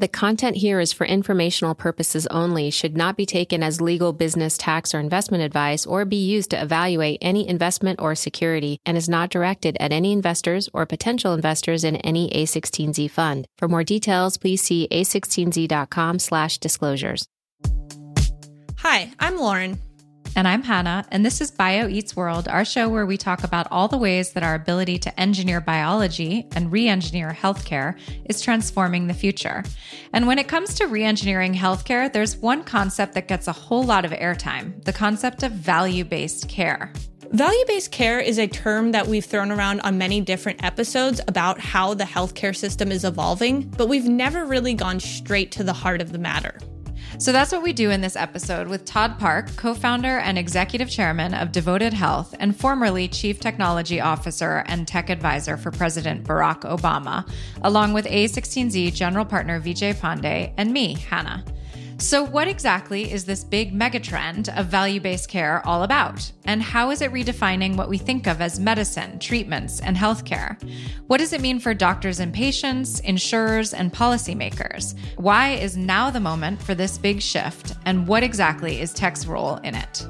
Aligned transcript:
The 0.00 0.06
content 0.06 0.58
here 0.58 0.78
is 0.78 0.92
for 0.92 1.04
informational 1.04 1.74
purposes 1.74 2.28
only, 2.28 2.70
should 2.70 2.96
not 2.96 3.16
be 3.16 3.26
taken 3.26 3.64
as 3.64 3.80
legal, 3.80 4.12
business, 4.12 4.56
tax, 4.56 4.94
or 4.94 5.00
investment 5.00 5.42
advice, 5.42 5.84
or 5.84 6.04
be 6.04 6.24
used 6.24 6.50
to 6.50 6.62
evaluate 6.62 7.18
any 7.20 7.48
investment 7.48 8.00
or 8.00 8.14
security, 8.14 8.78
and 8.86 8.96
is 8.96 9.08
not 9.08 9.28
directed 9.28 9.76
at 9.80 9.90
any 9.90 10.12
investors 10.12 10.68
or 10.72 10.86
potential 10.86 11.34
investors 11.34 11.82
in 11.82 11.96
any 11.96 12.30
A16Z 12.30 13.10
fund. 13.10 13.48
For 13.58 13.66
more 13.66 13.82
details, 13.82 14.36
please 14.36 14.62
see 14.62 14.86
a16z.com 14.92 16.20
slash 16.20 16.58
disclosures. 16.58 17.26
Hi, 18.76 19.10
I'm 19.18 19.36
Lauren. 19.36 19.80
And 20.38 20.46
I'm 20.46 20.62
Hannah, 20.62 21.04
and 21.10 21.26
this 21.26 21.40
is 21.40 21.50
Bio 21.50 21.88
Eats 21.88 22.14
World, 22.14 22.46
our 22.46 22.64
show 22.64 22.88
where 22.88 23.06
we 23.06 23.16
talk 23.16 23.42
about 23.42 23.66
all 23.72 23.88
the 23.88 23.98
ways 23.98 24.34
that 24.34 24.44
our 24.44 24.54
ability 24.54 24.96
to 24.98 25.20
engineer 25.20 25.60
biology 25.60 26.46
and 26.52 26.70
re 26.70 26.86
engineer 26.86 27.36
healthcare 27.36 27.98
is 28.24 28.40
transforming 28.40 29.08
the 29.08 29.14
future. 29.14 29.64
And 30.12 30.28
when 30.28 30.38
it 30.38 30.46
comes 30.46 30.74
to 30.74 30.86
re 30.86 31.02
engineering 31.02 31.54
healthcare, 31.54 32.12
there's 32.12 32.36
one 32.36 32.62
concept 32.62 33.14
that 33.14 33.26
gets 33.26 33.48
a 33.48 33.52
whole 33.52 33.82
lot 33.82 34.04
of 34.04 34.12
airtime 34.12 34.80
the 34.84 34.92
concept 34.92 35.42
of 35.42 35.50
value 35.50 36.04
based 36.04 36.48
care. 36.48 36.92
Value 37.32 37.64
based 37.66 37.90
care 37.90 38.20
is 38.20 38.38
a 38.38 38.46
term 38.46 38.92
that 38.92 39.08
we've 39.08 39.24
thrown 39.24 39.50
around 39.50 39.80
on 39.80 39.98
many 39.98 40.20
different 40.20 40.62
episodes 40.62 41.20
about 41.26 41.58
how 41.58 41.94
the 41.94 42.04
healthcare 42.04 42.54
system 42.54 42.92
is 42.92 43.04
evolving, 43.04 43.62
but 43.76 43.88
we've 43.88 44.08
never 44.08 44.44
really 44.44 44.74
gone 44.74 45.00
straight 45.00 45.50
to 45.50 45.64
the 45.64 45.72
heart 45.72 46.00
of 46.00 46.12
the 46.12 46.18
matter. 46.18 46.56
So 47.18 47.32
that's 47.32 47.50
what 47.50 47.64
we 47.64 47.72
do 47.72 47.90
in 47.90 48.00
this 48.00 48.14
episode 48.14 48.68
with 48.68 48.84
Todd 48.84 49.18
Park, 49.18 49.56
co 49.56 49.74
founder 49.74 50.18
and 50.18 50.38
executive 50.38 50.88
chairman 50.88 51.34
of 51.34 51.50
Devoted 51.50 51.92
Health 51.92 52.32
and 52.38 52.54
formerly 52.56 53.08
chief 53.08 53.40
technology 53.40 54.00
officer 54.00 54.62
and 54.66 54.86
tech 54.86 55.10
advisor 55.10 55.56
for 55.56 55.72
President 55.72 56.22
Barack 56.22 56.60
Obama, 56.60 57.28
along 57.62 57.92
with 57.92 58.06
A16Z 58.06 58.94
general 58.94 59.24
partner 59.24 59.60
Vijay 59.60 59.96
Pande 59.96 60.52
and 60.56 60.72
me, 60.72 60.94
Hannah. 60.94 61.44
So, 62.00 62.22
what 62.22 62.46
exactly 62.46 63.10
is 63.10 63.24
this 63.24 63.42
big 63.42 63.74
megatrend 63.74 64.56
of 64.56 64.66
value 64.66 65.00
based 65.00 65.28
care 65.28 65.66
all 65.66 65.82
about? 65.82 66.30
And 66.44 66.62
how 66.62 66.90
is 66.90 67.02
it 67.02 67.12
redefining 67.12 67.74
what 67.74 67.88
we 67.88 67.98
think 67.98 68.28
of 68.28 68.40
as 68.40 68.60
medicine, 68.60 69.18
treatments, 69.18 69.80
and 69.80 69.96
healthcare? 69.96 70.62
What 71.08 71.18
does 71.18 71.32
it 71.32 71.40
mean 71.40 71.58
for 71.58 71.74
doctors 71.74 72.20
and 72.20 72.32
patients, 72.32 73.00
insurers, 73.00 73.74
and 73.74 73.92
policymakers? 73.92 74.96
Why 75.16 75.54
is 75.54 75.76
now 75.76 76.08
the 76.08 76.20
moment 76.20 76.62
for 76.62 76.76
this 76.76 76.98
big 76.98 77.20
shift? 77.20 77.74
And 77.84 78.06
what 78.06 78.22
exactly 78.22 78.80
is 78.80 78.92
tech's 78.92 79.26
role 79.26 79.56
in 79.56 79.74
it? 79.74 80.06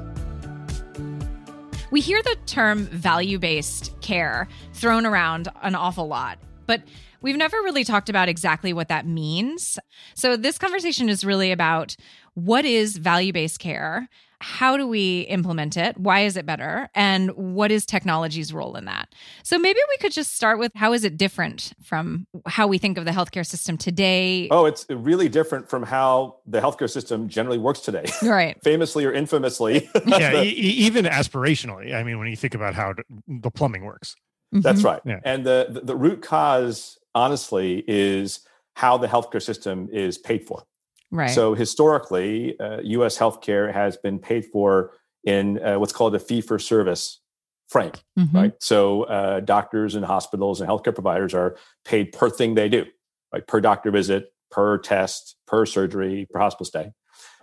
We 1.89 2.01
hear 2.01 2.21
the 2.21 2.37
term 2.45 2.85
value 2.85 3.39
based 3.39 3.99
care 3.99 4.47
thrown 4.73 5.07
around 5.07 5.47
an 5.63 5.73
awful 5.73 6.07
lot, 6.07 6.37
but 6.69 6.83
We've 7.21 7.37
never 7.37 7.57
really 7.57 7.83
talked 7.83 8.09
about 8.09 8.29
exactly 8.29 8.73
what 8.73 8.87
that 8.89 9.05
means. 9.05 9.77
So, 10.15 10.37
this 10.37 10.57
conversation 10.57 11.09
is 11.09 11.25
really 11.25 11.51
about 11.51 11.95
what 12.33 12.65
is 12.65 12.97
value 12.97 13.33
based 13.33 13.59
care? 13.59 14.07
How 14.41 14.77
do 14.77 14.87
we 14.87 15.21
implement 15.21 15.75
it? 15.75 15.97
Why 15.97 16.21
is 16.21 16.37
it 16.37 16.45
better? 16.45 16.89
And 16.95 17.31
what 17.31 17.73
is 17.73 17.85
technology's 17.85 18.53
role 18.53 18.77
in 18.77 18.85
that? 18.85 19.13
So, 19.43 19.59
maybe 19.59 19.79
we 19.89 19.97
could 19.97 20.13
just 20.13 20.33
start 20.33 20.59
with 20.59 20.71
how 20.75 20.93
is 20.93 21.03
it 21.03 21.17
different 21.17 21.73
from 21.83 22.25
how 22.45 22.67
we 22.67 22.77
think 22.77 22.97
of 22.97 23.03
the 23.03 23.11
healthcare 23.11 23.45
system 23.45 23.77
today? 23.77 24.47
Oh, 24.49 24.65
it's 24.65 24.85
really 24.89 25.27
different 25.27 25.69
from 25.69 25.83
how 25.83 26.37
the 26.45 26.61
healthcare 26.61 26.89
system 26.89 27.27
generally 27.27 27.57
works 27.57 27.81
today. 27.81 28.05
Right. 28.23 28.57
Famously 28.63 29.03
or 29.03 29.11
infamously. 29.11 29.89
yeah, 30.05 30.31
the, 30.31 30.43
e- 30.45 30.51
even 30.51 31.03
aspirationally. 31.03 31.93
I 31.93 32.03
mean, 32.03 32.17
when 32.17 32.29
you 32.29 32.37
think 32.37 32.55
about 32.55 32.75
how 32.75 32.93
the 33.27 33.51
plumbing 33.51 33.83
works. 33.83 34.15
That's 34.51 34.83
right. 34.83 35.01
Yeah. 35.05 35.19
And 35.23 35.45
the, 35.45 35.67
the, 35.69 35.81
the 35.81 35.95
root 35.95 36.21
cause 36.21 36.97
honestly, 37.15 37.83
is 37.87 38.41
how 38.75 38.97
the 38.97 39.07
healthcare 39.07 39.41
system 39.41 39.89
is 39.91 40.17
paid 40.17 40.45
for. 40.45 40.63
Right. 41.11 41.29
So 41.29 41.53
historically, 41.53 42.59
uh, 42.59 42.81
U.S. 42.83 43.17
healthcare 43.17 43.73
has 43.73 43.97
been 43.97 44.19
paid 44.19 44.45
for 44.45 44.91
in 45.23 45.61
uh, 45.63 45.79
what's 45.79 45.91
called 45.91 46.15
a 46.15 46.19
fee-for-service 46.19 47.19
frame, 47.67 47.91
Mhm. 48.17 48.33
right? 48.33 48.53
So 48.59 49.03
uh, 49.03 49.39
doctors 49.41 49.95
and 49.95 50.05
hospitals 50.05 50.61
and 50.61 50.69
healthcare 50.69 50.93
providers 50.93 51.33
are 51.33 51.57
paid 51.83 52.11
per 52.11 52.29
thing 52.29 52.55
they 52.55 52.69
do, 52.69 52.85
right? 53.33 53.45
Per 53.45 53.59
doctor 53.59 53.91
visit, 53.91 54.31
per 54.49 54.77
test, 54.77 55.35
per 55.45 55.65
surgery, 55.65 56.27
per 56.31 56.39
hospital 56.39 56.65
stay. 56.65 56.91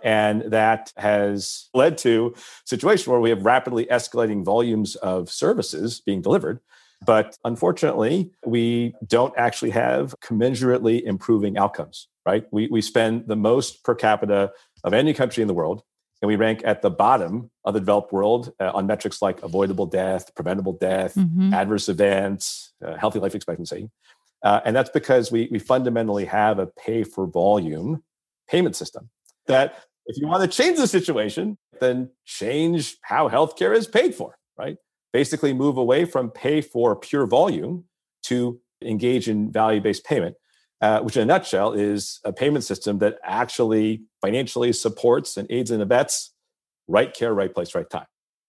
And 0.03 0.43
that 0.51 0.91
has 0.97 1.69
led 1.73 1.97
to 1.99 2.33
a 2.35 2.39
situation 2.65 3.11
where 3.11 3.21
we 3.21 3.29
have 3.29 3.45
rapidly 3.45 3.85
escalating 3.85 4.43
volumes 4.43 4.95
of 4.97 5.29
services 5.29 6.01
being 6.05 6.21
delivered. 6.21 6.59
But 7.05 7.37
unfortunately, 7.43 8.31
we 8.45 8.95
don't 9.05 9.33
actually 9.37 9.71
have 9.71 10.15
commensurately 10.19 11.03
improving 11.03 11.57
outcomes, 11.57 12.07
right? 12.25 12.45
We, 12.51 12.67
we 12.67 12.81
spend 12.81 13.27
the 13.27 13.35
most 13.35 13.83
per 13.83 13.95
capita 13.95 14.51
of 14.83 14.93
any 14.93 15.13
country 15.13 15.41
in 15.41 15.47
the 15.47 15.53
world, 15.53 15.83
and 16.21 16.27
we 16.27 16.35
rank 16.35 16.61
at 16.65 16.81
the 16.81 16.89
bottom 16.89 17.51
of 17.63 17.73
the 17.75 17.79
developed 17.79 18.11
world 18.11 18.51
uh, 18.59 18.71
on 18.73 18.87
metrics 18.87 19.21
like 19.21 19.43
avoidable 19.43 19.85
death, 19.85 20.33
preventable 20.35 20.73
death, 20.73 21.15
Mhm. 21.15 21.53
adverse 21.53 21.87
events, 21.87 22.73
uh, 22.83 22.95
healthy 22.97 23.19
life 23.19 23.35
expectancy. 23.35 23.89
Uh, 24.43 24.61
and 24.65 24.75
that's 24.75 24.89
because 24.89 25.31
we, 25.31 25.47
we 25.51 25.59
fundamentally 25.59 26.25
have 26.25 26.59
a 26.59 26.67
pay 26.67 27.03
for 27.03 27.27
volume 27.27 28.03
payment 28.47 28.75
system 28.75 29.09
that 29.47 29.83
if 30.07 30.17
you 30.17 30.27
want 30.27 30.41
to 30.41 30.47
change 30.47 30.77
the 30.77 30.87
situation, 30.87 31.57
then 31.79 32.09
change 32.25 32.97
how 33.01 33.29
healthcare 33.29 33.75
is 33.75 33.87
paid 33.87 34.15
for, 34.15 34.37
right? 34.57 34.77
Basically, 35.17 35.51
move 35.51 35.77
away 35.77 36.05
from 36.05 36.29
pay 36.29 36.61
for 36.61 36.95
pure 36.95 37.25
volume 37.25 37.85
to 38.25 38.61
engage 38.83 39.27
in 39.27 39.51
value 39.51 39.81
based 39.81 40.05
payment, 40.05 40.35
uh, 40.79 40.99
which 40.99 41.17
in 41.17 41.23
a 41.23 41.25
nutshell 41.25 41.73
is 41.73 42.19
a 42.23 42.31
payment 42.31 42.63
system 42.63 42.99
that 42.99 43.17
actually 43.23 44.03
financially 44.21 44.71
supports 44.71 45.35
and 45.35 45.51
aids 45.51 45.71
and 45.71 45.81
abets 45.81 46.35
right 46.87 47.15
care, 47.15 47.33
right 47.33 47.51
place, 47.51 47.73
right 47.73 47.89
time. 47.89 48.05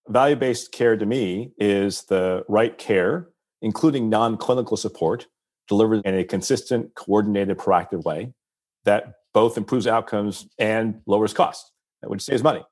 Value 0.08 0.36
based 0.36 0.70
care 0.70 0.94
to 0.94 1.06
me 1.06 1.52
is 1.56 2.04
the 2.04 2.44
right 2.48 2.76
care, 2.76 3.30
including 3.62 4.10
non 4.10 4.36
clinical 4.36 4.76
support, 4.76 5.26
delivered 5.68 6.02
in 6.04 6.16
a 6.16 6.22
consistent, 6.22 6.94
coordinated, 6.94 7.56
proactive 7.56 8.04
way 8.04 8.34
that 8.84 9.14
both 9.32 9.56
improves 9.56 9.86
outcomes 9.86 10.46
and 10.58 11.00
lowers 11.06 11.32
costs, 11.32 11.72
which 12.02 12.20
saves 12.20 12.42
money. 12.42 12.62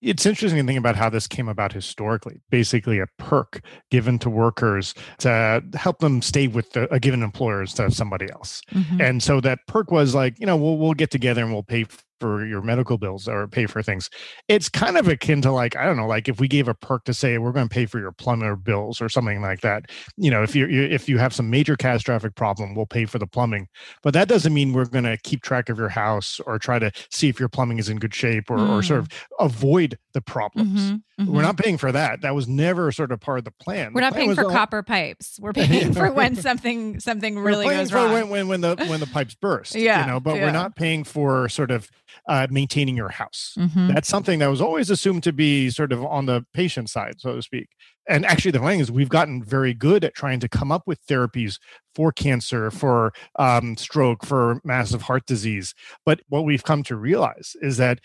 It's 0.00 0.26
interesting 0.26 0.60
to 0.60 0.66
think 0.66 0.78
about 0.78 0.94
how 0.94 1.10
this 1.10 1.26
came 1.26 1.48
about 1.48 1.72
historically. 1.72 2.40
Basically, 2.50 3.00
a 3.00 3.06
perk 3.18 3.60
given 3.90 4.18
to 4.20 4.30
workers 4.30 4.94
to 5.18 5.62
help 5.74 5.98
them 5.98 6.22
stay 6.22 6.46
with 6.46 6.70
the, 6.72 6.92
a 6.94 7.00
given 7.00 7.22
employer 7.22 7.62
instead 7.62 7.86
of 7.86 7.94
somebody 7.94 8.30
else. 8.30 8.62
Mhm. 8.72 9.00
And 9.02 9.22
so 9.22 9.40
that 9.40 9.58
perk 9.66 9.90
was 9.90 10.14
like, 10.14 10.38
you 10.38 10.46
know, 10.46 10.56
we'll 10.56 10.78
we'll 10.78 10.94
get 10.94 11.10
together 11.10 11.42
and 11.42 11.52
we'll 11.52 11.64
pay 11.64 11.84
for 12.20 12.44
your 12.44 12.62
medical 12.62 12.98
bills 12.98 13.28
or 13.28 13.46
pay 13.48 13.66
for 13.66 13.82
things. 13.82 14.10
It's 14.48 14.68
kind 14.68 14.96
of 14.96 15.08
akin 15.08 15.42
to 15.42 15.52
like 15.52 15.76
I 15.76 15.84
don't 15.84 15.96
know, 15.96 16.06
like 16.06 16.28
if 16.28 16.40
we 16.40 16.48
gave 16.48 16.68
a 16.68 16.74
perk 16.74 17.04
to 17.04 17.14
say 17.14 17.38
we're 17.38 17.52
going 17.52 17.68
to 17.68 17.74
pay 17.74 17.86
for 17.86 17.98
your 17.98 18.12
plumber 18.12 18.56
bills 18.56 19.00
or 19.00 19.08
something 19.08 19.40
like 19.40 19.60
that. 19.60 19.86
You 20.16 20.30
know, 20.30 20.42
if 20.42 20.54
you 20.54 20.68
if 20.68 21.08
you 21.08 21.18
have 21.18 21.34
some 21.34 21.50
major 21.50 21.76
catastrophic 21.76 22.34
problem, 22.34 22.74
we'll 22.74 22.86
pay 22.86 23.04
for 23.04 23.18
the 23.18 23.26
plumbing. 23.26 23.68
But 24.02 24.14
that 24.14 24.28
doesn't 24.28 24.52
mean 24.52 24.72
we're 24.72 24.86
going 24.86 25.04
to 25.04 25.16
keep 25.18 25.42
track 25.42 25.68
of 25.68 25.78
your 25.78 25.88
house 25.88 26.40
or 26.46 26.58
try 26.58 26.78
to 26.78 26.90
see 27.10 27.28
if 27.28 27.38
your 27.38 27.48
plumbing 27.48 27.78
is 27.78 27.88
in 27.88 27.98
good 27.98 28.14
shape 28.14 28.50
or, 28.50 28.58
mm. 28.58 28.70
or 28.70 28.82
sort 28.82 29.00
of 29.00 29.08
mm. 29.08 29.16
avoid 29.38 29.98
the 30.12 30.20
problems. 30.20 30.80
Mm-hmm, 30.80 31.22
mm-hmm. 31.22 31.34
We're 31.34 31.42
not 31.42 31.56
paying 31.56 31.78
for 31.78 31.92
that. 31.92 32.22
That 32.22 32.34
was 32.34 32.48
never 32.48 32.90
sort 32.92 33.12
of 33.12 33.20
part 33.20 33.38
of 33.38 33.44
the 33.44 33.50
plan. 33.52 33.92
We're 33.92 34.00
the 34.00 34.06
not 34.06 34.12
plan 34.12 34.26
paying 34.26 34.34
for 34.34 34.44
all... 34.44 34.50
copper 34.50 34.82
pipes. 34.82 35.38
We're 35.40 35.52
paying 35.54 35.92
for 35.92 36.10
when 36.10 36.36
something 36.36 37.00
something 37.00 37.38
really 37.38 37.66
goes 37.66 37.92
wrong. 37.92 38.12
When, 38.12 38.28
when 38.28 38.48
when 38.48 38.60
the 38.60 38.76
when 38.88 39.00
the 39.00 39.06
pipes 39.06 39.34
burst. 39.34 39.74
Yeah, 39.74 40.00
you 40.00 40.12
know, 40.12 40.20
but 40.20 40.36
yeah. 40.36 40.44
we're 40.44 40.52
not 40.52 40.76
paying 40.76 41.04
for 41.04 41.48
sort 41.48 41.70
of 41.70 41.90
uh, 42.28 42.46
maintaining 42.50 42.96
your 42.96 43.08
house. 43.08 43.54
Mm-hmm. 43.58 43.88
That's 43.88 44.08
something 44.08 44.38
that 44.38 44.48
was 44.48 44.60
always 44.60 44.90
assumed 44.90 45.22
to 45.24 45.32
be 45.32 45.70
sort 45.70 45.92
of 45.92 46.04
on 46.04 46.26
the 46.26 46.44
patient 46.52 46.90
side, 46.90 47.14
so 47.18 47.36
to 47.36 47.42
speak. 47.42 47.68
And 48.08 48.24
actually, 48.24 48.52
the 48.52 48.60
thing 48.60 48.80
is, 48.80 48.90
we've 48.90 49.10
gotten 49.10 49.44
very 49.44 49.74
good 49.74 50.02
at 50.02 50.14
trying 50.14 50.40
to 50.40 50.48
come 50.48 50.72
up 50.72 50.84
with 50.86 51.04
therapies 51.06 51.58
for 51.94 52.10
cancer, 52.10 52.70
for 52.70 53.12
um, 53.38 53.76
stroke, 53.76 54.24
for 54.24 54.60
massive 54.64 55.02
heart 55.02 55.26
disease. 55.26 55.74
But 56.06 56.20
what 56.28 56.44
we've 56.44 56.64
come 56.64 56.82
to 56.84 56.96
realize 56.96 57.54
is 57.60 57.76
that 57.76 58.00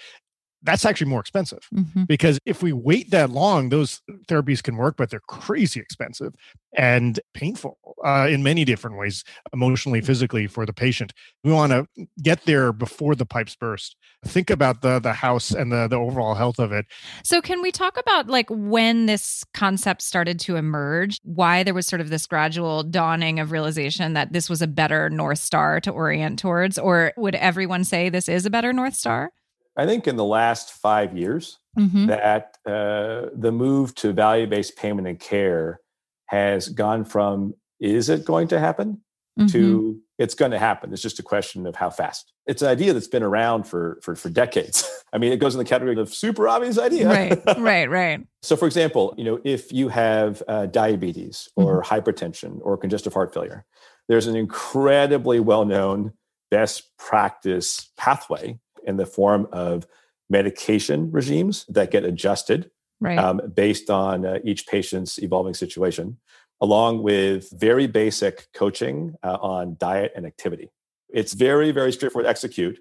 that's 0.63 0.86
actually 0.86 1.10
more 1.10 1.19
expensive 1.19 1.68
mm-hmm. 1.74 2.04
because 2.06 2.39
if 2.45 2.63
we 2.63 2.74
wait 2.74 3.12
that 3.12 3.30
long, 3.30 3.69
those 3.69 4.01
therapies 4.27 4.63
can 4.63 4.77
work, 4.77 4.95
but 4.98 5.10
they're 5.10 5.21
crazy 5.27 5.80
expensive 5.80 6.33
and 6.75 7.19
painful 7.33 7.77
uh, 8.04 8.27
in 8.30 8.42
many 8.42 8.65
different 8.65 8.98
ways, 8.98 9.24
emotionally, 9.51 10.01
physically 10.01 10.48
for 10.48 10.65
the 10.65 10.74
patient. 10.74 11.13
We 11.44 11.51
want 11.51 11.71
to 11.71 11.88
get 12.21 12.45
there 12.45 12.71
before 12.71 13.15
the 13.15 13.25
pipes 13.25 13.56
burst. 13.56 13.95
Think 14.25 14.50
about 14.50 14.81
the 14.81 15.00
the 15.00 15.13
house 15.13 15.51
and 15.51 15.71
the 15.71 15.88
the 15.88 15.98
overall 15.98 16.36
health 16.36 16.60
of 16.60 16.71
it. 16.71 16.86
So, 17.24 17.42
can 17.42 17.62
we 17.62 17.71
talk 17.71 17.98
about 18.00 18.27
like 18.27 18.48
when 18.50 19.06
this 19.06 19.44
concept 19.54 20.01
started 20.01 20.39
to 20.42 20.56
emerge? 20.56 21.19
Why 21.24 21.63
there 21.63 21.74
was 21.74 21.88
sort 21.88 22.01
of 22.01 22.10
this 22.10 22.25
gradual 22.25 22.83
dawning 22.83 23.39
of 23.39 23.51
realization 23.51 24.13
that 24.13 24.33
this 24.33 24.50
was 24.50 24.62
a 24.62 24.68
better 24.68 25.10
north 25.10 25.39
star 25.39 25.80
to 25.81 25.92
orient 25.92 26.39
towards, 26.39 26.80
or 26.80 27.13
would 27.18 27.36
everyone 27.36 27.83
say 27.83 28.10
this 28.10 28.30
is 28.30 28.45
a 28.45 28.50
better 28.50 28.74
north 28.74 28.95
star? 28.95 29.31
I 29.75 29.85
think 29.85 30.07
in 30.07 30.15
the 30.15 30.23
last 30.23 30.71
five 30.71 31.17
years, 31.17 31.57
mm-hmm. 31.77 32.07
that 32.07 32.57
uh, 32.65 33.29
the 33.35 33.51
move 33.51 33.95
to 33.95 34.13
value 34.13 34.47
based 34.47 34.77
payment 34.77 35.07
and 35.07 35.19
care 35.19 35.79
has 36.27 36.69
gone 36.69 37.05
from 37.05 37.53
is 37.79 38.09
it 38.09 38.25
going 38.25 38.47
to 38.49 38.59
happen 38.59 39.01
mm-hmm. 39.39 39.47
to 39.47 39.99
it's 40.19 40.35
going 40.35 40.51
to 40.51 40.59
happen. 40.59 40.93
It's 40.93 41.01
just 41.01 41.19
a 41.19 41.23
question 41.23 41.65
of 41.65 41.75
how 41.75 41.89
fast. 41.89 42.31
It's 42.45 42.61
an 42.61 42.69
idea 42.69 42.93
that's 42.93 43.07
been 43.07 43.23
around 43.23 43.63
for 43.63 43.99
for, 44.01 44.15
for 44.15 44.29
decades. 44.29 44.89
I 45.13 45.17
mean, 45.17 45.31
it 45.31 45.37
goes 45.37 45.55
in 45.55 45.59
the 45.59 45.65
category 45.65 45.99
of 45.99 46.13
super 46.13 46.47
obvious 46.47 46.77
idea. 46.77 47.07
Right, 47.07 47.39
right, 47.57 47.89
right. 47.89 48.25
so, 48.41 48.55
for 48.55 48.65
example, 48.65 49.13
you 49.17 49.23
know, 49.23 49.39
if 49.43 49.71
you 49.71 49.89
have 49.89 50.41
uh, 50.47 50.65
diabetes 50.67 51.49
or 51.55 51.81
mm-hmm. 51.81 51.93
hypertension 51.93 52.59
or 52.61 52.77
congestive 52.77 53.13
heart 53.13 53.33
failure, 53.33 53.65
there's 54.07 54.27
an 54.27 54.35
incredibly 54.35 55.39
well 55.39 55.65
known 55.65 56.13
best 56.51 56.95
practice 56.97 57.91
pathway 57.97 58.59
in 58.85 58.97
the 58.97 59.06
form 59.06 59.47
of 59.51 59.88
medication 60.30 61.12
regimes 61.12 61.65
that 61.68 61.91
get 61.91 62.03
adjusted 62.03 62.71
right. 63.00 63.19
um, 63.19 63.41
based 63.53 63.89
on 63.89 64.25
uh, 64.25 64.39
each 64.44 64.68
patient's 64.68 65.21
evolving 65.21 65.53
situation, 65.53 66.18
along 66.62 67.03
with 67.03 67.50
very 67.51 67.88
basic 67.88 68.47
coaching 68.53 69.15
uh, 69.24 69.38
on 69.41 69.75
diet 69.80 70.13
and 70.15 70.25
activity. 70.25 70.71
It's 71.09 71.33
very, 71.33 71.71
very 71.71 71.91
straightforward 71.91 72.25
to 72.25 72.30
execute. 72.30 72.80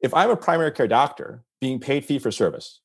If 0.00 0.14
I'm 0.14 0.30
a 0.30 0.36
primary 0.36 0.72
care 0.72 0.88
doctor 0.88 1.44
being 1.60 1.80
paid 1.80 2.04
fee 2.04 2.18
for 2.18 2.30
service, 2.30 2.80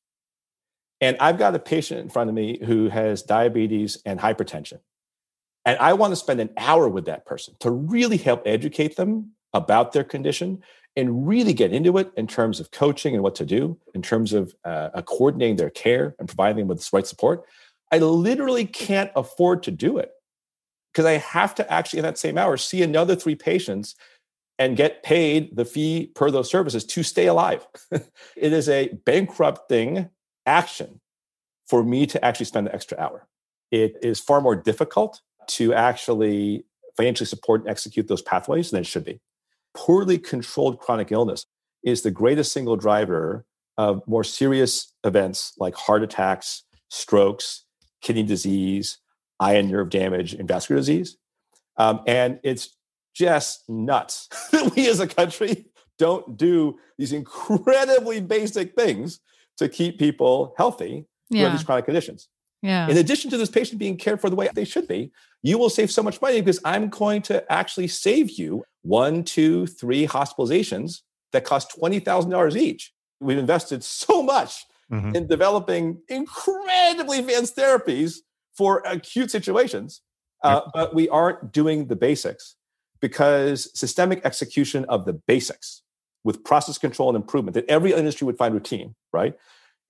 and 1.00 1.16
I've 1.20 1.38
got 1.38 1.54
a 1.54 1.58
patient 1.58 2.00
in 2.00 2.08
front 2.08 2.28
of 2.28 2.34
me 2.34 2.58
who 2.64 2.88
has 2.88 3.22
diabetes 3.22 3.98
and 4.04 4.18
hypertension, 4.18 4.80
and 5.64 5.78
I 5.78 5.94
want 5.94 6.12
to 6.12 6.16
spend 6.16 6.40
an 6.40 6.50
hour 6.56 6.88
with 6.88 7.06
that 7.06 7.24
person 7.24 7.54
to 7.60 7.70
really 7.70 8.16
help 8.16 8.42
educate 8.44 8.96
them 8.96 9.32
about 9.54 9.92
their 9.92 10.04
condition 10.04 10.62
and 10.96 11.26
really 11.26 11.52
get 11.52 11.72
into 11.72 11.98
it 11.98 12.12
in 12.16 12.26
terms 12.26 12.60
of 12.60 12.70
coaching 12.70 13.14
and 13.14 13.22
what 13.22 13.34
to 13.36 13.44
do, 13.44 13.78
in 13.94 14.02
terms 14.02 14.32
of 14.32 14.54
uh, 14.64 15.02
coordinating 15.02 15.56
their 15.56 15.70
care 15.70 16.14
and 16.18 16.28
providing 16.28 16.58
them 16.58 16.68
with 16.68 16.78
the 16.78 16.88
right 16.92 17.06
support, 17.06 17.44
I 17.90 17.98
literally 17.98 18.64
can't 18.64 19.10
afford 19.16 19.62
to 19.64 19.70
do 19.70 19.98
it 19.98 20.12
because 20.92 21.04
I 21.04 21.12
have 21.12 21.54
to 21.56 21.72
actually, 21.72 21.98
in 21.98 22.04
that 22.04 22.18
same 22.18 22.38
hour, 22.38 22.56
see 22.56 22.82
another 22.82 23.16
three 23.16 23.34
patients 23.34 23.96
and 24.58 24.76
get 24.76 25.02
paid 25.02 25.56
the 25.56 25.64
fee 25.64 26.12
per 26.14 26.30
those 26.30 26.48
services 26.48 26.84
to 26.84 27.02
stay 27.02 27.26
alive. 27.26 27.66
it 27.90 28.52
is 28.52 28.68
a 28.68 28.88
bankrupting 29.04 30.08
action 30.46 31.00
for 31.66 31.82
me 31.82 32.06
to 32.06 32.24
actually 32.24 32.46
spend 32.46 32.68
the 32.68 32.74
extra 32.74 32.98
hour. 32.98 33.26
It 33.72 33.96
is 34.02 34.20
far 34.20 34.40
more 34.40 34.54
difficult 34.54 35.20
to 35.48 35.74
actually 35.74 36.64
financially 36.96 37.26
support 37.26 37.62
and 37.62 37.70
execute 37.70 38.06
those 38.06 38.22
pathways 38.22 38.70
than 38.70 38.80
it 38.80 38.86
should 38.86 39.04
be 39.04 39.20
poorly 39.74 40.18
controlled 40.18 40.78
chronic 40.78 41.12
illness 41.12 41.46
is 41.84 42.02
the 42.02 42.10
greatest 42.10 42.52
single 42.52 42.76
driver 42.76 43.44
of 43.76 44.06
more 44.06 44.24
serious 44.24 44.92
events 45.04 45.52
like 45.58 45.74
heart 45.74 46.02
attacks, 46.02 46.62
strokes, 46.88 47.64
kidney 48.00 48.22
disease, 48.22 48.98
eye 49.40 49.54
and 49.54 49.70
nerve 49.70 49.90
damage, 49.90 50.32
and 50.32 50.48
vascular 50.48 50.80
disease. 50.80 51.16
Um, 51.76 52.00
and 52.06 52.38
it's 52.44 52.76
just 53.14 53.68
nuts 53.68 54.28
that 54.52 54.74
we 54.74 54.88
as 54.88 55.00
a 55.00 55.06
country 55.06 55.66
don't 55.98 56.36
do 56.36 56.78
these 56.98 57.12
incredibly 57.12 58.20
basic 58.20 58.74
things 58.74 59.20
to 59.56 59.68
keep 59.68 59.98
people 59.98 60.54
healthy 60.56 61.06
yeah. 61.30 61.50
these 61.50 61.64
chronic 61.64 61.84
conditions. 61.84 62.28
Yeah. 62.62 62.88
In 62.88 62.96
addition 62.96 63.30
to 63.30 63.36
this 63.36 63.50
patient 63.50 63.78
being 63.78 63.96
cared 63.96 64.20
for 64.20 64.30
the 64.30 64.36
way 64.36 64.48
they 64.52 64.64
should 64.64 64.88
be, 64.88 65.12
you 65.44 65.58
will 65.58 65.70
save 65.70 65.90
so 65.90 66.02
much 66.02 66.20
money 66.20 66.40
because 66.40 66.60
I'm 66.64 66.88
going 66.88 67.22
to 67.22 67.52
actually 67.52 67.86
save 67.88 68.32
you 68.32 68.64
one, 68.82 69.22
two, 69.22 69.66
three 69.66 70.06
hospitalizations 70.06 71.02
that 71.32 71.44
cost 71.44 71.76
$20,000 71.80 72.56
each. 72.56 72.92
We've 73.20 73.38
invested 73.38 73.84
so 73.84 74.22
much 74.22 74.64
mm-hmm. 74.90 75.14
in 75.14 75.28
developing 75.28 76.02
incredibly 76.08 77.20
advanced 77.20 77.56
therapies 77.56 78.16
for 78.56 78.82
acute 78.84 79.30
situations, 79.30 80.00
uh, 80.42 80.62
yep. 80.64 80.72
but 80.74 80.94
we 80.94 81.08
aren't 81.08 81.52
doing 81.52 81.86
the 81.86 81.96
basics 81.96 82.56
because 83.00 83.70
systemic 83.78 84.20
execution 84.24 84.84
of 84.86 85.04
the 85.04 85.12
basics 85.12 85.82
with 86.24 86.42
process 86.42 86.78
control 86.78 87.10
and 87.10 87.16
improvement 87.16 87.54
that 87.54 87.68
every 87.68 87.92
industry 87.92 88.24
would 88.24 88.38
find 88.38 88.54
routine, 88.54 88.94
right? 89.12 89.34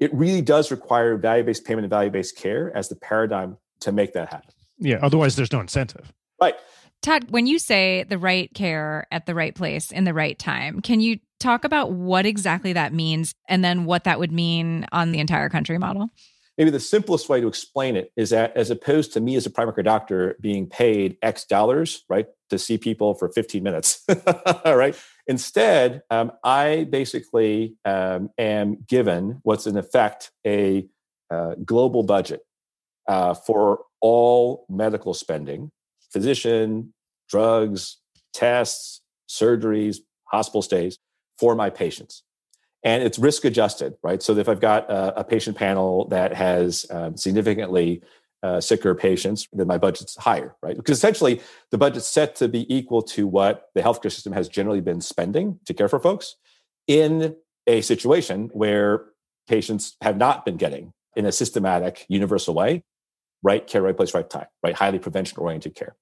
it 0.01 0.13
really 0.15 0.43
does 0.43 0.71
require 0.71 1.17
value 1.17 1.45
based 1.45 1.65
payment 1.65 1.85
and 1.85 1.91
value 1.91 2.11
based 2.11 2.37
care 2.37 2.77
as 2.77 2.89
the 2.89 2.97
paradigm 2.97 3.57
to 3.81 3.93
make 3.93 4.13
that 4.15 4.29
happen. 4.29 4.51
Yeah, 4.79 4.99
otherwise, 5.03 5.37
there's 5.37 5.53
no 5.53 5.61
incentive. 5.61 6.13
Right. 6.41 6.55
Todd, 7.03 7.31
when 7.31 7.47
you 7.47 7.59
say 7.59 8.05
the 8.09 8.19
right 8.19 8.53
care 8.55 9.07
at 9.13 9.27
the 9.27 9.35
right 9.35 9.55
place 9.55 9.91
in 9.91 10.05
the 10.05 10.15
right 10.15 10.39
time, 10.39 10.81
can 10.81 11.01
you 11.01 11.19
talk 11.39 11.65
about 11.65 11.93
what 11.93 12.25
exactly 12.25 12.73
that 12.73 12.95
means 12.95 13.35
and 13.49 13.63
then 13.63 13.85
what 13.85 14.05
that 14.05 14.19
would 14.19 14.33
mean 14.33 14.87
on 14.91 15.13
the 15.13 15.19
entire 15.19 15.51
country 15.51 15.77
model? 15.77 16.09
Maybe 16.57 16.71
the 16.71 16.81
simplest 16.81 17.29
way 17.29 17.41
to 17.41 17.49
explain 17.49 17.97
it 17.97 18.13
is 18.17 18.31
that 18.31 18.57
as 18.57 18.71
opposed 18.71 19.13
to 19.13 19.21
me 19.21 19.37
as 19.37 19.45
a 19.45 19.51
primary 19.51 19.75
care 19.75 19.83
doctor 19.83 20.37
being 20.41 20.67
paid 20.67 21.19
X 21.21 21.45
dollars, 21.45 22.05
right, 22.09 22.27
to 22.51 22.59
see 22.59 22.79
people 22.79 23.15
for 23.15 23.29
15 23.29 23.63
minutes, 23.63 24.03
right? 24.65 24.97
Instead, 25.27 26.03
um, 26.11 26.33
I 26.45 26.87
basically 26.89 27.77
um, 27.85 28.31
am 28.39 28.79
given 28.87 29.41
what's 29.43 29.67
in 29.67 29.77
effect 29.77 30.31
a 30.47 30.87
uh, 31.31 31.57
global 31.65 32.03
budget 32.05 32.41
uh, 33.09 33.35
for 33.35 33.81
all 34.05 34.67
medical 34.69 35.15
spending 35.15 35.71
physician, 36.13 36.93
drugs, 37.31 37.97
tests, 38.35 39.01
surgeries, 39.31 39.97
hospital 40.27 40.61
stays 40.61 40.99
for 41.39 41.55
my 41.55 41.71
patients. 41.71 42.23
And 42.85 43.03
it's 43.03 43.19
risk 43.19 43.47
adjusted, 43.47 43.95
right? 44.03 44.23
So 44.23 44.37
if 44.37 44.47
I've 44.47 44.61
got 44.61 44.91
a, 44.91 45.21
a 45.21 45.25
patient 45.25 45.57
panel 45.57 46.07
that 46.09 46.35
has 46.35 46.85
um, 46.91 47.17
significantly 47.17 48.03
uh, 48.43 48.61
sicker 48.61 48.95
patients, 48.95 49.49
then 49.55 49.67
my 49.67 49.79
budget's 49.79 50.17
higher, 50.19 50.55
right? 50.63 50.77
Because 50.77 50.99
essentially 50.99 51.41
the 51.71 51.79
budget's 51.79 52.07
set 52.07 52.37
to 52.37 52.47
be 52.47 52.73
equal 52.73 53.01
to 53.01 53.27
what 53.27 53.71
the 53.75 53.81
healthcare 53.81 54.13
system 54.13 54.35
has 54.35 54.51
generally 54.51 54.83
been 54.83 55.01
spending 55.01 55.59
to 55.65 55.73
care 55.73 55.89
for 55.89 55.99
folks 55.99 56.37
in 56.87 57.35
a 57.67 57.81
situation 57.81 58.51
where 58.53 59.07
patients 59.49 59.97
have 60.03 60.19
not 60.19 60.45
been 60.45 60.59
getting 60.59 60.93
in 61.17 61.25
a 61.25 61.33
systematic, 61.33 62.05
universal 62.09 62.53
way, 62.53 62.85
right 63.45 63.67
care, 63.67 63.83
right 63.83 63.97
place, 63.97 64.15
right 64.15 64.29
time, 64.29 64.47
right? 64.63 64.75
Highly 64.75 64.99
prevention 64.99 65.39
oriented 65.39 65.77
care. 65.77 65.95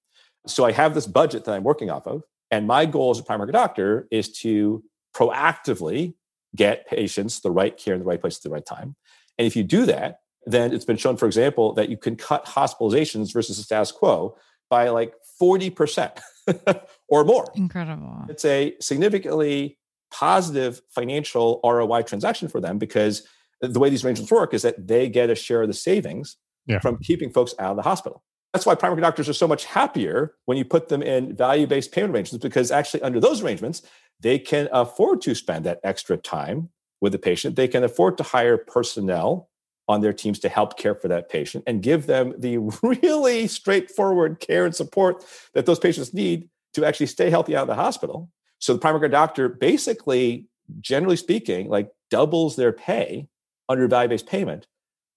So 0.46 0.64
I 0.64 0.72
have 0.72 0.94
this 0.94 1.06
budget 1.06 1.44
that 1.44 1.52
I'm 1.52 1.64
working 1.64 1.90
off 1.90 2.06
of. 2.06 2.22
And 2.50 2.66
my 2.66 2.86
goal 2.86 3.10
as 3.10 3.18
a 3.18 3.22
primary 3.22 3.52
doctor 3.52 4.08
is 4.10 4.32
to 4.40 4.82
proactively 5.14 6.14
get 6.56 6.86
patients 6.86 7.40
the 7.40 7.50
right 7.50 7.76
care 7.76 7.94
in 7.94 8.00
the 8.00 8.06
right 8.06 8.20
place 8.20 8.38
at 8.38 8.42
the 8.42 8.50
right 8.50 8.64
time. 8.64 8.96
And 9.38 9.46
if 9.46 9.56
you 9.56 9.64
do 9.64 9.84
that, 9.86 10.20
then 10.46 10.72
it's 10.72 10.84
been 10.84 10.96
shown, 10.96 11.16
for 11.16 11.26
example, 11.26 11.72
that 11.74 11.88
you 11.88 11.96
can 11.96 12.16
cut 12.16 12.46
hospitalizations 12.46 13.32
versus 13.32 13.56
the 13.56 13.62
status 13.62 13.92
quo 13.92 14.36
by 14.68 14.88
like 14.88 15.14
40% 15.40 16.18
or 17.08 17.24
more. 17.24 17.50
Incredible. 17.54 18.24
It's 18.28 18.44
a 18.44 18.74
significantly 18.80 19.78
positive 20.12 20.82
financial 20.90 21.60
ROI 21.64 22.02
transaction 22.02 22.48
for 22.48 22.60
them 22.60 22.78
because 22.78 23.26
the 23.60 23.78
way 23.78 23.88
these 23.88 24.04
arrangements 24.04 24.30
work 24.30 24.52
is 24.52 24.62
that 24.62 24.86
they 24.86 25.08
get 25.08 25.30
a 25.30 25.34
share 25.34 25.62
of 25.62 25.68
the 25.68 25.74
savings 25.74 26.36
yeah. 26.66 26.78
from 26.80 26.98
keeping 26.98 27.30
folks 27.30 27.54
out 27.58 27.70
of 27.70 27.76
the 27.76 27.82
hospital. 27.82 28.22
That's 28.52 28.66
why 28.66 28.74
primary 28.74 29.00
doctors 29.00 29.28
are 29.28 29.34
so 29.34 29.48
much 29.48 29.64
happier 29.64 30.34
when 30.44 30.58
you 30.58 30.64
put 30.64 30.88
them 30.88 31.02
in 31.02 31.34
value 31.34 31.66
based 31.66 31.92
payment 31.92 32.14
arrangements 32.14 32.42
because 32.42 32.70
actually, 32.70 33.02
under 33.02 33.18
those 33.18 33.42
arrangements, 33.42 33.82
they 34.20 34.38
can 34.38 34.68
afford 34.72 35.22
to 35.22 35.34
spend 35.34 35.64
that 35.64 35.80
extra 35.82 36.16
time 36.16 36.68
with 37.00 37.12
the 37.12 37.18
patient. 37.18 37.56
They 37.56 37.68
can 37.68 37.82
afford 37.82 38.18
to 38.18 38.22
hire 38.22 38.58
personnel 38.58 39.48
on 39.88 40.00
their 40.00 40.12
teams 40.12 40.38
to 40.40 40.48
help 40.48 40.78
care 40.78 40.94
for 40.94 41.08
that 41.08 41.28
patient 41.28 41.64
and 41.66 41.82
give 41.82 42.06
them 42.06 42.34
the 42.38 42.58
really 42.82 43.46
straightforward 43.48 44.38
care 44.38 44.64
and 44.64 44.74
support 44.74 45.24
that 45.54 45.66
those 45.66 45.78
patients 45.78 46.14
need 46.14 46.48
to 46.74 46.84
actually 46.84 47.06
stay 47.06 47.30
healthy 47.30 47.56
out 47.56 47.62
of 47.62 47.68
the 47.68 47.74
hospital. 47.74 48.30
So 48.58 48.72
the 48.72 48.78
primary 48.78 49.00
care 49.00 49.08
doctor 49.08 49.48
basically, 49.48 50.46
generally 50.80 51.16
speaking, 51.16 51.68
like 51.68 51.90
doubles 52.10 52.56
their 52.56 52.72
pay 52.72 53.28
under 53.68 53.88
value-based 53.88 54.26
payment 54.26 54.66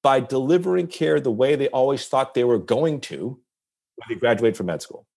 by 0.05 0.19
delivering 0.19 0.85
care 0.85 1.19
the 1.19 1.31
way 1.31 1.55
they 1.55 1.67
always 1.69 2.07
thought 2.07 2.35
they 2.35 2.43
were 2.43 2.59
going 2.59 3.01
to 3.01 3.39
when 3.95 4.05
they 4.07 4.13
graduated 4.13 4.55
from 4.55 4.67
med 4.67 4.79
school. 4.79 5.07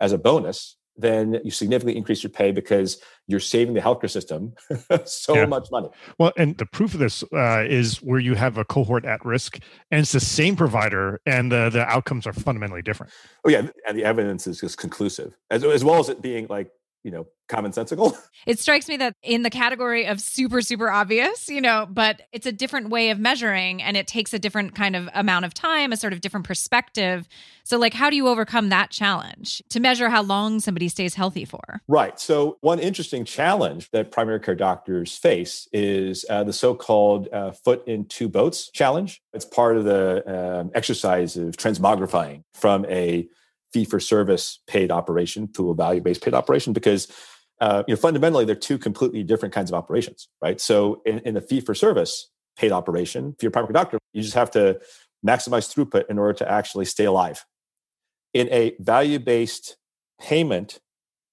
As 0.00 0.12
a 0.12 0.16
bonus, 0.16 0.78
then 0.96 1.38
you 1.44 1.50
significantly 1.50 1.98
increase 1.98 2.22
your 2.22 2.30
pay 2.30 2.50
because 2.50 2.98
you're 3.26 3.40
saving 3.40 3.74
the 3.74 3.80
healthcare 3.82 4.08
system 4.08 4.54
so 5.04 5.34
yeah. 5.34 5.44
much 5.44 5.68
money. 5.70 5.90
Well, 6.18 6.32
and 6.38 6.56
the 6.56 6.64
proof 6.64 6.94
of 6.94 7.00
this 7.00 7.22
uh, 7.24 7.66
is 7.68 7.98
where 7.98 8.20
you 8.20 8.36
have 8.36 8.56
a 8.56 8.64
cohort 8.64 9.04
at 9.04 9.22
risk, 9.22 9.58
and 9.90 10.00
it's 10.00 10.12
the 10.12 10.18
same 10.20 10.56
provider, 10.56 11.20
and 11.26 11.52
the 11.52 11.68
the 11.68 11.84
outcomes 11.86 12.26
are 12.26 12.32
fundamentally 12.32 12.80
different. 12.80 13.12
Oh 13.44 13.50
yeah, 13.50 13.68
and 13.86 13.98
the 13.98 14.04
evidence 14.04 14.46
is 14.46 14.60
just 14.60 14.78
conclusive, 14.78 15.36
as 15.50 15.62
as 15.62 15.84
well 15.84 16.00
as 16.00 16.08
it 16.08 16.22
being 16.22 16.46
like 16.48 16.70
you 17.04 17.10
know 17.10 17.26
commonsensical. 17.48 18.16
It 18.46 18.58
strikes 18.58 18.88
me 18.88 18.96
that 18.98 19.14
in 19.22 19.42
the 19.42 19.50
category 19.50 20.06
of 20.06 20.20
super 20.20 20.62
super 20.62 20.90
obvious 20.90 21.48
you 21.48 21.60
know 21.60 21.86
but 21.90 22.22
it's 22.32 22.46
a 22.46 22.52
different 22.52 22.88
way 22.88 23.10
of 23.10 23.18
measuring 23.18 23.82
and 23.82 23.96
it 23.96 24.06
takes 24.06 24.32
a 24.32 24.38
different 24.38 24.74
kind 24.74 24.96
of 24.96 25.08
amount 25.12 25.44
of 25.44 25.52
time 25.52 25.92
a 25.92 25.96
sort 25.96 26.12
of 26.12 26.20
different 26.20 26.46
perspective. 26.46 27.28
So 27.64 27.78
like 27.78 27.94
how 27.94 28.10
do 28.10 28.16
you 28.16 28.28
overcome 28.28 28.68
that 28.68 28.90
challenge 28.90 29.62
to 29.70 29.80
measure 29.80 30.08
how 30.08 30.22
long 30.22 30.60
somebody 30.60 30.88
stays 30.88 31.14
healthy 31.14 31.44
for? 31.44 31.82
Right. 31.88 32.18
So 32.18 32.58
one 32.60 32.78
interesting 32.78 33.24
challenge 33.24 33.90
that 33.90 34.10
primary 34.10 34.40
care 34.40 34.54
doctors 34.54 35.16
face 35.16 35.68
is 35.72 36.24
uh, 36.30 36.44
the 36.44 36.52
so-called 36.52 37.28
uh, 37.32 37.50
foot 37.50 37.86
in 37.86 38.06
two 38.06 38.28
boats 38.28 38.70
challenge. 38.70 39.20
It's 39.32 39.44
part 39.44 39.76
of 39.76 39.84
the 39.84 40.60
um, 40.60 40.70
exercise 40.74 41.36
of 41.36 41.56
transmogrifying 41.56 42.44
from 42.54 42.86
a 42.86 43.28
fee 43.72 43.84
for 43.84 44.00
service 44.00 44.60
paid 44.66 44.90
operation 44.90 45.50
to 45.52 45.70
a 45.70 45.74
value 45.74 46.00
based 46.00 46.22
paid 46.22 46.34
operation 46.34 46.72
because 46.72 47.08
uh, 47.60 47.82
you 47.86 47.94
know 47.94 48.00
fundamentally 48.00 48.44
they're 48.44 48.54
two 48.54 48.78
completely 48.78 49.22
different 49.22 49.54
kinds 49.54 49.70
of 49.70 49.74
operations, 49.74 50.28
right? 50.42 50.60
So 50.60 51.02
in, 51.04 51.18
in 51.20 51.36
a 51.36 51.40
fee 51.40 51.60
for 51.60 51.74
service 51.74 52.30
paid 52.56 52.72
operation, 52.72 53.34
if 53.36 53.42
you're 53.42 53.50
a 53.50 53.52
primary 53.52 53.72
doctor, 53.72 53.98
you 54.12 54.22
just 54.22 54.34
have 54.34 54.50
to 54.52 54.80
maximize 55.26 55.72
throughput 55.72 56.04
in 56.08 56.18
order 56.18 56.34
to 56.34 56.50
actually 56.50 56.84
stay 56.84 57.04
alive. 57.04 57.44
In 58.34 58.48
a 58.50 58.76
value 58.78 59.18
based 59.18 59.76
payment 60.20 60.80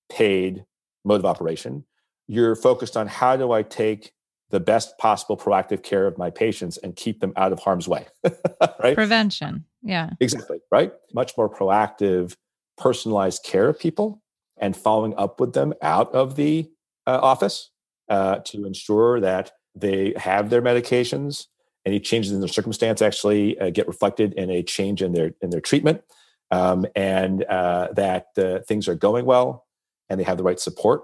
paid 0.09 0.65
mode 1.03 1.19
of 1.19 1.25
operation, 1.25 1.85
you're 2.27 2.55
focused 2.55 2.97
on 2.97 3.07
how 3.07 3.35
do 3.35 3.51
I 3.51 3.61
take 3.61 4.11
the 4.49 4.59
best 4.59 4.97
possible 4.97 5.37
proactive 5.37 5.83
care 5.83 6.07
of 6.07 6.17
my 6.17 6.29
patients 6.29 6.77
and 6.77 6.95
keep 6.95 7.19
them 7.19 7.33
out 7.35 7.51
of 7.51 7.59
harm's 7.59 7.87
way. 7.87 8.07
right? 8.79 8.95
Prevention. 8.95 9.65
Yeah. 9.85 10.09
Exactly. 10.19 10.59
Right. 10.71 10.91
Much 11.13 11.33
more 11.37 11.49
proactive, 11.49 12.35
personalized 12.77 13.43
care 13.43 13.69
of 13.69 13.79
people 13.79 14.21
and 14.57 14.75
following 14.75 15.13
up 15.15 15.39
with 15.39 15.53
them 15.53 15.73
out 15.81 16.13
of 16.13 16.35
the 16.35 16.69
uh, 17.07 17.19
office 17.21 17.69
uh, 18.09 18.39
to 18.45 18.65
ensure 18.65 19.19
that 19.21 19.51
they 19.75 20.13
have 20.17 20.49
their 20.49 20.61
medications. 20.61 21.45
Any 21.85 21.99
changes 21.99 22.31
in 22.31 22.39
their 22.39 22.49
circumstance 22.49 23.01
actually 23.01 23.57
uh, 23.59 23.69
get 23.69 23.87
reflected 23.87 24.33
in 24.33 24.49
a 24.49 24.63
change 24.63 25.01
in 25.01 25.13
their 25.13 25.31
in 25.41 25.51
their 25.51 25.61
treatment, 25.61 26.01
um, 26.49 26.87
and 26.95 27.43
uh, 27.43 27.89
that 27.95 28.27
things 28.67 28.87
are 28.87 28.95
going 28.95 29.25
well, 29.25 29.67
and 30.09 30.19
they 30.19 30.23
have 30.23 30.37
the 30.37 30.43
right 30.43 30.59
support 30.59 31.03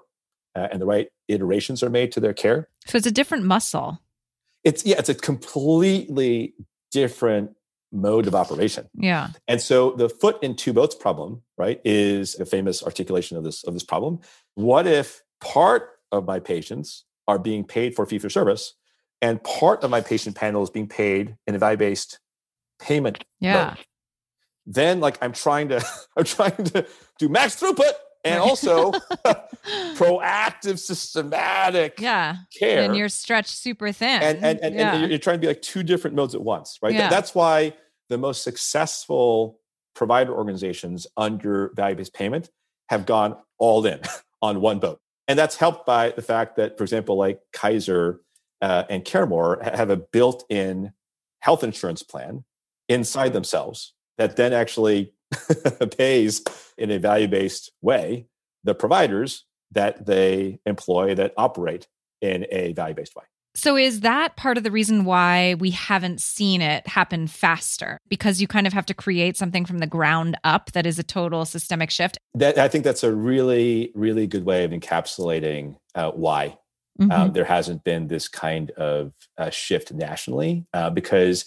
uh, 0.55 0.67
and 0.71 0.81
the 0.81 0.85
right 0.85 1.09
iterations 1.27 1.83
are 1.83 1.89
made 1.89 2.11
to 2.13 2.19
their 2.19 2.33
care. 2.33 2.69
So 2.87 2.97
it's 2.97 3.07
a 3.07 3.11
different 3.11 3.45
muscle. 3.45 3.99
It's 4.63 4.85
yeah, 4.85 4.97
it's 4.99 5.09
a 5.09 5.15
completely 5.15 6.53
different 6.91 7.51
mode 7.91 8.27
of 8.27 8.35
operation. 8.35 8.89
Yeah. 8.93 9.29
And 9.47 9.61
so 9.61 9.91
the 9.91 10.09
foot 10.09 10.41
in 10.41 10.55
two 10.55 10.73
boats 10.73 10.95
problem, 10.95 11.41
right, 11.57 11.81
is 11.83 12.39
a 12.39 12.45
famous 12.45 12.83
articulation 12.83 13.37
of 13.37 13.43
this 13.43 13.63
of 13.63 13.73
this 13.73 13.83
problem. 13.83 14.19
What 14.55 14.87
if 14.87 15.21
part 15.39 15.89
of 16.11 16.25
my 16.25 16.39
patients 16.39 17.05
are 17.27 17.39
being 17.39 17.63
paid 17.63 17.95
for 17.95 18.05
fee 18.05 18.19
for 18.19 18.29
service 18.29 18.73
and 19.21 19.43
part 19.43 19.83
of 19.83 19.89
my 19.89 20.01
patient 20.01 20.35
panel 20.35 20.63
is 20.63 20.69
being 20.69 20.87
paid 20.87 21.35
in 21.47 21.55
a 21.55 21.59
value-based 21.59 22.19
payment 22.79 23.23
yeah 23.39 23.69
mode? 23.69 23.85
then 24.65 24.99
like 24.99 25.17
i'm 25.21 25.31
trying 25.31 25.69
to 25.69 25.83
i'm 26.17 26.25
trying 26.25 26.63
to 26.63 26.85
do 27.19 27.29
max 27.29 27.55
throughput 27.55 27.93
and 28.23 28.39
also 28.39 28.91
proactive, 29.95 30.79
systematic 30.79 31.99
yeah. 31.99 32.37
care. 32.57 32.83
And 32.83 32.95
you're 32.95 33.09
stretched 33.09 33.49
super 33.49 33.91
thin. 33.91 34.21
And, 34.21 34.37
and, 34.43 34.59
and, 34.59 34.75
yeah. 34.75 34.95
and, 34.95 35.09
you're 35.09 35.19
trying 35.19 35.37
to 35.37 35.41
be 35.41 35.47
like 35.47 35.61
two 35.61 35.83
different 35.83 36.15
modes 36.15 36.35
at 36.35 36.41
once, 36.41 36.79
right? 36.81 36.93
Yeah. 36.93 37.09
That's 37.09 37.35
why 37.35 37.73
the 38.09 38.17
most 38.17 38.43
successful 38.43 39.59
provider 39.95 40.33
organizations 40.33 41.07
under 41.17 41.71
value 41.75 41.95
based 41.95 42.13
payment 42.13 42.49
have 42.89 43.05
gone 43.05 43.37
all 43.57 43.85
in 43.85 43.99
on 44.41 44.61
one 44.61 44.79
boat. 44.79 44.99
And 45.27 45.37
that's 45.37 45.55
helped 45.55 45.85
by 45.85 46.11
the 46.11 46.21
fact 46.21 46.57
that, 46.57 46.77
for 46.77 46.83
example, 46.83 47.15
like 47.17 47.39
Kaiser 47.53 48.21
uh, 48.61 48.83
and 48.89 49.05
CareMore 49.05 49.75
have 49.75 49.89
a 49.89 49.97
built 49.97 50.43
in 50.49 50.91
health 51.39 51.63
insurance 51.63 52.03
plan 52.03 52.43
inside 52.89 53.33
themselves 53.33 53.93
that 54.17 54.35
then 54.35 54.53
actually 54.53 55.13
pays 55.97 56.43
in 56.77 56.91
a 56.91 56.99
value 56.99 57.27
based 57.27 57.71
way 57.81 58.27
the 58.63 58.75
providers 58.75 59.45
that 59.71 60.05
they 60.05 60.59
employ 60.65 61.15
that 61.15 61.33
operate 61.37 61.87
in 62.21 62.45
a 62.51 62.73
value 62.73 62.95
based 62.95 63.15
way. 63.15 63.23
So, 63.53 63.75
is 63.75 63.99
that 64.01 64.37
part 64.37 64.57
of 64.57 64.63
the 64.63 64.71
reason 64.71 65.03
why 65.03 65.55
we 65.55 65.71
haven't 65.71 66.21
seen 66.21 66.61
it 66.61 66.87
happen 66.87 67.27
faster? 67.27 67.97
Because 68.07 68.39
you 68.39 68.47
kind 68.47 68.65
of 68.65 68.71
have 68.71 68.85
to 68.85 68.93
create 68.93 69.35
something 69.35 69.65
from 69.65 69.79
the 69.79 69.87
ground 69.87 70.37
up 70.45 70.71
that 70.71 70.85
is 70.85 70.99
a 70.99 71.03
total 71.03 71.43
systemic 71.43 71.91
shift? 71.91 72.17
That, 72.33 72.57
I 72.57 72.69
think 72.69 72.85
that's 72.85 73.03
a 73.03 73.13
really, 73.13 73.91
really 73.93 74.25
good 74.25 74.45
way 74.45 74.63
of 74.63 74.71
encapsulating 74.71 75.75
uh, 75.95 76.11
why 76.11 76.57
um, 76.99 77.09
mm-hmm. 77.09 77.33
there 77.33 77.43
hasn't 77.43 77.83
been 77.83 78.07
this 78.07 78.29
kind 78.29 78.71
of 78.71 79.11
uh, 79.37 79.49
shift 79.49 79.91
nationally, 79.91 80.65
uh, 80.73 80.89
because 80.89 81.45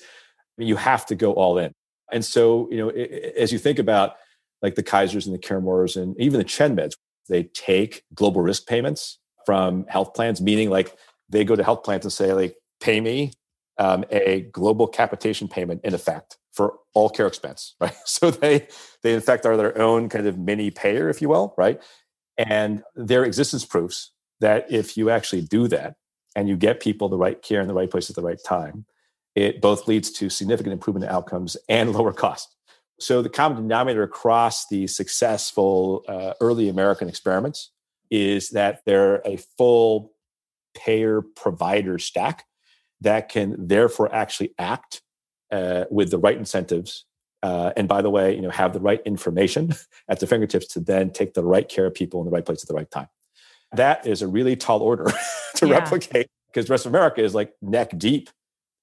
you 0.59 0.76
have 0.76 1.07
to 1.07 1.14
go 1.14 1.33
all 1.33 1.57
in. 1.57 1.73
And 2.12 2.25
so, 2.25 2.68
you 2.70 2.78
know, 2.78 2.88
as 2.90 3.52
you 3.52 3.58
think 3.58 3.78
about 3.78 4.16
like 4.62 4.75
the 4.75 4.82
Kaisers 4.82 5.26
and 5.26 5.34
the 5.34 5.38
CareMores 5.38 6.00
and 6.00 6.18
even 6.20 6.38
the 6.38 6.44
ChenMeds, 6.44 6.92
they 7.28 7.44
take 7.44 8.04
global 8.14 8.40
risk 8.40 8.66
payments 8.66 9.18
from 9.46 9.87
health 9.88 10.14
plans, 10.14 10.40
meaning 10.40 10.70
like 10.70 10.96
they 11.28 11.44
go 11.44 11.56
to 11.56 11.64
health 11.64 11.82
plans 11.82 12.04
and 12.04 12.12
say, 12.12 12.32
like, 12.32 12.56
pay 12.80 13.00
me 13.00 13.32
um, 13.78 14.04
a 14.11 14.42
global 14.52 14.87
capitation 14.87 15.49
payment 15.49 15.80
in 15.84 15.94
effect 15.94 16.38
for 16.52 16.75
all 16.94 17.11
care 17.11 17.26
expense, 17.26 17.75
right? 17.80 17.94
So 18.04 18.30
they 18.30 18.68
they 19.02 19.14
in 19.14 19.20
fact 19.20 19.46
are 19.46 19.56
their 19.56 19.76
own 19.80 20.08
kind 20.08 20.26
of 20.26 20.38
mini 20.38 20.70
payer, 20.70 21.08
if 21.08 21.20
you 21.20 21.28
will, 21.28 21.54
right? 21.58 21.82
And 22.37 22.82
their 22.94 23.25
existence 23.25 23.64
proofs 23.64 24.12
that 24.40 24.70
if 24.70 24.96
you 24.96 25.11
actually 25.11 25.42
do 25.42 25.68
that 25.68 25.94
and 26.34 26.49
you 26.49 26.56
get 26.56 26.80
people 26.80 27.08
the 27.08 27.16
right 27.16 27.40
care 27.40 27.61
in 27.61 27.68
the 27.68 27.75
right 27.75 27.90
place 27.90 28.11
at 28.11 28.16
the 28.16 28.23
right 28.23 28.38
time, 28.44 28.87
it 29.35 29.61
both 29.61 29.88
leads 29.88 30.11
to 30.12 30.31
significant 30.31 30.73
improvement 30.73 31.05
in 31.05 31.11
outcomes 31.11 31.57
and 31.69 31.93
lower 31.93 32.12
cost. 32.12 32.55
So 33.00 33.23
the 33.23 33.29
common 33.29 33.62
denominator 33.62 34.05
across 34.05 34.69
the 34.69 34.87
successful 34.87 36.05
uh, 36.09 36.35
early 36.41 36.69
American 36.69 37.09
experiments 37.09 37.71
is 38.11 38.50
that 38.50 38.83
they're 38.87 39.17
a 39.25 39.38
full 39.59 40.12
payer 40.75 41.23
provider 41.23 41.99
stack 41.99 42.45
that 43.00 43.29
can 43.29 43.67
therefore 43.67 44.14
actually 44.14 44.55
act 44.59 45.03
uh, 45.50 45.85
with 45.91 46.11
the 46.11 46.19
right 46.19 46.37
incentives 46.37 47.05
uh, 47.43 47.73
and 47.76 47.87
by 47.87 48.03
the 48.03 48.11
way 48.11 48.35
you 48.35 48.41
know 48.41 48.50
have 48.50 48.73
the 48.73 48.81
right 48.81 49.00
information 49.05 49.73
at 50.09 50.21
the 50.21 50.26
fingertips 50.26 50.67
to 50.67 50.81
then 50.81 51.11
take 51.11 51.35
the 51.35 51.45
right 51.45 51.69
care 51.69 51.87
of 51.87 51.95
people 51.95 52.21
in 52.21 52.25
the 52.25 52.31
right 52.31 52.45
place 52.45 52.62
at 52.62 52.69
the 52.69 52.75
right 52.75 52.91
time 52.91 53.09
that 53.73 54.07
is 54.07 54.23
a 54.23 54.29
really 54.29 54.57
tall 54.57 54.81
order 54.81 55.07
to 55.55 55.67
yeah. 55.67 55.75
replicate 55.75 56.26
because 56.49 56.67
the 56.67 56.73
rest 56.73 56.87
of 56.87 56.93
america 56.93 57.23
is 57.23 57.35
like 57.35 57.53
neck 57.62 57.97
deep 57.97 58.31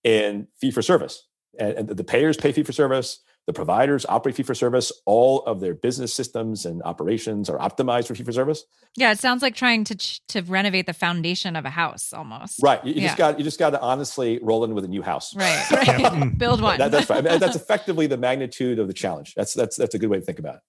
in 0.03 0.47
fee 0.59 0.71
for 0.71 0.81
service. 0.81 1.27
And, 1.59 1.73
and 1.73 1.89
the 1.89 2.03
payers 2.03 2.37
pay 2.37 2.51
fee 2.51 2.63
for 2.63 2.71
service, 2.71 3.19
the 3.47 3.53
providers 3.53 4.05
operate 4.07 4.35
fee 4.35 4.43
for 4.43 4.53
service. 4.53 4.91
All 5.05 5.41
of 5.43 5.59
their 5.59 5.73
business 5.73 6.13
systems 6.13 6.65
and 6.65 6.81
operations 6.83 7.49
are 7.49 7.57
optimized 7.57 8.07
for 8.07 8.15
fee 8.15 8.23
for 8.23 8.31
service. 8.31 8.63
Yeah, 8.95 9.11
it 9.11 9.19
sounds 9.19 9.41
like 9.41 9.55
trying 9.55 9.83
to 9.85 9.95
to 9.95 10.41
renovate 10.41 10.85
the 10.85 10.93
foundation 10.93 11.55
of 11.55 11.65
a 11.65 11.71
house 11.71 12.13
almost. 12.13 12.61
Right. 12.61 12.83
You, 12.85 12.93
you 12.93 13.01
yeah. 13.01 13.07
just 13.07 13.17
got 13.17 13.37
you 13.39 13.43
just 13.43 13.59
got 13.59 13.71
to 13.71 13.81
honestly 13.81 14.39
roll 14.41 14.63
in 14.63 14.75
with 14.75 14.85
a 14.85 14.87
new 14.87 15.01
house. 15.01 15.35
Right. 15.35 15.65
right. 15.71 15.87
Mm-hmm. 15.87 16.37
Build 16.37 16.61
one. 16.61 16.77
That, 16.77 16.91
that's 16.91 17.09
right. 17.09 17.25
I 17.25 17.29
mean, 17.29 17.39
that's 17.39 17.55
effectively 17.55 18.07
the 18.07 18.17
magnitude 18.17 18.77
of 18.77 18.87
the 18.87 18.93
challenge. 18.93 19.33
That's 19.35 19.53
that's 19.53 19.75
that's 19.75 19.95
a 19.95 19.99
good 19.99 20.09
way 20.09 20.19
to 20.19 20.25
think 20.25 20.39
about 20.39 20.55
it. 20.55 20.61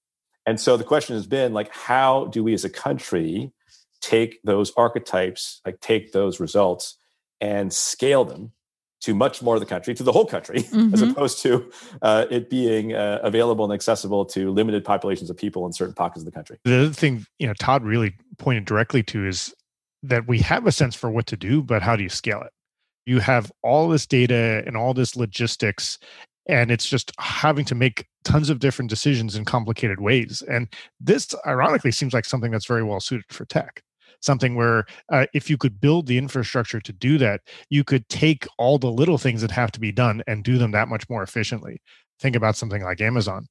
And 0.46 0.58
so 0.58 0.76
the 0.76 0.84
question 0.84 1.14
has 1.14 1.26
been 1.26 1.52
like, 1.52 1.72
how 1.72 2.26
do 2.26 2.42
we 2.42 2.54
as 2.54 2.64
a 2.64 2.70
country 2.70 3.52
take 4.00 4.40
those 4.42 4.72
archetypes, 4.76 5.60
like 5.64 5.78
take 5.80 6.12
those 6.12 6.40
results 6.40 6.98
and 7.40 7.72
scale 7.72 8.24
them 8.24 8.52
to 9.02 9.14
much 9.14 9.42
more 9.42 9.54
of 9.54 9.60
the 9.60 9.66
country, 9.66 9.94
to 9.94 10.02
the 10.02 10.12
whole 10.12 10.24
country, 10.24 10.62
mm-hmm. 10.62 10.94
as 10.94 11.02
opposed 11.02 11.42
to 11.42 11.70
uh, 12.02 12.26
it 12.30 12.48
being 12.48 12.94
uh, 12.94 13.18
available 13.22 13.64
and 13.64 13.74
accessible 13.74 14.24
to 14.24 14.50
limited 14.50 14.84
populations 14.84 15.28
of 15.28 15.36
people 15.36 15.66
in 15.66 15.72
certain 15.72 15.94
pockets 15.94 16.22
of 16.22 16.24
the 16.24 16.32
country. 16.32 16.58
The 16.64 16.82
other 16.82 16.92
thing, 16.92 17.26
you 17.38 17.46
know, 17.46 17.54
Todd 17.54 17.84
really 17.84 18.14
pointed 18.38 18.64
directly 18.64 19.02
to 19.04 19.26
is 19.26 19.54
that 20.02 20.26
we 20.26 20.38
have 20.38 20.66
a 20.66 20.72
sense 20.72 20.94
for 20.94 21.10
what 21.10 21.26
to 21.26 21.36
do, 21.36 21.62
but 21.62 21.82
how 21.82 21.96
do 21.96 22.02
you 22.02 22.08
scale 22.08 22.40
it? 22.42 22.52
You 23.04 23.18
have 23.18 23.50
all 23.62 23.88
this 23.88 24.06
data 24.06 24.62
and 24.66 24.76
all 24.76 24.94
this 24.94 25.16
logistics, 25.16 25.98
and 26.46 26.70
it's 26.70 26.88
just 26.88 27.12
having 27.18 27.64
to 27.66 27.74
make 27.74 28.06
tons 28.24 28.50
of 28.50 28.60
different 28.60 28.88
decisions 28.88 29.34
in 29.34 29.44
complicated 29.44 30.00
ways. 30.00 30.42
And 30.48 30.68
this, 31.00 31.34
ironically, 31.46 31.90
seems 31.90 32.14
like 32.14 32.24
something 32.24 32.52
that's 32.52 32.66
very 32.66 32.84
well 32.84 33.00
suited 33.00 33.26
for 33.30 33.44
tech 33.44 33.82
something 34.22 34.54
where 34.54 34.86
uh, 35.10 35.26
if 35.34 35.50
you 35.50 35.58
could 35.58 35.80
build 35.80 36.06
the 36.06 36.18
infrastructure 36.18 36.80
to 36.80 36.92
do 36.92 37.18
that, 37.18 37.42
you 37.68 37.84
could 37.84 38.08
take 38.08 38.46
all 38.58 38.78
the 38.78 38.90
little 38.90 39.18
things 39.18 39.42
that 39.42 39.50
have 39.50 39.70
to 39.72 39.80
be 39.80 39.92
done 39.92 40.22
and 40.26 40.44
do 40.44 40.56
them 40.56 40.70
that 40.70 40.88
much 40.88 41.08
more 41.10 41.22
efficiently. 41.22 41.80
Think 42.20 42.36
about 42.36 42.56
something 42.56 42.82
like 42.82 43.00
Amazon. 43.00 43.46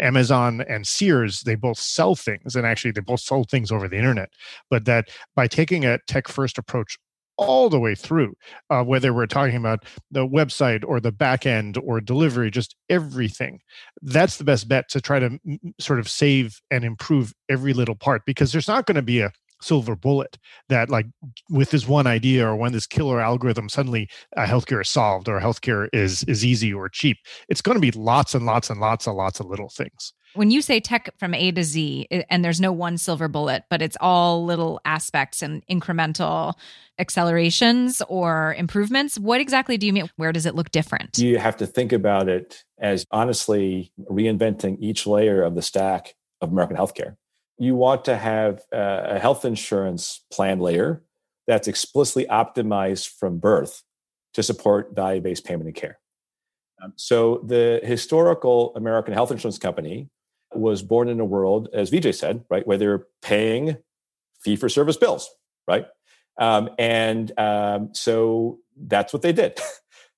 Amazon 0.00 0.64
and 0.68 0.86
Sears, 0.86 1.42
they 1.42 1.56
both 1.56 1.78
sell 1.78 2.14
things, 2.14 2.56
and 2.56 2.66
actually, 2.66 2.92
they 2.92 3.02
both 3.02 3.20
sell 3.20 3.44
things 3.44 3.70
over 3.70 3.86
the 3.86 3.98
internet. 3.98 4.30
But 4.70 4.86
that 4.86 5.08
by 5.36 5.46
taking 5.46 5.84
a 5.84 5.98
tech 6.08 6.28
first 6.28 6.56
approach 6.56 6.96
all 7.36 7.68
the 7.68 7.80
way 7.80 7.94
through, 7.94 8.34
uh, 8.70 8.82
whether 8.82 9.12
we're 9.12 9.26
talking 9.26 9.56
about 9.56 9.84
the 10.10 10.26
website 10.26 10.84
or 10.86 11.00
the 11.00 11.12
back 11.12 11.46
end 11.46 11.76
or 11.78 12.00
delivery, 12.00 12.50
just 12.50 12.76
everything. 12.88 13.60
That's 14.02 14.36
the 14.36 14.44
best 14.44 14.68
bet 14.68 14.88
to 14.90 15.00
try 15.00 15.18
to 15.18 15.38
m- 15.46 15.74
sort 15.80 15.98
of 15.98 16.08
save 16.08 16.60
and 16.70 16.84
improve 16.84 17.32
every 17.48 17.72
little 17.72 17.96
part 17.96 18.22
because 18.24 18.52
there's 18.52 18.68
not 18.68 18.86
going 18.86 18.96
to 18.96 19.02
be 19.02 19.20
a 19.20 19.32
silver 19.64 19.96
bullet 19.96 20.38
that 20.68 20.90
like 20.90 21.06
with 21.50 21.70
this 21.70 21.88
one 21.88 22.06
idea 22.06 22.46
or 22.46 22.56
when 22.56 22.72
this 22.72 22.86
killer 22.86 23.20
algorithm 23.20 23.68
suddenly 23.68 24.08
uh, 24.36 24.46
healthcare 24.46 24.82
is 24.82 24.88
solved 24.88 25.28
or 25.28 25.40
healthcare 25.40 25.88
is 25.92 26.22
is 26.24 26.44
easy 26.44 26.72
or 26.72 26.88
cheap 26.88 27.16
it's 27.48 27.60
going 27.60 27.76
to 27.76 27.80
be 27.80 27.90
lots 27.92 28.34
and 28.34 28.46
lots 28.46 28.70
and 28.70 28.80
lots 28.80 29.06
and 29.06 29.16
lots 29.16 29.40
of 29.40 29.46
little 29.46 29.68
things 29.68 30.12
when 30.34 30.50
you 30.50 30.62
say 30.62 30.80
tech 30.80 31.14
from 31.16 31.32
A 31.32 31.52
to 31.52 31.62
Z, 31.62 32.08
and 32.28 32.44
there's 32.44 32.60
no 32.60 32.72
one 32.72 32.98
silver 32.98 33.28
bullet, 33.28 33.62
but 33.70 33.80
it's 33.80 33.96
all 34.00 34.44
little 34.44 34.80
aspects 34.84 35.42
and 35.42 35.64
incremental 35.68 36.54
accelerations 36.98 38.02
or 38.08 38.54
improvements, 38.58 39.18
what 39.18 39.40
exactly 39.40 39.76
do 39.76 39.86
you 39.86 39.92
mean? 39.92 40.08
Where 40.16 40.32
does 40.32 40.46
it 40.46 40.54
look 40.54 40.70
different? 40.70 41.18
You 41.18 41.38
have 41.38 41.56
to 41.58 41.66
think 41.66 41.92
about 41.92 42.28
it 42.28 42.64
as 42.78 43.06
honestly 43.10 43.92
reinventing 44.10 44.78
each 44.80 45.06
layer 45.06 45.42
of 45.42 45.54
the 45.54 45.62
stack 45.62 46.14
of 46.40 46.50
American 46.50 46.76
healthcare 46.76 47.16
you 47.58 47.74
want 47.74 48.04
to 48.06 48.16
have 48.16 48.62
a 48.72 49.18
health 49.18 49.44
insurance 49.44 50.24
plan 50.32 50.58
layer 50.58 51.02
that's 51.46 51.68
explicitly 51.68 52.26
optimized 52.26 53.08
from 53.08 53.38
birth 53.38 53.82
to 54.34 54.42
support 54.42 54.94
value 54.94 55.20
based 55.20 55.44
payment 55.44 55.66
and 55.66 55.76
care. 55.76 55.98
Um, 56.82 56.92
so, 56.96 57.42
the 57.46 57.80
historical 57.84 58.74
American 58.74 59.14
health 59.14 59.30
insurance 59.30 59.58
company 59.58 60.08
was 60.52 60.82
born 60.82 61.08
in 61.08 61.20
a 61.20 61.24
world, 61.24 61.68
as 61.72 61.90
Vijay 61.90 62.14
said, 62.14 62.44
right, 62.50 62.66
where 62.66 62.78
they're 62.78 63.06
paying 63.22 63.76
fee 64.40 64.56
for 64.56 64.68
service 64.68 64.96
bills, 64.96 65.30
right? 65.66 65.86
Um, 66.38 66.70
and 66.78 67.32
um, 67.38 67.90
so 67.92 68.58
that's 68.76 69.12
what 69.12 69.22
they 69.22 69.32
did. 69.32 69.60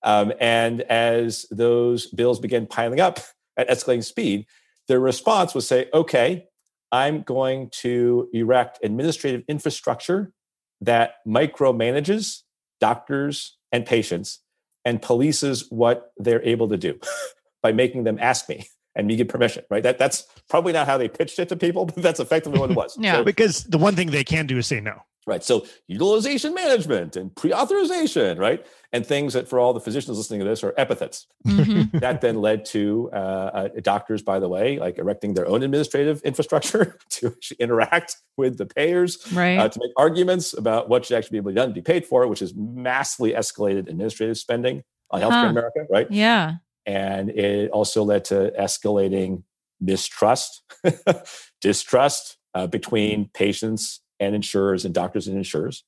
Um, 0.02 0.32
and 0.40 0.82
as 0.82 1.46
those 1.50 2.06
bills 2.06 2.38
began 2.38 2.66
piling 2.66 3.00
up 3.00 3.18
at 3.56 3.68
escalating 3.68 4.04
speed, 4.04 4.46
their 4.86 5.00
response 5.00 5.52
was 5.52 5.66
say, 5.66 5.88
okay, 5.92 6.46
I'm 6.92 7.22
going 7.22 7.70
to 7.80 8.28
erect 8.32 8.78
administrative 8.82 9.42
infrastructure 9.48 10.32
that 10.80 11.14
micromanages 11.26 12.42
doctors 12.80 13.56
and 13.72 13.84
patients 13.84 14.40
and 14.84 15.02
polices 15.02 15.64
what 15.70 16.12
they're 16.16 16.42
able 16.42 16.68
to 16.68 16.76
do 16.76 16.98
by 17.62 17.72
making 17.72 18.04
them 18.04 18.18
ask 18.20 18.48
me 18.48 18.66
and 18.94 19.06
me 19.06 19.16
get 19.16 19.28
permission, 19.28 19.64
right? 19.70 19.82
That 19.82 19.98
that's 19.98 20.26
probably 20.48 20.72
not 20.72 20.86
how 20.86 20.96
they 20.96 21.08
pitched 21.08 21.38
it 21.38 21.48
to 21.50 21.56
people, 21.56 21.86
but 21.86 21.96
that's 21.96 22.20
effectively 22.20 22.58
what 22.58 22.70
it 22.70 22.76
was. 22.76 22.96
yeah. 23.00 23.16
So, 23.16 23.24
because 23.24 23.64
the 23.64 23.78
one 23.78 23.94
thing 23.94 24.10
they 24.10 24.24
can 24.24 24.46
do 24.46 24.58
is 24.58 24.66
say 24.66 24.80
no. 24.80 25.02
Right. 25.26 25.42
So 25.42 25.66
utilization 25.88 26.54
management 26.54 27.16
and 27.16 27.35
pre-authorization, 27.35 28.38
right? 28.38 28.64
And 28.92 29.04
things 29.04 29.33
that 29.33 29.49
for 29.49 29.59
all 29.59 29.73
the 29.73 29.80
physicians 29.80 30.16
listening 30.16 30.38
to 30.38 30.47
this 30.47 30.62
are 30.62 30.73
epithets. 30.78 31.26
Mm-hmm. 31.45 31.99
that 31.99 32.21
then 32.21 32.40
led 32.40 32.64
to 32.66 33.11
uh, 33.12 33.16
uh, 33.16 33.68
doctors, 33.83 34.23
by 34.23 34.38
the 34.38 34.49
way, 34.49 34.78
like 34.78 34.99
erecting 34.99 35.35
their 35.35 35.49
own 35.49 35.64
administrative 35.64 36.23
infrastructure 36.23 36.97
to 37.11 37.35
interact 37.59 38.18
with 38.37 38.56
the 38.56 38.66
payers, 38.66 39.19
right. 39.32 39.58
uh, 39.58 39.69
to 39.69 39.80
make 39.82 39.91
arguments 39.97 40.52
about 40.52 40.89
what 40.89 41.04
should 41.04 41.17
actually 41.17 41.34
be 41.34 41.39
able 41.39 41.50
to 41.50 41.54
be 41.54 41.60
done, 41.60 41.73
be 41.73 41.82
paid 41.82 42.06
for, 42.06 42.28
which 42.28 42.41
is 42.41 42.54
massively 42.54 43.32
escalated 43.32 43.89
administrative 43.89 44.39
spending 44.39 44.84
on 45.10 45.21
healthcare 45.21 45.30
huh. 45.32 45.45
in 45.47 45.50
America, 45.50 45.86
right? 45.91 46.06
Yeah. 46.08 46.54
And 46.86 47.30
it 47.30 47.73
also 47.73 48.04
led 48.04 48.26
to 48.26 48.52
escalating 48.56 49.43
mistrust, 49.80 50.62
distrust 51.60 52.36
uh, 52.54 52.69
between 52.69 53.28
patients 53.34 54.02
and 54.20 54.34
insurers 54.34 54.84
and 54.84 54.94
doctors 54.94 55.26
and 55.26 55.36
insurers. 55.36 55.84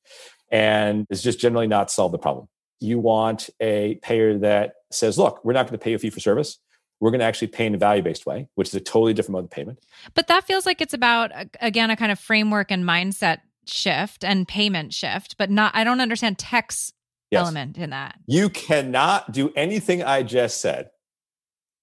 And 0.50 1.06
it's 1.10 1.22
just 1.22 1.38
generally 1.38 1.66
not 1.66 1.90
solve 1.90 2.12
the 2.12 2.18
problem. 2.18 2.48
You 2.80 2.98
want 2.98 3.50
a 3.60 3.96
payer 4.02 4.38
that 4.38 4.74
says, 4.90 5.18
look, 5.18 5.44
we're 5.44 5.52
not 5.52 5.66
going 5.66 5.78
to 5.78 5.82
pay 5.82 5.90
you 5.90 5.96
a 5.96 5.98
fee 5.98 6.10
for 6.10 6.20
service. 6.20 6.58
We're 7.00 7.10
going 7.10 7.20
to 7.20 7.26
actually 7.26 7.48
pay 7.48 7.66
in 7.66 7.74
a 7.74 7.78
value 7.78 8.02
based 8.02 8.26
way, 8.26 8.48
which 8.54 8.68
is 8.68 8.74
a 8.74 8.80
totally 8.80 9.14
different 9.14 9.32
mode 9.32 9.44
of 9.44 9.50
payment. 9.50 9.78
But 10.14 10.26
that 10.28 10.44
feels 10.44 10.66
like 10.66 10.80
it's 10.80 10.94
about, 10.94 11.30
again, 11.60 11.90
a 11.90 11.96
kind 11.96 12.10
of 12.10 12.18
framework 12.18 12.70
and 12.70 12.84
mindset 12.84 13.38
shift 13.66 14.24
and 14.24 14.48
payment 14.48 14.94
shift, 14.94 15.36
but 15.38 15.50
not, 15.50 15.74
I 15.74 15.84
don't 15.84 16.00
understand 16.00 16.38
tech's 16.38 16.92
yes. 17.30 17.40
element 17.40 17.78
in 17.78 17.90
that. 17.90 18.16
You 18.26 18.48
cannot 18.48 19.32
do 19.32 19.52
anything 19.54 20.02
I 20.02 20.22
just 20.22 20.60
said 20.60 20.90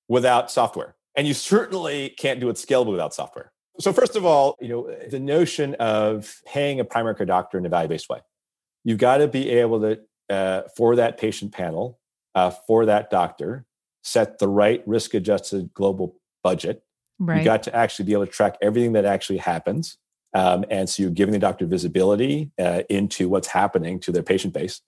without 0.08 0.51
software. 0.51 0.95
And 1.15 1.27
you 1.27 1.34
certainly 1.34 2.10
can't 2.10 2.39
do 2.39 2.49
it 2.49 2.58
scalable 2.58 2.91
without 2.91 3.13
software. 3.13 3.51
So 3.80 3.92
first 3.92 4.16
of 4.16 4.26
all, 4.26 4.56
you 4.62 4.70
know, 4.70 4.96
the 5.10 5.20
notion 5.20 5.76
of 5.76 6.42
paying 6.46 6.80
a 6.80 6.86
primary 6.86 7.16
care 7.16 7.26
doctor 7.26 7.58
in 7.58 7.66
a 7.66 7.70
value-based 7.70 8.10
way. 8.10 8.20
You've 8.84 9.00
got 9.00 9.18
to 9.18 9.28
be 9.28 9.50
able 9.50 9.82
to, 9.82 10.00
uh, 10.30 10.62
for 10.78 10.96
that 10.96 11.18
patient 11.18 11.52
panel, 11.52 12.00
uh, 12.36 12.52
for 12.52 12.86
that 12.86 13.10
doctor, 13.10 13.66
set 14.04 14.40
the 14.40 14.48
right 14.48 14.84
risk-adjusted 14.86 15.74
global 15.74 16.16
budget. 16.44 16.84
Right. 17.20 17.40
You 17.40 17.44
got 17.44 17.64
to 17.64 17.76
actually 17.76 18.06
be 18.06 18.14
able 18.14 18.28
to 18.28 18.32
track 18.32 18.58
everything 18.62 18.94
that 18.94 19.06
actually 19.06 19.40
happens. 19.40 19.98
Um, 20.34 20.66
and 20.70 20.90
so 20.90 21.02
you're 21.02 21.12
giving 21.12 21.34
the 21.34 21.40
doctor 21.40 21.66
visibility 21.66 22.52
uh, 22.60 22.84
into 22.90 23.30
what's 23.30 23.48
happening 23.48 24.00
to 24.02 24.12
their 24.12 24.24
patient 24.24 24.54
base. 24.54 24.82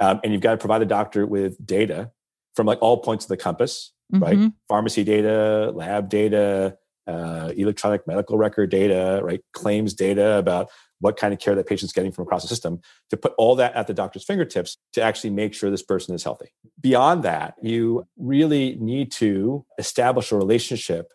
Um, 0.00 0.20
and 0.24 0.32
you've 0.32 0.42
got 0.42 0.52
to 0.52 0.56
provide 0.56 0.80
the 0.80 0.86
doctor 0.86 1.26
with 1.26 1.64
data 1.64 2.10
from 2.56 2.66
like 2.66 2.78
all 2.80 2.96
points 2.98 3.26
of 3.26 3.28
the 3.28 3.36
compass, 3.36 3.92
mm-hmm. 4.12 4.24
right? 4.24 4.52
Pharmacy 4.68 5.04
data, 5.04 5.72
lab 5.74 6.08
data, 6.08 6.78
uh, 7.06 7.52
electronic 7.56 8.06
medical 8.06 8.36
record 8.36 8.70
data, 8.70 9.20
right? 9.22 9.40
Claims 9.52 9.94
data 9.94 10.36
about 10.38 10.70
what 11.00 11.16
kind 11.16 11.34
of 11.34 11.40
care 11.40 11.54
that 11.54 11.66
patient's 11.66 11.92
getting 11.92 12.12
from 12.12 12.22
across 12.22 12.42
the 12.42 12.48
system 12.48 12.80
to 13.10 13.16
put 13.16 13.34
all 13.36 13.54
that 13.56 13.74
at 13.74 13.86
the 13.86 13.94
doctor's 13.94 14.24
fingertips 14.24 14.78
to 14.92 15.02
actually 15.02 15.30
make 15.30 15.52
sure 15.52 15.70
this 15.70 15.82
person 15.82 16.14
is 16.14 16.24
healthy. 16.24 16.46
Beyond 16.80 17.22
that, 17.24 17.54
you 17.60 18.06
really 18.16 18.76
need 18.80 19.12
to 19.12 19.66
establish 19.78 20.32
a 20.32 20.36
relationship 20.36 21.12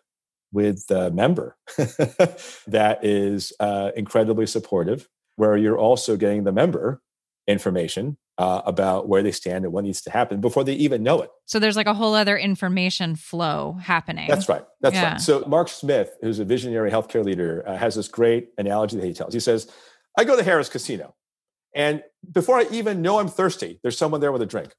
with 0.52 0.86
the 0.86 1.10
member 1.10 1.56
that 2.66 2.98
is 3.02 3.52
uh, 3.60 3.90
incredibly 3.96 4.46
supportive, 4.46 5.08
where 5.36 5.56
you're 5.56 5.78
also 5.78 6.16
getting 6.16 6.44
the 6.44 6.52
member 6.52 7.00
information 7.46 8.16
uh, 8.40 8.62
about 8.64 9.06
where 9.06 9.22
they 9.22 9.32
stand 9.32 9.66
and 9.66 9.72
what 9.72 9.84
needs 9.84 10.00
to 10.00 10.10
happen 10.10 10.40
before 10.40 10.64
they 10.64 10.72
even 10.72 11.02
know 11.02 11.20
it. 11.20 11.28
So 11.44 11.58
there's 11.58 11.76
like 11.76 11.86
a 11.86 11.92
whole 11.92 12.14
other 12.14 12.38
information 12.38 13.14
flow 13.14 13.76
happening. 13.82 14.26
That's 14.28 14.48
right. 14.48 14.64
That's 14.80 14.94
yeah. 14.94 15.10
right. 15.12 15.20
So 15.20 15.44
Mark 15.46 15.68
Smith, 15.68 16.16
who's 16.22 16.38
a 16.38 16.46
visionary 16.46 16.90
healthcare 16.90 17.22
leader, 17.22 17.62
uh, 17.66 17.76
has 17.76 17.96
this 17.96 18.08
great 18.08 18.48
analogy 18.56 18.96
that 18.96 19.04
he 19.04 19.12
tells. 19.12 19.34
He 19.34 19.40
says, 19.40 19.70
"I 20.18 20.24
go 20.24 20.36
to 20.36 20.42
Harrah's 20.42 20.70
Casino, 20.70 21.14
and 21.76 22.02
before 22.32 22.58
I 22.58 22.66
even 22.70 23.02
know 23.02 23.20
I'm 23.20 23.28
thirsty, 23.28 23.78
there's 23.82 23.98
someone 23.98 24.22
there 24.22 24.32
with 24.32 24.40
a 24.40 24.46
drink." 24.46 24.72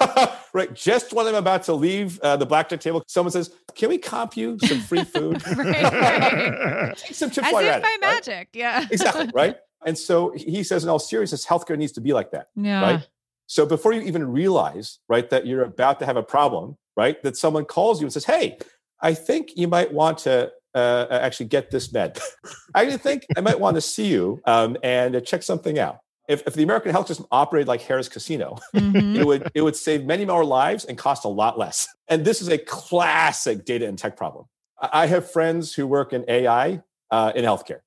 right. 0.52 0.74
Just 0.74 1.12
when 1.12 1.28
I'm 1.28 1.36
about 1.36 1.62
to 1.64 1.72
leave 1.72 2.18
uh, 2.18 2.36
the 2.36 2.46
blackjack 2.46 2.80
table, 2.80 3.04
someone 3.06 3.30
says, 3.30 3.54
"Can 3.76 3.90
we 3.90 3.98
comp 3.98 4.36
you 4.36 4.58
some 4.58 4.80
free 4.80 5.04
food?" 5.04 5.40
right, 5.56 5.82
right. 5.82 6.96
Take 6.96 7.14
some 7.14 7.30
chips 7.30 7.46
As 7.46 7.52
while 7.52 7.64
if 7.64 7.80
by 7.80 7.96
magic. 8.00 8.28
Right? 8.28 8.48
Yeah. 8.54 8.86
exactly. 8.90 9.30
Right. 9.32 9.56
And 9.86 9.98
so 9.98 10.32
he 10.36 10.62
says, 10.62 10.84
in 10.84 10.90
all 10.90 10.98
seriousness, 10.98 11.46
healthcare 11.46 11.76
needs 11.76 11.92
to 11.92 12.00
be 12.00 12.12
like 12.12 12.30
that. 12.32 12.48
Yeah. 12.56 12.80
Right. 12.80 13.08
So 13.46 13.66
before 13.66 13.92
you 13.92 14.00
even 14.02 14.30
realize, 14.30 14.98
right, 15.08 15.28
that 15.30 15.46
you're 15.46 15.64
about 15.64 15.98
to 16.00 16.06
have 16.06 16.16
a 16.16 16.22
problem, 16.22 16.76
right, 16.96 17.22
that 17.22 17.36
someone 17.36 17.64
calls 17.64 18.00
you 18.00 18.06
and 18.06 18.12
says, 18.12 18.24
"Hey, 18.24 18.58
I 19.00 19.14
think 19.14 19.50
you 19.56 19.68
might 19.68 19.92
want 19.92 20.18
to 20.18 20.50
uh, 20.74 21.06
actually 21.10 21.46
get 21.46 21.70
this 21.70 21.92
med. 21.92 22.18
I 22.74 22.96
think 22.96 23.26
I 23.36 23.40
might 23.40 23.60
want 23.60 23.76
to 23.76 23.80
see 23.80 24.06
you 24.06 24.40
um, 24.46 24.76
and 24.82 25.16
uh, 25.16 25.20
check 25.20 25.42
something 25.42 25.78
out." 25.78 25.98
If, 26.26 26.42
if 26.46 26.54
the 26.54 26.62
American 26.62 26.90
health 26.90 27.08
system 27.08 27.26
operated 27.30 27.68
like 27.68 27.82
Harrah's 27.82 28.08
Casino, 28.08 28.56
mm-hmm. 28.74 29.16
it 29.20 29.26
would 29.26 29.50
it 29.54 29.60
would 29.60 29.76
save 29.76 30.06
many 30.06 30.24
more 30.24 30.44
lives 30.44 30.86
and 30.86 30.96
cost 30.96 31.26
a 31.26 31.28
lot 31.28 31.58
less. 31.58 31.86
And 32.08 32.24
this 32.24 32.40
is 32.40 32.48
a 32.48 32.56
classic 32.56 33.66
data 33.66 33.86
and 33.86 33.98
tech 33.98 34.16
problem. 34.16 34.46
I 34.80 35.06
have 35.06 35.30
friends 35.30 35.74
who 35.74 35.86
work 35.86 36.12
in 36.12 36.24
AI 36.28 36.82
uh, 37.10 37.32
in 37.34 37.44
healthcare, 37.44 37.80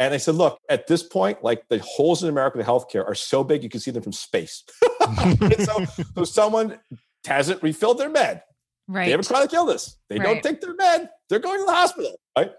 And 0.00 0.14
I 0.14 0.16
said, 0.16 0.34
look, 0.34 0.58
at 0.70 0.86
this 0.86 1.02
point, 1.02 1.44
like 1.44 1.68
the 1.68 1.78
holes 1.80 2.22
in 2.22 2.30
American 2.30 2.62
healthcare 2.62 3.06
are 3.06 3.14
so 3.14 3.44
big 3.44 3.62
you 3.62 3.68
can 3.68 3.80
see 3.80 3.90
them 3.90 4.02
from 4.02 4.12
space. 4.12 4.64
so, 5.58 5.84
so 6.14 6.24
someone 6.24 6.78
hasn't 7.26 7.62
refilled 7.62 7.98
their 7.98 8.08
med. 8.08 8.42
Right. 8.88 9.04
They 9.04 9.10
have 9.10 9.20
a 9.20 9.24
chronic 9.24 9.52
illness. 9.52 9.98
They 10.08 10.18
right. 10.18 10.24
don't 10.24 10.42
take 10.42 10.62
their 10.62 10.74
med. 10.74 11.10
They're 11.28 11.38
going 11.38 11.60
to 11.60 11.66
the 11.66 11.72
hospital. 11.72 12.16
Right. 12.36 12.50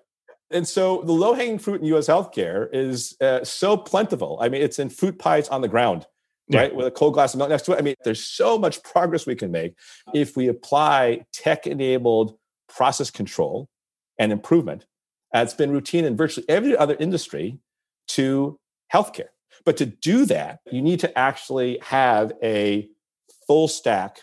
And 0.52 0.68
so 0.68 1.02
the 1.02 1.14
low 1.14 1.34
hanging 1.34 1.58
fruit 1.58 1.82
in 1.82 1.88
US 1.96 2.08
healthcare 2.08 2.68
is 2.72 3.18
uh, 3.20 3.44
so 3.44 3.76
plentiful. 3.76 4.38
I 4.40 4.48
mean, 4.48 4.62
it's 4.62 4.78
in 4.78 4.90
fruit 4.90 5.18
pies 5.18 5.50
on 5.50 5.62
the 5.62 5.68
ground, 5.68 6.06
yeah. 6.48 6.60
right? 6.60 6.76
With 6.76 6.86
a 6.86 6.92
cold 6.92 7.16
glass 7.16 7.34
of 7.34 7.40
milk 7.40 7.50
next 7.50 7.64
to 7.64 7.74
it. 7.74 7.80
I 7.80 7.82
mean, 7.82 7.96
there's 8.04 8.24
so 8.24 8.60
much 8.60 8.84
progress 8.84 9.26
we 9.26 9.36
can 9.36 9.50
make 9.50 9.74
if 10.14 10.38
we 10.38 10.48
apply 10.48 11.26
tech 11.34 11.66
enabled 11.66 12.38
process 12.70 13.10
control 13.10 13.68
and 14.20 14.32
improvement. 14.32 14.86
Uh, 15.34 15.40
it's 15.40 15.54
been 15.54 15.72
routine 15.72 16.06
in 16.06 16.18
virtually 16.18 16.46
every 16.50 16.76
other 16.76 16.96
industry 17.00 17.60
to 18.08 18.60
healthcare. 18.94 19.30
But 19.66 19.78
to 19.78 19.86
do 19.86 20.26
that, 20.26 20.60
you 20.72 20.82
need 20.82 21.00
to 21.02 21.18
actually 21.18 21.80
have 21.84 22.34
a 22.44 22.90
full 23.48 23.68
stack 23.68 24.22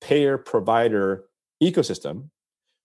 payer 0.00 0.38
provider 0.38 1.24
ecosystem 1.62 2.30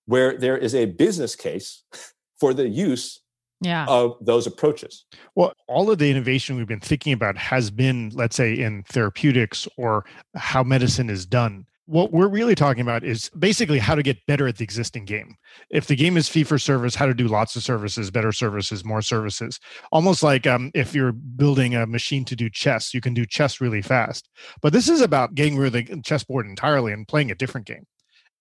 where 0.05 0.37
there 0.37 0.57
is 0.57 0.75
a 0.75 0.85
business 0.85 1.35
case 1.35 1.83
for 2.39 2.53
the 2.53 2.67
use 2.67 3.21
yeah. 3.61 3.85
of 3.87 4.17
those 4.19 4.45
approaches. 4.45 5.05
Well, 5.35 5.53
all 5.67 5.89
of 5.89 5.97
the 5.97 6.11
innovation 6.11 6.57
we've 6.57 6.67
been 6.67 6.79
thinking 6.79 7.13
about 7.13 7.37
has 7.37 7.71
been, 7.71 8.11
let's 8.13 8.35
say, 8.35 8.53
in 8.53 8.83
therapeutics 8.83 9.67
or 9.77 10.05
how 10.35 10.63
medicine 10.63 11.09
is 11.09 11.25
done. 11.25 11.65
What 11.85 12.13
we're 12.13 12.29
really 12.29 12.55
talking 12.55 12.81
about 12.81 13.03
is 13.03 13.29
basically 13.37 13.77
how 13.77 13.93
to 13.93 14.03
get 14.03 14.25
better 14.25 14.47
at 14.47 14.55
the 14.57 14.63
existing 14.63 15.03
game. 15.03 15.35
If 15.69 15.87
the 15.87 15.97
game 15.97 16.15
is 16.15 16.29
fee 16.29 16.45
for 16.45 16.57
service, 16.57 16.95
how 16.95 17.07
to 17.07 17.13
do 17.13 17.27
lots 17.27 17.57
of 17.57 17.63
services, 17.63 18.09
better 18.09 18.31
services, 18.31 18.85
more 18.85 19.01
services. 19.01 19.59
Almost 19.91 20.23
like 20.23 20.47
um, 20.47 20.71
if 20.73 20.95
you're 20.95 21.11
building 21.11 21.75
a 21.75 21.85
machine 21.85 22.23
to 22.25 22.37
do 22.37 22.49
chess, 22.49 22.93
you 22.93 23.01
can 23.01 23.13
do 23.13 23.25
chess 23.25 23.59
really 23.59 23.81
fast. 23.81 24.29
But 24.61 24.71
this 24.71 24.87
is 24.87 25.01
about 25.01 25.35
getting 25.35 25.57
rid 25.57 25.75
of 25.75 25.87
the 25.87 26.01
chessboard 26.03 26.45
entirely 26.45 26.93
and 26.93 27.05
playing 27.05 27.31
a 27.31 27.35
different 27.35 27.67
game. 27.67 27.85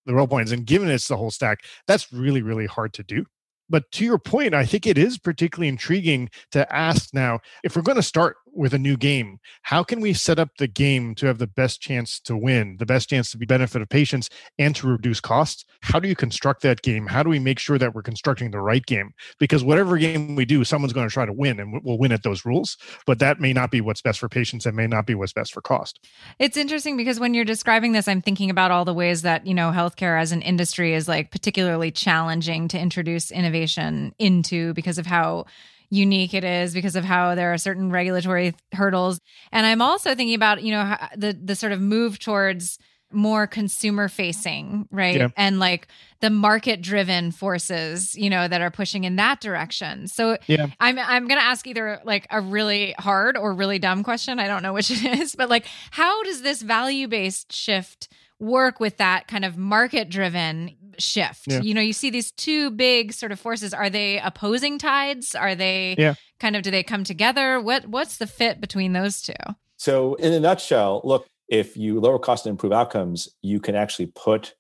The 0.07 0.15
real 0.15 0.29
point 0.29 0.47
is, 0.47 0.53
and 0.53 0.65
given 0.65 0.89
it's 0.89 1.09
the 1.09 1.17
whole 1.17 1.33
stack, 1.33 1.65
that's 1.89 2.13
really, 2.13 2.43
really 2.43 2.67
hard 2.67 2.93
to 2.95 3.03
do. 3.03 3.25
But 3.69 3.91
to 3.93 4.05
your 4.05 4.19
point, 4.19 4.55
I 4.55 4.67
think 4.67 4.87
it 4.87 4.99
is 4.99 5.19
particularly 5.19 5.69
intriguing 5.69 6.29
to 6.51 6.71
ask 6.75 7.15
now 7.15 7.41
if 7.65 7.75
we're 7.75 7.83
going 7.83 7.97
to 7.97 8.03
start 8.03 8.37
with 8.55 8.75
a 8.75 8.79
new 8.79 8.97
game, 8.97 9.39
how 9.63 9.83
can 9.83 10.01
we 10.01 10.13
set 10.13 10.39
up 10.39 10.51
the 10.59 10.67
game 10.67 11.15
to 11.17 11.27
have 11.27 11.39
the 11.39 11.47
best 11.47 11.81
chance 11.81 12.21
to 12.21 12.37
win, 12.37 12.77
the 12.79 12.87
best 12.87 13.09
chance 13.09 13.31
to 13.31 13.39
be 13.39 13.47
benefit 13.47 13.83
of 13.83 13.89
patients 13.89 14.29
and 14.59 14.77
to 14.77 14.87
reduce 14.87 15.21
costs? 15.21 15.65
How 15.81 15.99
do 15.99 16.09
you 16.09 16.15
construct 16.15 16.63
that 16.63 16.83
game? 16.83 17.07
How 17.07 17.23
do 17.23 17.31
we 17.31 17.39
make 17.39 17.59
sure 17.59 17.79
that 17.79 17.95
we're 17.95 18.03
constructing 18.03 18.51
the 18.51 18.61
right 18.61 18.85
game? 18.85 19.15
Because 19.39 19.65
whatever 19.65 19.97
game 19.99 20.37
we 20.37 20.45
do, 20.45 20.65
someone's 20.65 20.93
going 20.93 21.09
to 21.09 21.13
try 21.13 21.27
to 21.27 21.33
win 21.33 21.59
and 21.59 21.81
we'll 21.83 21.99
win 21.99 22.13
at 22.13 22.23
those 22.23 22.45
rules, 22.45 22.77
but 23.07 23.19
that 23.19 23.41
may 23.41 23.53
not 23.53 23.71
be 23.71 23.81
what's 23.81 24.03
best 24.03 24.19
for 24.19 24.29
patients 24.29 24.67
and 24.67 24.77
may 24.77 24.87
not 24.87 25.07
be 25.07 25.15
what's 25.15 25.33
best 25.33 25.53
for 25.53 25.61
cost. 25.61 26.01
It's 26.39 26.57
interesting 26.57 26.97
because 26.97 27.19
when 27.19 27.35
you're 27.35 27.45
describing 27.45 27.93
this, 27.93 28.09
I'm 28.09 28.23
thinking 28.23 28.51
about 28.51 28.71
all 28.71 28.85
the 28.85 28.95
ways 28.95 29.23
that, 29.23 29.47
you 29.47 29.55
know, 29.55 29.71
healthcare 29.71 30.21
as 30.21 30.33
an 30.33 30.43
industry 30.43 30.95
is 30.95 31.09
like 31.09 31.31
particularly 31.31 31.91
challenging 31.91 32.69
to 32.69 32.79
introduce 32.79 33.31
innovation 33.31 34.15
into 34.19 34.75
because 34.75 34.99
of 34.99 35.07
how 35.07 35.47
unique 35.93 36.33
it 36.33 36.43
is 36.43 36.73
because 36.73 36.97
of 36.97 37.05
how 37.05 37.35
there 37.35 37.53
are 37.53 37.59
certain 37.59 37.91
regulatory 37.91 38.55
hurdles. 38.73 39.21
And 39.53 39.67
i'm 39.67 39.83
also 39.83 40.15
thinking 40.15 40.35
about 40.35 40.63
you 40.63 40.73
know 40.73 40.97
the 41.17 41.39
the 41.41 41.55
sort 41.55 41.73
of 41.73 41.81
move 41.81 42.19
towards 42.19 42.79
more 43.15 43.47
consumer 43.47 44.09
facing 44.09 44.89
right? 44.91 45.17
Yeah. 45.17 45.29
and 45.37 45.59
like 45.59 45.87
the 46.21 46.31
market 46.31 46.81
driven 46.81 47.31
forces 47.31 48.15
you 48.15 48.31
know 48.31 48.49
that 48.49 48.63
are 48.63 48.71
pushing 48.71 49.05
in 49.05 49.17
that 49.17 49.43
direction. 49.43 50.09
So 50.09 50.39
yeah. 50.47 50.69
i'm 50.81 50.99
i'm 50.99 51.29
going 51.29 51.39
to 51.39 51.45
ask 51.45 51.67
either 51.67 52.01
like 52.05 52.27
a 52.31 52.41
really 52.41 52.95
hard 52.99 53.37
or 53.37 53.53
really 53.53 53.79
dumb 53.79 54.03
question. 54.03 54.39
I 54.39 54.49
don't 54.49 54.63
know 54.63 54.73
which 54.73 54.91
it 54.91 55.21
is. 55.21 55.35
But 55.35 55.51
like 55.51 55.67
how 55.91 56.23
does 56.23 56.41
this 56.41 56.63
value 56.63 57.07
based 57.07 57.53
shift 57.53 58.09
work 58.43 58.81
with 58.81 58.97
that 58.97 59.29
kind 59.29 59.45
of 59.45 59.57
market 59.57 60.11
driven 60.11 60.77
shift. 60.99 61.45
Yeah. 61.47 61.61
You 61.61 61.75
know, 61.75 61.81
you 61.81 61.93
see 61.93 62.11
these 62.11 62.33
two 62.33 62.71
big 62.71 63.13
sort 63.13 63.33
of 63.33 63.41
forces. 63.41 63.73
Are 63.73 63.89
they 63.89 64.19
opposing 64.19 64.79
tides? 64.79 65.35
Are 65.35 65.55
they 65.55 65.95
yeah. 65.97 66.15
kind 66.41 66.57
of 66.57 66.63
do 66.63 66.71
they 66.71 66.83
come 66.83 67.05
together? 67.05 67.61
What 67.61 67.87
what's 67.87 68.19
the 68.19 68.27
fit 68.27 68.61
between 68.61 68.93
those 68.93 69.23
two? 69.23 69.33
So 69.77 70.15
in 70.17 70.33
a 70.33 70.41
nutshell, 70.41 71.01
look, 71.05 71.27
if 71.49 71.77
you 71.77 72.01
lower 72.01 72.19
cost 72.19 72.45
and 72.45 72.51
improve 72.51 72.73
outcomes, 72.73 73.29
you 73.43 73.61
can 73.61 73.75
actually 73.75 74.07
put 74.07 74.55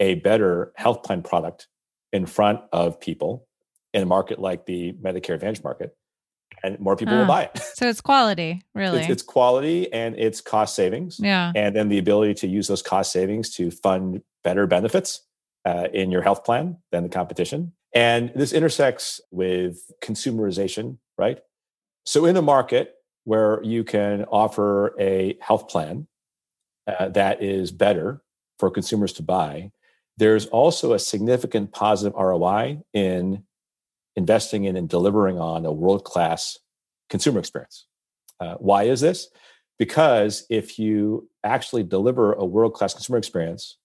a 0.00 0.16
better 0.16 0.72
health 0.76 1.02
plan 1.02 1.22
product 1.22 1.68
in 2.12 2.26
front 2.26 2.60
of 2.72 3.00
people 3.00 3.46
in 3.94 4.02
a 4.02 4.06
market 4.06 4.40
like 4.40 4.66
the 4.66 4.92
Medicare 4.94 5.34
Advantage 5.34 5.62
market 5.62 5.96
and 6.62 6.78
more 6.80 6.96
people 6.96 7.16
will 7.16 7.26
buy 7.26 7.44
it. 7.44 7.60
So 7.74 7.88
it's 7.88 8.00
quality, 8.00 8.62
really. 8.74 9.00
It's, 9.00 9.10
it's, 9.10 9.22
quality 9.22 9.90
and 9.92 10.18
it's 10.18 10.40
cost 10.40 10.74
savings. 10.74 11.18
Yeah. 11.18 11.52
And 11.54 11.74
then 11.74 11.88
the 11.88 11.98
ability 11.98 12.34
to 12.34 12.46
use 12.46 12.68
those 12.68 12.82
cost 12.82 13.12
savings 13.12 13.54
to 13.56 13.70
fund 13.70 14.22
better 14.44 14.66
benefits 14.66 15.22
uh, 15.64 15.88
in 15.92 16.10
your 16.10 16.22
health 16.22 16.44
plan 16.44 16.76
than 16.92 17.02
the 17.02 17.08
competition. 17.08 17.72
And 17.94 18.32
this 18.34 18.52
intersects 18.52 19.20
with 19.30 19.78
consumerization, 20.02 20.98
right? 21.18 21.40
So 22.04 22.26
in 22.26 22.36
a 22.36 22.42
market 22.42 22.94
where 23.24 23.62
you 23.62 23.84
can 23.84 24.24
offer 24.24 24.94
a 24.98 25.36
health 25.40 25.68
plan 25.68 26.06
uh, 26.86 27.08
that 27.10 27.42
is 27.42 27.70
better 27.70 28.22
for 28.58 28.70
consumers 28.70 29.12
to 29.14 29.22
buy, 29.22 29.70
there's 30.16 30.46
also 30.46 30.92
a 30.92 30.98
significant 30.98 31.72
positive 31.72 32.14
ROI 32.14 32.82
in 32.92 33.44
investing 34.20 34.64
in 34.64 34.76
and 34.76 34.88
delivering 34.88 35.38
on 35.38 35.64
a 35.64 35.72
world 35.72 36.04
class 36.04 36.58
consumer 37.08 37.38
experience. 37.38 37.86
Uh, 38.38 38.54
why 38.58 38.84
is 38.84 39.00
this? 39.00 39.28
Because 39.78 40.46
if 40.50 40.78
you 40.78 41.28
actually 41.42 41.82
deliver 41.82 42.34
a 42.34 42.44
world 42.44 42.74
class 42.74 42.92
consumer 42.92 43.18
experience, 43.18 43.78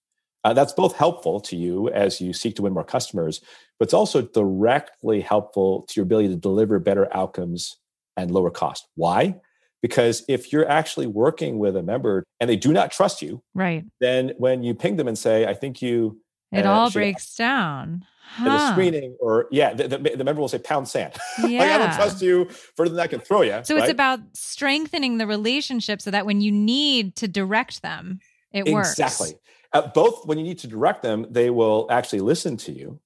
uh, 0.44 0.52
that's 0.52 0.74
both 0.74 0.94
helpful 0.94 1.40
to 1.40 1.56
you 1.56 1.88
as 1.88 2.20
you 2.20 2.32
seek 2.32 2.54
to 2.56 2.62
win 2.62 2.74
more 2.74 2.84
customers, 2.84 3.40
but 3.78 3.86
it's 3.86 3.94
also 3.94 4.22
directly 4.22 5.20
helpful 5.20 5.84
to 5.88 5.94
your 5.96 6.04
ability 6.04 6.28
to 6.28 6.36
deliver 6.36 6.78
better 6.78 7.08
outcomes 7.16 7.78
and 8.16 8.30
lower 8.30 8.50
cost. 8.50 8.86
Why? 8.94 9.40
Because 9.82 10.24
if 10.28 10.52
you're 10.52 10.68
actually 10.68 11.06
working 11.06 11.58
with 11.58 11.76
a 11.76 11.82
member 11.82 12.24
and 12.40 12.48
they 12.48 12.56
do 12.56 12.72
not 12.72 12.92
trust 12.92 13.22
you, 13.22 13.42
right? 13.54 13.84
Then 14.00 14.32
when 14.38 14.62
you 14.62 14.74
ping 14.74 14.96
them 14.96 15.08
and 15.08 15.18
say, 15.18 15.46
"I 15.46 15.54
think 15.54 15.82
you," 15.82 16.20
it 16.52 16.66
all 16.66 16.90
breaks 16.90 17.34
down 17.34 18.04
huh. 18.22 18.50
a 18.50 18.72
screening 18.72 19.16
or 19.20 19.46
yeah 19.50 19.72
the, 19.74 19.88
the, 19.88 19.98
the, 19.98 20.24
member 20.24 20.40
will 20.40 20.48
say 20.48 20.58
pound 20.58 20.88
sand 20.88 21.12
yeah. 21.42 21.58
like 21.60 21.70
i 21.70 21.78
don't 21.78 21.94
trust 21.94 22.22
you 22.22 22.44
further 22.76 22.90
than 22.90 23.00
i 23.00 23.06
can 23.06 23.20
throw 23.20 23.42
you 23.42 23.60
so 23.64 23.74
right? 23.74 23.84
it's 23.84 23.92
about 23.92 24.20
strengthening 24.34 25.18
the 25.18 25.26
relationship 25.26 26.00
so 26.00 26.10
that 26.10 26.26
when 26.26 26.40
you 26.40 26.52
need 26.52 27.16
to 27.16 27.28
direct 27.28 27.82
them 27.82 28.20
it 28.52 28.68
works 28.68 28.92
exactly 28.92 29.34
uh, 29.72 29.86
both 29.88 30.26
when 30.26 30.38
you 30.38 30.44
need 30.44 30.58
to 30.58 30.66
direct 30.66 31.02
them 31.02 31.26
they 31.30 31.50
will 31.50 31.86
actually 31.90 32.20
listen 32.20 32.56
to 32.56 32.72
you 32.72 32.98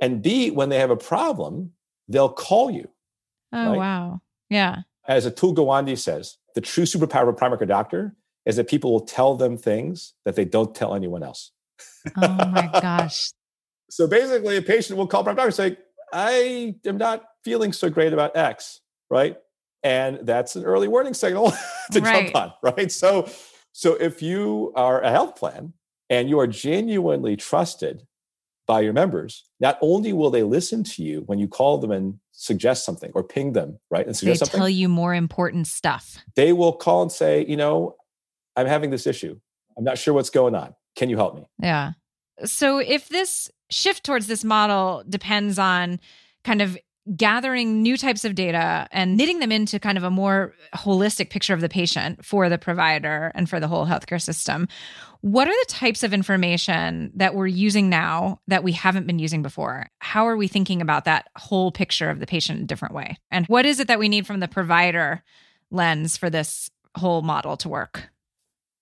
and 0.00 0.22
b 0.22 0.50
when 0.50 0.68
they 0.68 0.78
have 0.78 0.90
a 0.90 0.96
problem 0.96 1.72
they'll 2.08 2.28
call 2.32 2.70
you 2.70 2.88
oh 3.52 3.70
right? 3.70 3.78
wow 3.78 4.20
yeah 4.48 4.82
as 5.06 5.26
atul 5.26 5.54
gawande 5.54 5.98
says 5.98 6.38
the 6.54 6.60
true 6.60 6.84
superpower 6.84 7.22
of 7.22 7.28
a 7.28 7.32
primary 7.32 7.58
care 7.58 7.66
doctor 7.66 8.14
is 8.44 8.56
that 8.56 8.68
people 8.68 8.92
will 8.92 9.06
tell 9.06 9.36
them 9.36 9.56
things 9.56 10.14
that 10.24 10.34
they 10.34 10.44
don't 10.44 10.74
tell 10.74 10.94
anyone 10.94 11.22
else 11.22 11.52
oh 12.16 12.46
my 12.46 12.68
gosh 12.80 13.30
so 13.92 14.06
basically, 14.06 14.56
a 14.56 14.62
patient 14.62 14.98
will 14.98 15.06
call 15.06 15.22
primary 15.22 15.50
doctor 15.50 15.64
and 15.64 15.76
say, 15.76 15.82
I 16.14 16.76
am 16.86 16.96
not 16.96 17.24
feeling 17.44 17.74
so 17.74 17.90
great 17.90 18.14
about 18.14 18.34
X, 18.34 18.80
right? 19.10 19.36
And 19.82 20.20
that's 20.22 20.56
an 20.56 20.64
early 20.64 20.88
warning 20.88 21.12
signal 21.12 21.52
to 21.92 22.00
right. 22.00 22.32
jump 22.32 22.36
on, 22.36 22.52
right? 22.62 22.90
So, 22.90 23.28
so 23.72 23.92
if 23.96 24.22
you 24.22 24.72
are 24.76 25.02
a 25.02 25.10
health 25.10 25.36
plan 25.36 25.74
and 26.08 26.30
you 26.30 26.40
are 26.40 26.46
genuinely 26.46 27.36
trusted 27.36 28.06
by 28.66 28.80
your 28.80 28.94
members, 28.94 29.44
not 29.60 29.76
only 29.82 30.14
will 30.14 30.30
they 30.30 30.42
listen 30.42 30.84
to 30.84 31.02
you 31.02 31.24
when 31.26 31.38
you 31.38 31.46
call 31.46 31.76
them 31.76 31.90
and 31.90 32.18
suggest 32.30 32.86
something 32.86 33.12
or 33.14 33.22
ping 33.22 33.52
them, 33.52 33.78
right? 33.90 34.06
And 34.06 34.16
suggest 34.16 34.38
something. 34.38 34.52
they 34.52 34.56
something, 34.56 34.60
tell 34.60 34.68
you 34.70 34.88
more 34.88 35.12
important 35.12 35.66
stuff. 35.66 36.16
They 36.34 36.54
will 36.54 36.72
call 36.72 37.02
and 37.02 37.12
say, 37.12 37.44
you 37.46 37.58
know, 37.58 37.96
I'm 38.56 38.66
having 38.66 38.88
this 38.88 39.06
issue. 39.06 39.38
I'm 39.76 39.84
not 39.84 39.98
sure 39.98 40.14
what's 40.14 40.30
going 40.30 40.54
on. 40.54 40.74
Can 41.02 41.10
you 41.10 41.16
help 41.16 41.34
me? 41.34 41.44
Yeah. 41.58 41.94
So 42.44 42.78
if 42.78 43.08
this 43.08 43.50
shift 43.70 44.04
towards 44.04 44.28
this 44.28 44.44
model 44.44 45.02
depends 45.08 45.58
on 45.58 45.98
kind 46.44 46.62
of 46.62 46.78
gathering 47.16 47.82
new 47.82 47.96
types 47.96 48.24
of 48.24 48.36
data 48.36 48.86
and 48.92 49.16
knitting 49.16 49.40
them 49.40 49.50
into 49.50 49.80
kind 49.80 49.98
of 49.98 50.04
a 50.04 50.12
more 50.12 50.54
holistic 50.76 51.28
picture 51.28 51.54
of 51.54 51.60
the 51.60 51.68
patient 51.68 52.24
for 52.24 52.48
the 52.48 52.56
provider 52.56 53.32
and 53.34 53.50
for 53.50 53.58
the 53.58 53.66
whole 53.66 53.84
healthcare 53.84 54.22
system. 54.22 54.68
What 55.22 55.48
are 55.48 55.50
the 55.50 55.66
types 55.70 56.04
of 56.04 56.14
information 56.14 57.10
that 57.16 57.34
we're 57.34 57.48
using 57.48 57.88
now 57.88 58.38
that 58.46 58.62
we 58.62 58.70
haven't 58.70 59.08
been 59.08 59.18
using 59.18 59.42
before? 59.42 59.88
How 59.98 60.28
are 60.28 60.36
we 60.36 60.46
thinking 60.46 60.80
about 60.80 61.06
that 61.06 61.26
whole 61.36 61.72
picture 61.72 62.10
of 62.10 62.20
the 62.20 62.28
patient 62.28 62.58
in 62.58 62.62
a 62.62 62.68
different 62.68 62.94
way? 62.94 63.16
And 63.28 63.44
what 63.46 63.66
is 63.66 63.80
it 63.80 63.88
that 63.88 63.98
we 63.98 64.08
need 64.08 64.24
from 64.24 64.38
the 64.38 64.46
provider 64.46 65.24
lens 65.72 66.16
for 66.16 66.30
this 66.30 66.70
whole 66.94 67.22
model 67.22 67.56
to 67.56 67.68
work? 67.68 68.08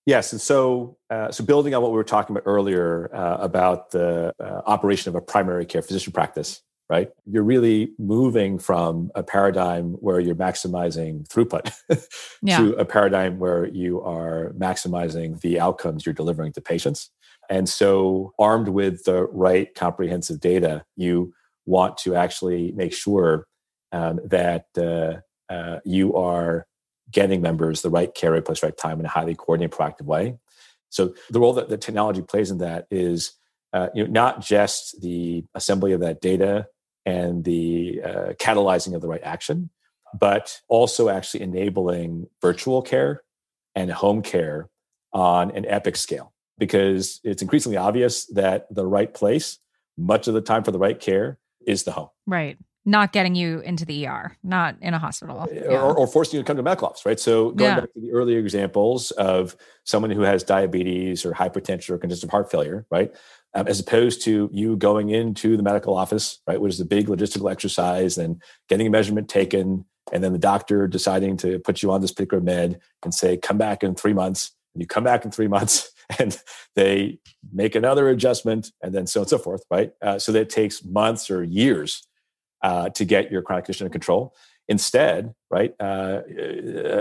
Yes, 0.05 0.31
and 0.31 0.41
so 0.41 0.97
uh, 1.09 1.31
so 1.31 1.43
building 1.43 1.75
on 1.75 1.81
what 1.81 1.91
we 1.91 1.97
were 1.97 2.03
talking 2.03 2.35
about 2.35 2.43
earlier 2.47 3.13
uh, 3.13 3.37
about 3.39 3.91
the 3.91 4.33
uh, 4.39 4.61
operation 4.65 5.09
of 5.09 5.15
a 5.15 5.21
primary 5.21 5.65
care 5.65 5.83
physician 5.83 6.11
practice, 6.11 6.61
right? 6.89 7.09
You're 7.25 7.43
really 7.43 7.91
moving 7.99 8.57
from 8.57 9.11
a 9.13 9.21
paradigm 9.21 9.93
where 9.93 10.19
you're 10.19 10.35
maximizing 10.35 11.27
throughput 11.27 11.71
yeah. 12.41 12.57
to 12.57 12.73
a 12.73 12.85
paradigm 12.85 13.37
where 13.37 13.67
you 13.67 14.01
are 14.01 14.53
maximizing 14.57 15.39
the 15.41 15.59
outcomes 15.59 16.05
you're 16.05 16.13
delivering 16.13 16.53
to 16.53 16.61
patients. 16.61 17.11
And 17.49 17.69
so, 17.69 18.33
armed 18.39 18.69
with 18.69 19.03
the 19.03 19.25
right 19.25 19.73
comprehensive 19.75 20.39
data, 20.39 20.83
you 20.95 21.31
want 21.67 21.97
to 21.99 22.15
actually 22.15 22.71
make 22.71 22.93
sure 22.93 23.45
um, 23.91 24.19
that 24.25 24.65
uh, 24.77 25.53
uh, 25.53 25.79
you 25.85 26.15
are 26.15 26.65
getting 27.11 27.41
members 27.41 27.81
the 27.81 27.89
right 27.89 28.13
care 28.13 28.35
at 28.35 28.45
post 28.45 28.63
right 28.63 28.75
time 28.75 28.99
in 28.99 29.05
a 29.05 29.09
highly 29.09 29.35
coordinated, 29.35 29.77
proactive 29.77 30.05
way. 30.05 30.37
So, 30.89 31.13
the 31.29 31.39
role 31.39 31.53
that 31.53 31.69
the 31.69 31.77
technology 31.77 32.21
plays 32.21 32.51
in 32.51 32.59
that 32.59 32.87
is 32.91 33.33
uh, 33.73 33.87
you 33.93 34.03
know, 34.03 34.11
not 34.11 34.41
just 34.41 35.01
the 35.01 35.45
assembly 35.55 35.93
of 35.93 36.01
that 36.01 36.21
data 36.21 36.67
and 37.05 37.43
the 37.43 38.01
uh, 38.03 38.33
catalyzing 38.39 38.93
of 38.93 39.01
the 39.01 39.07
right 39.07 39.23
action, 39.23 39.69
but 40.19 40.59
also 40.67 41.09
actually 41.09 41.41
enabling 41.41 42.27
virtual 42.41 42.81
care 42.81 43.23
and 43.75 43.91
home 43.91 44.21
care 44.21 44.69
on 45.13 45.51
an 45.51 45.65
epic 45.65 45.95
scale. 45.95 46.33
Because 46.57 47.19
it's 47.23 47.41
increasingly 47.41 47.77
obvious 47.77 48.25
that 48.27 48.67
the 48.73 48.85
right 48.85 49.11
place, 49.11 49.57
much 49.97 50.27
of 50.27 50.33
the 50.33 50.41
time 50.41 50.63
for 50.63 50.71
the 50.71 50.77
right 50.77 50.99
care, 50.99 51.39
is 51.65 51.83
the 51.83 51.91
home. 51.91 52.09
Right. 52.27 52.57
Not 52.83 53.13
getting 53.13 53.35
you 53.35 53.59
into 53.59 53.85
the 53.85 54.07
ER, 54.07 54.35
not 54.43 54.75
in 54.81 54.95
a 54.95 54.99
hospital. 54.99 55.47
Yeah. 55.51 55.81
Or, 55.81 55.95
or, 55.95 56.07
forcing 56.07 56.37
you 56.37 56.43
to 56.43 56.47
come 56.47 56.57
to 56.57 56.63
medical 56.63 56.87
office, 56.87 57.05
right? 57.05 57.19
So 57.19 57.51
going 57.51 57.69
yeah. 57.69 57.79
back 57.81 57.93
to 57.93 58.01
the 58.01 58.11
earlier 58.11 58.39
examples 58.39 59.11
of 59.11 59.55
someone 59.83 60.09
who 60.09 60.21
has 60.21 60.43
diabetes 60.43 61.23
or 61.23 61.33
hypertension 61.33 61.91
or 61.91 61.99
congestive 61.99 62.31
heart 62.31 62.49
failure, 62.49 62.87
right? 62.89 63.13
um, 63.53 63.67
as 63.67 63.79
opposed 63.79 64.21
to 64.23 64.49
you 64.51 64.77
going 64.77 65.09
into 65.09 65.57
the 65.57 65.63
medical 65.63 65.95
office, 65.95 66.39
right, 66.47 66.59
which 66.59 66.73
is 66.73 66.79
a 66.79 66.85
big 66.85 67.07
logistical 67.07 67.51
exercise, 67.51 68.17
and 68.17 68.41
getting 68.69 68.87
a 68.87 68.89
measurement 68.89 69.29
taken, 69.29 69.85
and 70.11 70.23
then 70.23 70.33
the 70.33 70.39
doctor 70.39 70.87
deciding 70.87 71.37
to 71.37 71.59
put 71.59 71.83
you 71.83 71.91
on 71.91 72.01
this 72.01 72.11
particular 72.11 72.41
med 72.41 72.79
and 73.03 73.13
say, 73.13 73.37
come 73.37 73.57
back 73.57 73.83
in 73.83 73.95
three 73.95 74.13
months. 74.13 74.51
And 74.73 74.81
you 74.81 74.87
come 74.87 75.03
back 75.03 75.25
in 75.25 75.31
three 75.31 75.47
months, 75.47 75.91
and 76.19 76.37
they 76.75 77.19
make 77.51 77.75
another 77.75 78.09
adjustment, 78.09 78.71
and 78.81 78.93
then 78.93 79.05
so 79.05 79.19
on 79.19 79.23
and 79.23 79.29
so 79.29 79.37
forth, 79.37 79.63
right? 79.69 79.91
Uh, 80.01 80.17
so 80.17 80.31
that 80.31 80.41
it 80.41 80.49
takes 80.49 80.83
months 80.85 81.29
or 81.29 81.43
years 81.43 82.07
uh, 82.63 82.89
to 82.89 83.05
get 83.05 83.31
your 83.31 83.41
chronic 83.41 83.65
condition 83.65 83.85
under 83.85 83.93
control. 83.93 84.33
Instead, 84.67 85.33
right, 85.49 85.73
uh, 85.79 86.21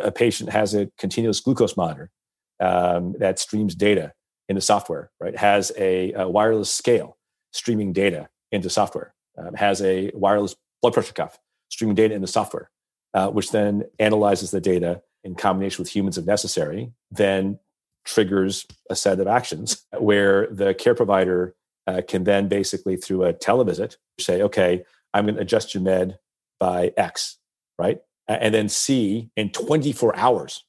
a 0.02 0.10
patient 0.10 0.50
has 0.50 0.74
a 0.74 0.90
continuous 0.98 1.40
glucose 1.40 1.76
monitor 1.76 2.10
um, 2.58 3.14
that 3.18 3.38
streams 3.38 3.74
data 3.74 4.12
into 4.48 4.60
software, 4.60 5.10
right? 5.20 5.36
Has 5.36 5.70
a, 5.78 6.12
a 6.12 6.28
wireless 6.28 6.72
scale 6.72 7.16
streaming 7.52 7.92
data 7.92 8.28
into 8.50 8.68
software, 8.68 9.14
um, 9.38 9.54
has 9.54 9.80
a 9.82 10.10
wireless 10.14 10.56
blood 10.82 10.94
pressure 10.94 11.12
cuff 11.12 11.38
streaming 11.68 11.94
data 11.94 12.14
into 12.14 12.26
software, 12.26 12.70
uh, 13.14 13.28
which 13.28 13.52
then 13.52 13.84
analyzes 13.98 14.50
the 14.50 14.60
data 14.60 15.02
in 15.22 15.34
combination 15.34 15.82
with 15.82 15.94
humans 15.94 16.18
if 16.18 16.24
necessary, 16.24 16.92
then 17.10 17.58
triggers 18.04 18.66
a 18.88 18.96
set 18.96 19.20
of 19.20 19.26
actions 19.28 19.86
where 19.98 20.48
the 20.50 20.74
care 20.74 20.94
provider 20.94 21.54
uh, 21.86 22.00
can 22.06 22.24
then 22.24 22.48
basically 22.48 22.96
through 22.96 23.24
a 23.24 23.32
televisit 23.32 23.96
say, 24.18 24.42
okay, 24.42 24.82
I'm 25.12 25.26
going 25.26 25.36
to 25.36 25.40
adjust 25.40 25.74
your 25.74 25.82
med 25.82 26.18
by 26.58 26.92
X, 26.96 27.38
right? 27.78 28.00
And 28.28 28.54
then 28.54 28.68
see 28.68 29.30
in 29.36 29.50
24 29.50 30.16
hours 30.16 30.64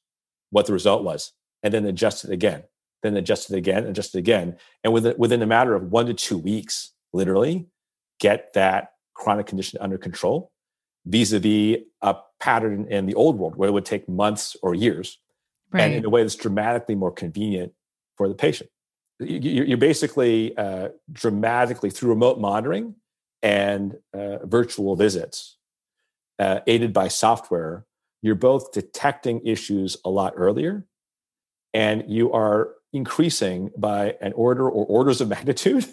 what 0.50 0.66
the 0.66 0.74
result 0.74 1.04
was, 1.04 1.34
and 1.64 1.74
then 1.74 1.86
adjust 1.86 2.24
it 2.24 2.32
again 2.32 2.64
then 3.04 3.18
adjust 3.18 3.52
it 3.52 3.58
again, 3.58 3.86
adjust 3.86 4.16
it 4.16 4.20
again. 4.20 4.58
And 4.84 4.94
within, 4.94 5.16
within 5.18 5.42
a 5.42 5.48
matter 5.48 5.76
of 5.76 5.92
one 5.92 6.06
to 6.08 6.14
two 6.14 6.38
weeks, 6.38 6.92
literally, 7.14 7.68
get 8.20 8.54
that 8.54 8.92
chronic 9.14 9.48
condition 9.48 9.80
under 9.82 9.98
control 9.98 10.52
vis-a-vis 11.06 11.80
a 12.04 12.16
pattern 12.40 12.86
in 12.90 13.08
the 13.08 13.16
old 13.16 13.38
world 13.38 13.56
where 13.56 13.70
it 13.70 13.72
would 13.72 13.86
take 13.86 14.08
months 14.08 14.56
or 14.62 14.76
years 14.76 15.18
right. 15.72 15.82
and 15.82 15.94
in 15.96 16.06
a 16.06 16.10
way 16.10 16.22
that's 16.22 16.36
dramatically 16.36 16.94
more 16.94 17.12
convenient 17.12 17.74
for 18.18 18.28
the 18.28 18.36
patient 18.36 18.70
you're 19.20 19.78
basically 19.78 20.56
uh, 20.58 20.90
dramatically 21.12 21.90
through 21.90 22.10
remote 22.10 22.40
monitoring 22.40 22.96
and 23.44 23.98
uh, 24.14 24.46
virtual 24.46 24.96
visits 24.96 25.58
uh, 26.40 26.60
aided 26.68 26.94
by 26.94 27.08
software 27.08 27.86
you're 28.22 28.36
both 28.36 28.72
detecting 28.72 29.46
issues 29.46 29.98
a 30.06 30.10
lot 30.10 30.34
earlier 30.36 30.86
and 31.74 32.04
you 32.08 32.32
are 32.32 32.76
increasing 32.94 33.72
by 33.78 34.16
an 34.22 34.34
order 34.34 34.70
or 34.70 34.86
orders 34.86 35.22
of 35.22 35.28
magnitude 35.36 35.86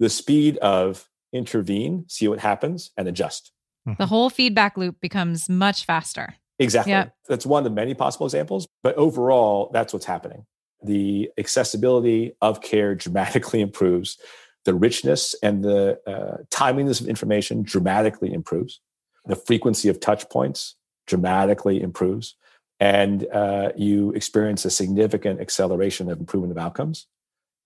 the 0.00 0.08
speed 0.08 0.56
of 0.58 1.08
intervene, 1.32 2.06
see 2.08 2.26
what 2.26 2.40
happens, 2.40 2.90
and 2.96 3.06
adjust. 3.06 3.52
The 3.84 3.92
mm-hmm. 3.92 4.02
whole 4.04 4.30
feedback 4.30 4.76
loop 4.76 4.96
becomes 5.00 5.48
much 5.48 5.84
faster. 5.84 6.34
Exactly. 6.58 6.92
Yep. 6.92 7.14
That's 7.28 7.46
one 7.46 7.64
of 7.64 7.64
the 7.64 7.74
many 7.74 7.94
possible 7.94 8.26
examples. 8.26 8.66
But 8.82 8.96
overall, 8.96 9.70
that's 9.72 9.92
what's 9.92 10.04
happening. 10.04 10.44
The 10.82 11.30
accessibility 11.38 12.32
of 12.40 12.60
care 12.60 12.94
dramatically 12.94 13.60
improves. 13.60 14.18
The 14.64 14.74
richness 14.74 15.34
and 15.42 15.64
the 15.64 15.98
uh, 16.06 16.44
timeliness 16.50 17.00
of 17.00 17.08
information 17.08 17.62
dramatically 17.62 18.32
improves. 18.32 18.80
The 19.26 19.36
frequency 19.36 19.88
of 19.88 20.00
touch 20.00 20.28
points 20.28 20.76
dramatically 21.06 21.82
improves 21.82 22.36
and 22.80 23.26
uh, 23.32 23.72
you 23.76 24.10
experience 24.12 24.64
a 24.64 24.70
significant 24.70 25.40
acceleration 25.40 26.10
of 26.10 26.18
improvement 26.18 26.50
of 26.50 26.58
outcomes 26.58 27.06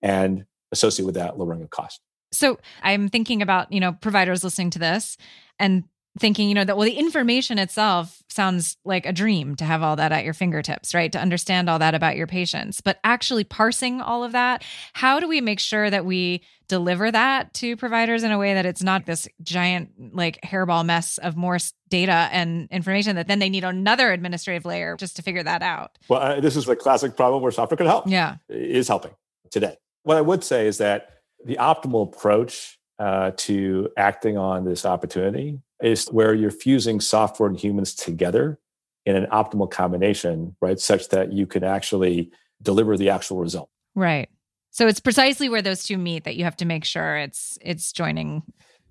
and 0.01 0.45
associated 0.71 1.05
with 1.05 1.15
that 1.15 1.39
lowering 1.39 1.61
of 1.61 1.69
cost 1.69 2.01
so 2.31 2.59
i'm 2.83 3.07
thinking 3.07 3.41
about 3.41 3.71
you 3.71 3.79
know 3.79 3.93
providers 3.93 4.43
listening 4.43 4.69
to 4.69 4.79
this 4.79 5.15
and 5.57 5.83
thinking, 6.19 6.47
you 6.47 6.55
know, 6.55 6.63
that 6.63 6.77
well, 6.77 6.85
the 6.85 6.93
information 6.93 7.59
itself 7.59 8.21
sounds 8.29 8.77
like 8.85 9.05
a 9.05 9.13
dream 9.13 9.55
to 9.55 9.65
have 9.65 9.81
all 9.81 9.95
that 9.95 10.11
at 10.11 10.23
your 10.23 10.33
fingertips, 10.33 10.93
right? 10.93 11.11
To 11.11 11.19
understand 11.19 11.69
all 11.69 11.79
that 11.79 11.95
about 11.95 12.15
your 12.15 12.27
patients. 12.27 12.81
But 12.81 12.99
actually 13.03 13.43
parsing 13.43 14.01
all 14.01 14.23
of 14.23 14.31
that, 14.31 14.63
how 14.93 15.19
do 15.19 15.27
we 15.27 15.41
make 15.41 15.59
sure 15.59 15.89
that 15.89 16.05
we 16.05 16.41
deliver 16.67 17.11
that 17.11 17.53
to 17.53 17.77
providers 17.77 18.23
in 18.23 18.31
a 18.31 18.37
way 18.37 18.53
that 18.55 18.65
it's 18.65 18.81
not 18.81 19.05
this 19.05 19.27
giant, 19.43 20.15
like, 20.15 20.41
hairball 20.41 20.85
mess 20.85 21.17
of 21.19 21.35
more 21.35 21.59
data 21.89 22.27
and 22.31 22.67
information 22.71 23.15
that 23.17 23.27
then 23.27 23.39
they 23.39 23.49
need 23.49 23.63
another 23.63 24.11
administrative 24.11 24.65
layer 24.65 24.95
just 24.97 25.15
to 25.17 25.21
figure 25.21 25.43
that 25.43 25.61
out? 25.61 25.97
Well, 26.07 26.21
uh, 26.21 26.39
this 26.39 26.55
is 26.55 26.65
the 26.65 26.75
classic 26.75 27.15
problem 27.15 27.43
where 27.43 27.51
software 27.51 27.77
can 27.77 27.85
help. 27.85 28.07
Yeah. 28.07 28.37
Is 28.49 28.87
helping 28.87 29.11
today. 29.51 29.77
What 30.03 30.17
I 30.17 30.21
would 30.21 30.43
say 30.43 30.67
is 30.67 30.79
that 30.79 31.09
the 31.43 31.57
optimal 31.57 32.11
approach 32.11 32.79
uh, 32.99 33.31
to 33.37 33.89
acting 33.97 34.37
on 34.37 34.65
this 34.65 34.85
opportunity 34.85 35.59
is 35.81 36.07
where 36.07 36.33
you're 36.33 36.51
fusing 36.51 36.99
software 36.99 37.49
and 37.49 37.59
humans 37.59 37.93
together 37.93 38.59
in 39.05 39.15
an 39.15 39.27
optimal 39.27 39.69
combination, 39.69 40.55
right? 40.61 40.79
Such 40.79 41.09
that 41.09 41.33
you 41.33 41.45
can 41.45 41.63
actually 41.63 42.31
deliver 42.61 42.97
the 42.97 43.09
actual 43.09 43.37
result. 43.37 43.69
Right. 43.93 44.29
So 44.71 44.87
it's 44.87 44.99
precisely 44.99 45.47
where 45.47 45.61
those 45.61 45.83
two 45.83 45.97
meet 45.97 46.23
that 46.25 46.35
you 46.35 46.43
have 46.43 46.57
to 46.57 46.65
make 46.65 46.83
sure 46.83 47.17
it's 47.17 47.57
it's 47.61 47.91
joining 47.91 48.43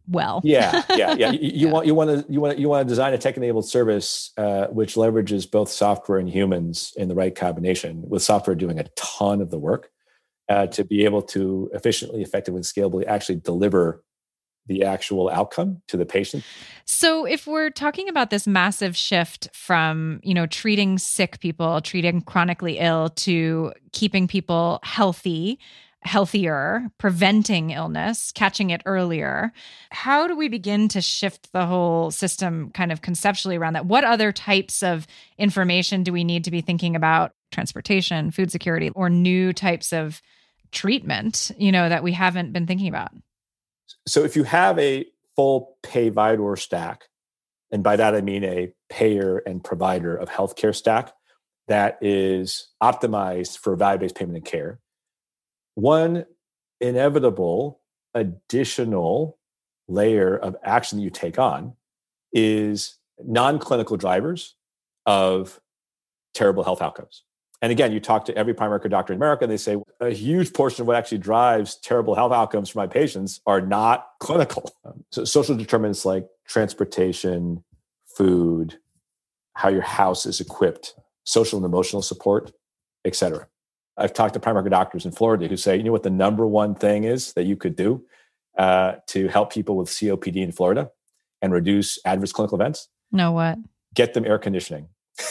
well. 0.08 0.40
yeah, 0.44 0.82
yeah, 0.96 1.14
yeah. 1.14 1.30
You, 1.32 1.38
you 1.40 1.66
yeah. 1.66 1.72
want 1.72 1.86
you 1.86 1.94
want 1.94 2.10
to 2.10 2.32
you 2.32 2.40
want 2.40 2.58
you 2.58 2.68
want 2.68 2.86
to 2.86 2.88
design 2.88 3.12
a 3.12 3.18
tech-enabled 3.18 3.66
service 3.66 4.32
uh, 4.36 4.66
which 4.68 4.94
leverages 4.94 5.50
both 5.50 5.70
software 5.70 6.18
and 6.18 6.28
humans 6.28 6.92
in 6.96 7.08
the 7.08 7.14
right 7.14 7.34
combination, 7.34 8.02
with 8.08 8.22
software 8.22 8.56
doing 8.56 8.78
a 8.78 8.84
ton 8.96 9.40
of 9.40 9.50
the 9.50 9.58
work 9.58 9.90
uh, 10.48 10.66
to 10.68 10.84
be 10.84 11.04
able 11.04 11.22
to 11.22 11.70
efficiently, 11.72 12.22
effectively, 12.22 12.58
and 12.58 12.64
scalably 12.64 13.06
actually 13.06 13.36
deliver 13.36 14.02
the 14.66 14.84
actual 14.84 15.28
outcome 15.28 15.82
to 15.88 15.96
the 15.96 16.06
patient. 16.06 16.42
So 16.86 17.26
if 17.26 17.46
we're 17.46 17.70
talking 17.70 18.08
about 18.08 18.30
this 18.30 18.46
massive 18.46 18.96
shift 18.96 19.48
from, 19.52 20.20
you 20.22 20.32
know, 20.32 20.46
treating 20.46 20.98
sick 20.98 21.38
people, 21.40 21.80
treating 21.80 22.22
chronically 22.22 22.78
ill 22.78 23.10
to 23.10 23.72
keeping 23.92 24.26
people 24.26 24.80
healthy, 24.82 25.58
healthier, 26.00 26.86
preventing 26.98 27.70
illness, 27.70 28.32
catching 28.32 28.70
it 28.70 28.82
earlier, 28.86 29.52
how 29.90 30.26
do 30.26 30.36
we 30.36 30.48
begin 30.48 30.88
to 30.88 31.00
shift 31.00 31.52
the 31.52 31.66
whole 31.66 32.10
system 32.10 32.70
kind 32.70 32.92
of 32.92 33.02
conceptually 33.02 33.56
around 33.56 33.72
that? 33.74 33.86
What 33.86 34.04
other 34.04 34.32
types 34.32 34.82
of 34.82 35.06
information 35.38 36.02
do 36.02 36.12
we 36.12 36.24
need 36.24 36.44
to 36.44 36.50
be 36.50 36.60
thinking 36.60 36.94
about? 36.96 37.32
Transportation, 37.54 38.32
food 38.32 38.50
security, 38.50 38.90
or 38.90 39.08
new 39.08 39.52
types 39.52 39.92
of 39.92 40.20
treatment, 40.72 41.52
you 41.56 41.70
know, 41.70 41.88
that 41.88 42.02
we 42.02 42.12
haven't 42.12 42.52
been 42.52 42.66
thinking 42.66 42.88
about? 42.88 43.12
So 44.06 44.24
if 44.24 44.34
you 44.34 44.42
have 44.42 44.78
a 44.78 45.06
full 45.36 45.76
payvidor 45.82 46.58
stack, 46.58 47.04
and 47.70 47.82
by 47.82 47.96
that 47.96 48.14
I 48.14 48.20
mean 48.20 48.44
a 48.44 48.72
payer 48.90 49.38
and 49.38 49.62
provider 49.62 50.16
of 50.16 50.28
healthcare 50.28 50.74
stack 50.74 51.12
that 51.68 51.98
is 52.02 52.68
optimized 52.82 53.58
for 53.58 53.76
value-based 53.76 54.16
payment 54.16 54.36
and 54.36 54.44
care, 54.44 54.80
one 55.74 56.26
inevitable 56.80 57.80
additional 58.14 59.38
layer 59.88 60.36
of 60.36 60.56
action 60.62 60.98
that 60.98 61.04
you 61.04 61.10
take 61.10 61.38
on 61.38 61.74
is 62.32 62.98
non-clinical 63.22 63.96
drivers 63.96 64.56
of 65.06 65.60
terrible 66.34 66.64
health 66.64 66.82
outcomes. 66.82 67.22
And 67.64 67.72
again, 67.72 67.92
you 67.92 67.98
talk 67.98 68.26
to 68.26 68.36
every 68.36 68.52
primary 68.52 68.78
care 68.78 68.90
doctor 68.90 69.14
in 69.14 69.18
America, 69.18 69.44
and 69.44 69.50
they 69.50 69.56
say 69.56 69.78
a 69.98 70.10
huge 70.10 70.52
portion 70.52 70.82
of 70.82 70.86
what 70.86 70.96
actually 70.96 71.16
drives 71.16 71.76
terrible 71.76 72.14
health 72.14 72.30
outcomes 72.30 72.68
for 72.68 72.78
my 72.78 72.86
patients 72.86 73.40
are 73.46 73.62
not 73.62 74.06
clinical. 74.20 74.70
So 75.10 75.24
social 75.24 75.56
determinants 75.56 76.04
like 76.04 76.26
transportation, 76.46 77.64
food, 78.04 78.78
how 79.54 79.70
your 79.70 79.80
house 79.80 80.26
is 80.26 80.42
equipped, 80.42 80.94
social 81.24 81.56
and 81.56 81.64
emotional 81.64 82.02
support, 82.02 82.52
et 83.06 83.16
cetera. 83.16 83.46
I've 83.96 84.12
talked 84.12 84.34
to 84.34 84.40
primary 84.40 84.64
care 84.64 84.68
doctors 84.68 85.06
in 85.06 85.12
Florida 85.12 85.48
who 85.48 85.56
say, 85.56 85.74
you 85.74 85.84
know 85.84 85.92
what 85.92 86.02
the 86.02 86.10
number 86.10 86.46
one 86.46 86.74
thing 86.74 87.04
is 87.04 87.32
that 87.32 87.44
you 87.44 87.56
could 87.56 87.76
do 87.76 88.04
uh, 88.58 88.96
to 89.06 89.28
help 89.28 89.50
people 89.50 89.78
with 89.78 89.88
COPD 89.88 90.36
in 90.36 90.52
Florida 90.52 90.90
and 91.40 91.50
reduce 91.50 91.98
adverse 92.04 92.30
clinical 92.30 92.60
events? 92.60 92.90
No, 93.10 93.32
what? 93.32 93.56
Get 93.94 94.12
them 94.12 94.26
air 94.26 94.36
conditioning. 94.36 94.88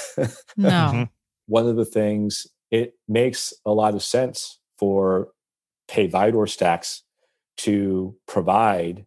no. 0.58 1.08
One 1.47 1.67
of 1.67 1.75
the 1.75 1.86
things 1.86 2.47
it 2.71 2.95
makes 3.08 3.53
a 3.65 3.71
lot 3.71 3.93
of 3.93 4.01
sense 4.01 4.60
for 4.79 5.29
payvidor 5.89 6.49
stacks 6.49 7.03
to 7.58 8.15
provide 8.27 9.06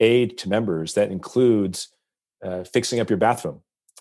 aid 0.00 0.38
to 0.38 0.48
members 0.48 0.94
that 0.94 1.10
includes 1.10 1.88
uh, 2.44 2.64
fixing 2.64 3.00
up 3.00 3.10
your 3.10 3.16
bathroom 3.16 3.60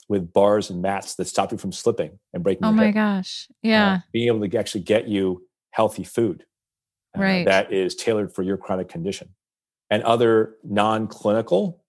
with 0.10 0.34
bars 0.34 0.70
and 0.70 0.82
mats 0.82 1.16
that 1.16 1.26
stop 1.26 1.52
you 1.52 1.58
from 1.58 1.72
slipping 1.72 2.20
and 2.34 2.44
breaking. 2.44 2.66
Oh 2.66 2.72
my 2.72 2.88
hip. 2.88 2.96
gosh! 2.96 3.48
Yeah, 3.64 3.94
uh, 3.94 4.00
being 4.12 4.28
able 4.28 4.48
to 4.48 4.58
actually 4.58 4.82
get 4.82 5.08
you 5.08 5.48
healthy 5.72 6.04
food, 6.04 6.44
uh, 7.18 7.22
right? 7.22 7.46
That 7.46 7.72
is 7.72 7.96
tailored 7.96 8.34
for 8.34 8.44
your 8.44 8.58
chronic 8.58 8.90
condition, 8.90 9.30
and 9.90 10.04
other 10.04 10.56
non-clinical 10.64 11.84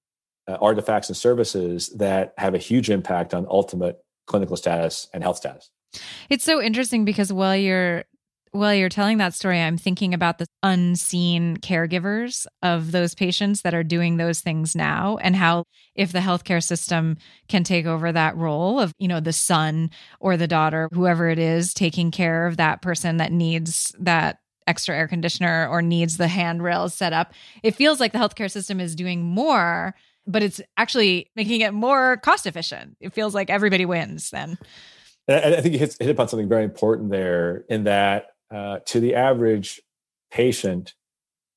uh, 0.49 0.57
artifacts 0.61 1.09
and 1.09 1.17
services 1.17 1.89
that 1.97 2.33
have 2.39 2.55
a 2.55 2.59
huge 2.59 2.91
impact 2.91 3.35
on 3.35 3.47
ultimate 3.51 3.99
clinical 4.27 4.57
status 4.57 5.09
and 5.13 5.23
health 5.23 5.37
status. 5.37 5.71
It's 6.31 6.45
so 6.45 6.63
interesting 6.63 7.05
because 7.05 7.33
while 7.33 7.57
you're 7.57 8.05
while 8.53 8.75
you're 8.75 8.91
telling 8.91 9.17
that 9.17 9.33
story, 9.33 9.59
I'm 9.59 9.79
thinking 9.79 10.13
about 10.13 10.37
the 10.37 10.47
unseen 10.63 11.57
caregivers 11.57 12.47
of 12.63 12.93
those 12.93 13.15
patients 13.15 13.63
that 13.63 13.73
are 13.73 13.83
doing 13.83 14.19
those 14.19 14.41
things 14.41 14.77
now 14.77 15.17
and 15.23 15.35
how 15.35 15.65
if 15.95 16.13
the 16.13 16.19
healthcare 16.19 16.63
system 16.63 17.17
can 17.49 17.65
take 17.65 17.87
over 17.87 18.13
that 18.13 18.37
role 18.37 18.79
of, 18.79 18.93
you 18.99 19.09
know, 19.09 19.21
the 19.21 19.33
son 19.33 19.91
or 20.21 20.37
the 20.37 20.47
daughter, 20.47 20.91
whoever 20.93 21.31
it 21.31 21.39
is, 21.39 21.73
taking 21.73 22.11
care 22.11 22.47
of 22.47 22.59
that 22.59 22.83
person 22.83 23.17
that 23.17 23.33
needs 23.33 23.95
that 23.99 24.39
extra 24.67 24.97
air 24.97 25.09
conditioner 25.09 25.67
or 25.69 25.81
needs 25.81 26.19
the 26.19 26.29
handrails 26.29 26.93
set 26.93 27.15
up, 27.15 27.33
it 27.63 27.75
feels 27.75 28.01
like 28.01 28.13
the 28.13 28.19
healthcare 28.19 28.51
system 28.51 28.81
is 28.81 28.95
doing 28.95 29.23
more 29.23 29.95
but 30.27 30.43
it's 30.43 30.61
actually 30.77 31.31
making 31.37 31.61
it 31.61 31.75
more 31.75 32.17
cost 32.19 32.47
efficient. 32.47 32.97
It 33.01 33.13
feels 33.13 33.35
like 33.35 33.51
everybody 33.51 33.85
wins 33.85 34.31
then. 34.31 34.59
I 35.29 35.61
think 35.61 35.73
you 35.73 35.79
hit, 35.79 35.97
hit 36.01 36.11
upon 36.11 36.29
something 36.29 36.49
very 36.49 36.65
important 36.65 37.11
there 37.11 37.65
in 37.69 37.85
that 37.85 38.31
uh, 38.53 38.81
to 38.87 39.01
the 39.01 39.15
average 39.15 39.81
patient, 40.31 40.95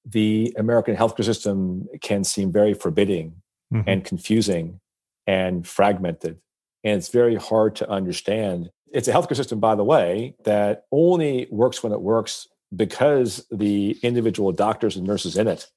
the 0.05 0.53
American 0.57 0.95
healthcare 0.95 1.25
system 1.25 1.87
can 2.01 2.23
seem 2.23 2.51
very 2.51 2.73
forbidding 2.73 3.41
mm-hmm. 3.73 3.89
and 3.89 4.03
confusing 4.03 4.79
and 5.25 5.67
fragmented. 5.67 6.37
And 6.83 6.97
it's 6.97 7.09
very 7.09 7.35
hard 7.35 7.75
to 7.77 7.89
understand. 7.89 8.69
It's 8.93 9.07
a 9.07 9.11
healthcare 9.13 9.35
system, 9.35 9.59
by 9.59 9.73
the 9.75 9.83
way, 9.83 10.35
that 10.45 10.85
only 10.91 11.47
works 11.49 11.81
when 11.81 11.91
it 11.91 12.01
works 12.01 12.47
because 12.75 13.45
the 13.51 13.97
individual 14.03 14.51
doctors 14.51 14.95
and 14.95 15.07
nurses 15.07 15.37
in 15.37 15.47
it 15.47 15.67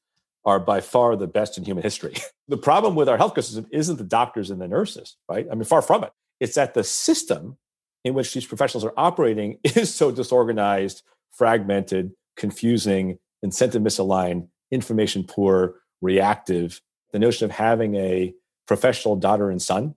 are 0.44 0.60
by 0.60 0.80
far 0.80 1.16
the 1.16 1.26
best 1.26 1.58
in 1.58 1.64
human 1.64 1.82
history. 1.82 2.14
the 2.48 2.56
problem 2.56 2.94
with 2.94 3.08
our 3.08 3.18
healthcare 3.18 3.44
system 3.44 3.66
isn't 3.70 3.96
the 3.96 4.04
doctors 4.04 4.50
and 4.50 4.60
the 4.60 4.68
nurses, 4.68 5.16
right? 5.28 5.46
I 5.50 5.54
mean, 5.54 5.64
far 5.64 5.82
from 5.82 6.04
it. 6.04 6.12
It's 6.40 6.54
that 6.54 6.74
the 6.74 6.84
system 6.84 7.58
in 8.04 8.14
which 8.14 8.32
these 8.32 8.46
professionals 8.46 8.84
are 8.84 8.94
operating 8.96 9.58
is 9.64 9.94
so 9.94 10.10
disorganized, 10.10 11.02
fragmented, 11.32 12.12
confusing, 12.36 13.18
incentive 13.42 13.82
misaligned, 13.82 14.48
information 14.70 15.24
poor, 15.24 15.76
reactive. 16.00 16.80
The 17.12 17.18
notion 17.18 17.44
of 17.44 17.50
having 17.50 17.96
a 17.96 18.34
professional 18.66 19.16
daughter 19.16 19.50
and 19.50 19.60
son 19.60 19.94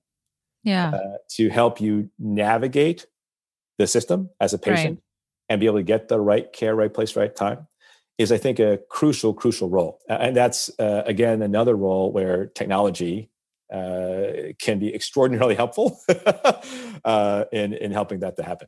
yeah. 0.64 0.90
Uh, 0.90 1.18
to 1.28 1.50
help 1.50 1.82
you 1.82 2.12
navigate 2.20 3.08
the 3.80 3.88
system 3.88 4.30
as 4.40 4.54
a 4.54 4.60
patient 4.60 5.00
right. 5.00 5.04
and 5.50 5.60
be 5.60 5.66
able 5.66 5.80
to 5.80 5.84
get 5.84 6.08
the 6.08 6.20
right 6.20 6.54
care, 6.54 6.76
right 6.76 6.94
place, 6.94 7.16
right 7.16 7.36
time 7.36 7.68
is 8.22 8.32
I 8.32 8.38
think 8.38 8.60
a 8.60 8.80
crucial, 8.90 9.34
crucial 9.34 9.70
role. 9.70 10.00
And 10.08 10.36
that's, 10.36 10.70
uh, 10.80 11.04
again, 11.06 11.42
another 11.42 11.76
role 11.76 12.12
where 12.12 12.48
technology 12.48 13.30
uh, 13.72 14.54
can 14.60 14.80
be 14.80 14.94
extraordinarily 14.94 15.56
helpful 15.56 16.00
uh, 17.06 17.46
in, 17.52 17.74
in 17.74 17.92
helping 17.92 18.20
that 18.20 18.36
to 18.38 18.44
happen. 18.44 18.68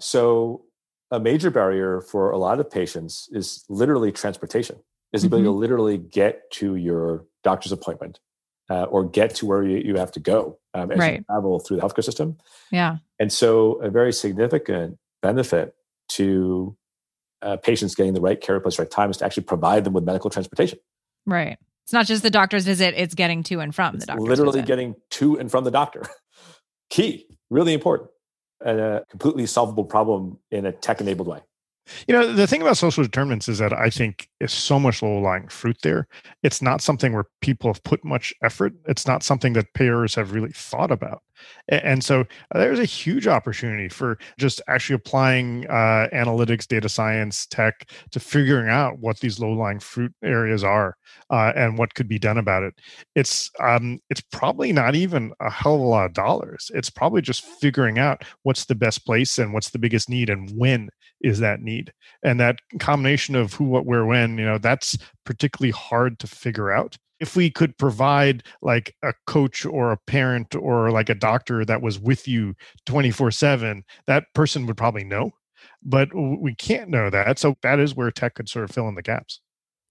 So, 0.00 0.64
a 1.10 1.20
major 1.20 1.50
barrier 1.50 2.00
for 2.00 2.30
a 2.30 2.38
lot 2.38 2.58
of 2.58 2.70
patients 2.70 3.28
is 3.32 3.64
literally 3.68 4.10
transportation, 4.12 4.76
is 5.12 5.20
the 5.20 5.26
ability 5.26 5.44
mm-hmm. 5.44 5.54
to 5.54 5.58
literally 5.58 5.98
get 5.98 6.50
to 6.52 6.74
your 6.76 7.26
doctor's 7.44 7.70
appointment 7.70 8.18
uh, 8.70 8.84
or 8.84 9.04
get 9.04 9.34
to 9.34 9.46
where 9.46 9.62
you, 9.62 9.76
you 9.76 9.96
have 9.96 10.10
to 10.12 10.20
go 10.20 10.58
um, 10.72 10.90
as 10.90 10.98
right. 10.98 11.18
you 11.18 11.24
travel 11.24 11.60
through 11.60 11.76
the 11.76 11.82
healthcare 11.82 12.02
system. 12.02 12.38
Yeah. 12.70 12.96
And 13.18 13.30
so, 13.30 13.74
a 13.82 13.90
very 13.90 14.12
significant 14.12 14.96
benefit 15.20 15.74
to 16.12 16.76
uh, 17.42 17.56
patients 17.56 17.94
getting 17.94 18.14
the 18.14 18.20
right 18.20 18.40
care 18.40 18.58
place, 18.60 18.78
right 18.78 18.90
time 18.90 19.10
is 19.10 19.18
to 19.18 19.24
actually 19.24 19.44
provide 19.44 19.84
them 19.84 19.92
with 19.92 20.04
medical 20.04 20.30
transportation. 20.30 20.78
Right. 21.26 21.58
It's 21.84 21.92
not 21.92 22.06
just 22.06 22.22
the 22.22 22.30
doctor's 22.30 22.64
visit; 22.64 22.94
it's 22.96 23.14
getting 23.14 23.42
to 23.44 23.60
and 23.60 23.74
from 23.74 23.96
it's 23.96 24.04
the 24.04 24.12
doctor. 24.12 24.22
Literally 24.22 24.60
visit. 24.60 24.66
getting 24.66 24.94
to 25.10 25.38
and 25.38 25.50
from 25.50 25.64
the 25.64 25.70
doctor. 25.70 26.04
Key, 26.90 27.26
really 27.50 27.74
important, 27.74 28.10
and 28.64 28.78
a 28.78 29.04
completely 29.10 29.46
solvable 29.46 29.84
problem 29.84 30.38
in 30.50 30.66
a 30.66 30.72
tech-enabled 30.72 31.26
way. 31.26 31.40
You 32.06 32.14
know, 32.14 32.32
the 32.32 32.46
thing 32.46 32.62
about 32.62 32.76
social 32.76 33.02
determinants 33.02 33.48
is 33.48 33.58
that 33.58 33.72
I 33.72 33.90
think 33.90 34.28
is 34.40 34.52
so 34.52 34.78
much 34.78 35.02
low 35.02 35.18
lying 35.18 35.48
fruit 35.48 35.76
there. 35.82 36.06
It's 36.42 36.62
not 36.62 36.80
something 36.80 37.12
where 37.12 37.26
people 37.40 37.72
have 37.72 37.82
put 37.82 38.04
much 38.04 38.32
effort. 38.42 38.72
It's 38.86 39.06
not 39.06 39.22
something 39.24 39.52
that 39.54 39.72
payers 39.74 40.14
have 40.14 40.32
really 40.32 40.52
thought 40.52 40.92
about. 40.92 41.22
And 41.68 42.04
so 42.04 42.20
uh, 42.20 42.58
there's 42.58 42.78
a 42.78 42.84
huge 42.84 43.26
opportunity 43.26 43.88
for 43.88 44.16
just 44.38 44.60
actually 44.68 44.94
applying 44.94 45.66
uh, 45.68 46.06
analytics, 46.12 46.68
data 46.68 46.88
science, 46.88 47.46
tech 47.46 47.90
to 48.12 48.20
figuring 48.20 48.68
out 48.68 48.98
what 49.00 49.18
these 49.18 49.40
low 49.40 49.50
lying 49.50 49.80
fruit 49.80 50.12
areas 50.22 50.62
are 50.62 50.96
uh, 51.30 51.52
and 51.56 51.78
what 51.78 51.94
could 51.94 52.06
be 52.06 52.18
done 52.18 52.38
about 52.38 52.62
it. 52.62 52.74
It's 53.16 53.50
um, 53.60 53.98
it's 54.08 54.20
probably 54.20 54.72
not 54.72 54.94
even 54.94 55.32
a 55.40 55.50
hell 55.50 55.74
of 55.74 55.80
a 55.80 55.84
lot 55.84 56.06
of 56.06 56.12
dollars. 56.14 56.70
It's 56.74 56.90
probably 56.90 57.22
just 57.22 57.44
figuring 57.44 57.98
out 57.98 58.22
what's 58.44 58.66
the 58.66 58.74
best 58.76 59.04
place 59.04 59.38
and 59.38 59.52
what's 59.52 59.70
the 59.70 59.78
biggest 59.80 60.08
need 60.08 60.30
and 60.30 60.48
when 60.56 60.90
is 61.22 61.38
that 61.38 61.60
need. 61.60 61.92
And 62.22 62.38
that 62.40 62.60
combination 62.78 63.34
of 63.34 63.54
who 63.54 63.64
what 63.64 63.86
where 63.86 64.04
when 64.04 64.38
you 64.38 64.44
know 64.44 64.58
that's 64.58 64.96
particularly 65.24 65.72
hard 65.72 66.18
to 66.20 66.26
figure 66.26 66.70
out. 66.70 66.96
If 67.20 67.36
we 67.36 67.50
could 67.50 67.78
provide 67.78 68.42
like 68.62 68.96
a 69.02 69.14
coach 69.26 69.64
or 69.64 69.92
a 69.92 69.96
parent 69.96 70.56
or 70.56 70.90
like 70.90 71.08
a 71.08 71.14
doctor 71.14 71.64
that 71.64 71.80
was 71.80 72.00
with 72.00 72.26
you 72.26 72.54
24 72.86 73.30
7 73.30 73.84
that 74.06 74.24
person 74.34 74.66
would 74.66 74.76
probably 74.76 75.04
know. 75.04 75.30
But 75.84 76.08
we 76.14 76.54
can't 76.56 76.90
know 76.90 77.10
that. 77.10 77.38
So 77.38 77.56
that 77.62 77.78
is 77.78 77.94
where 77.94 78.10
tech 78.10 78.34
could 78.34 78.48
sort 78.48 78.64
of 78.64 78.72
fill 78.72 78.88
in 78.88 78.96
the 78.96 79.02
gaps. 79.02 79.40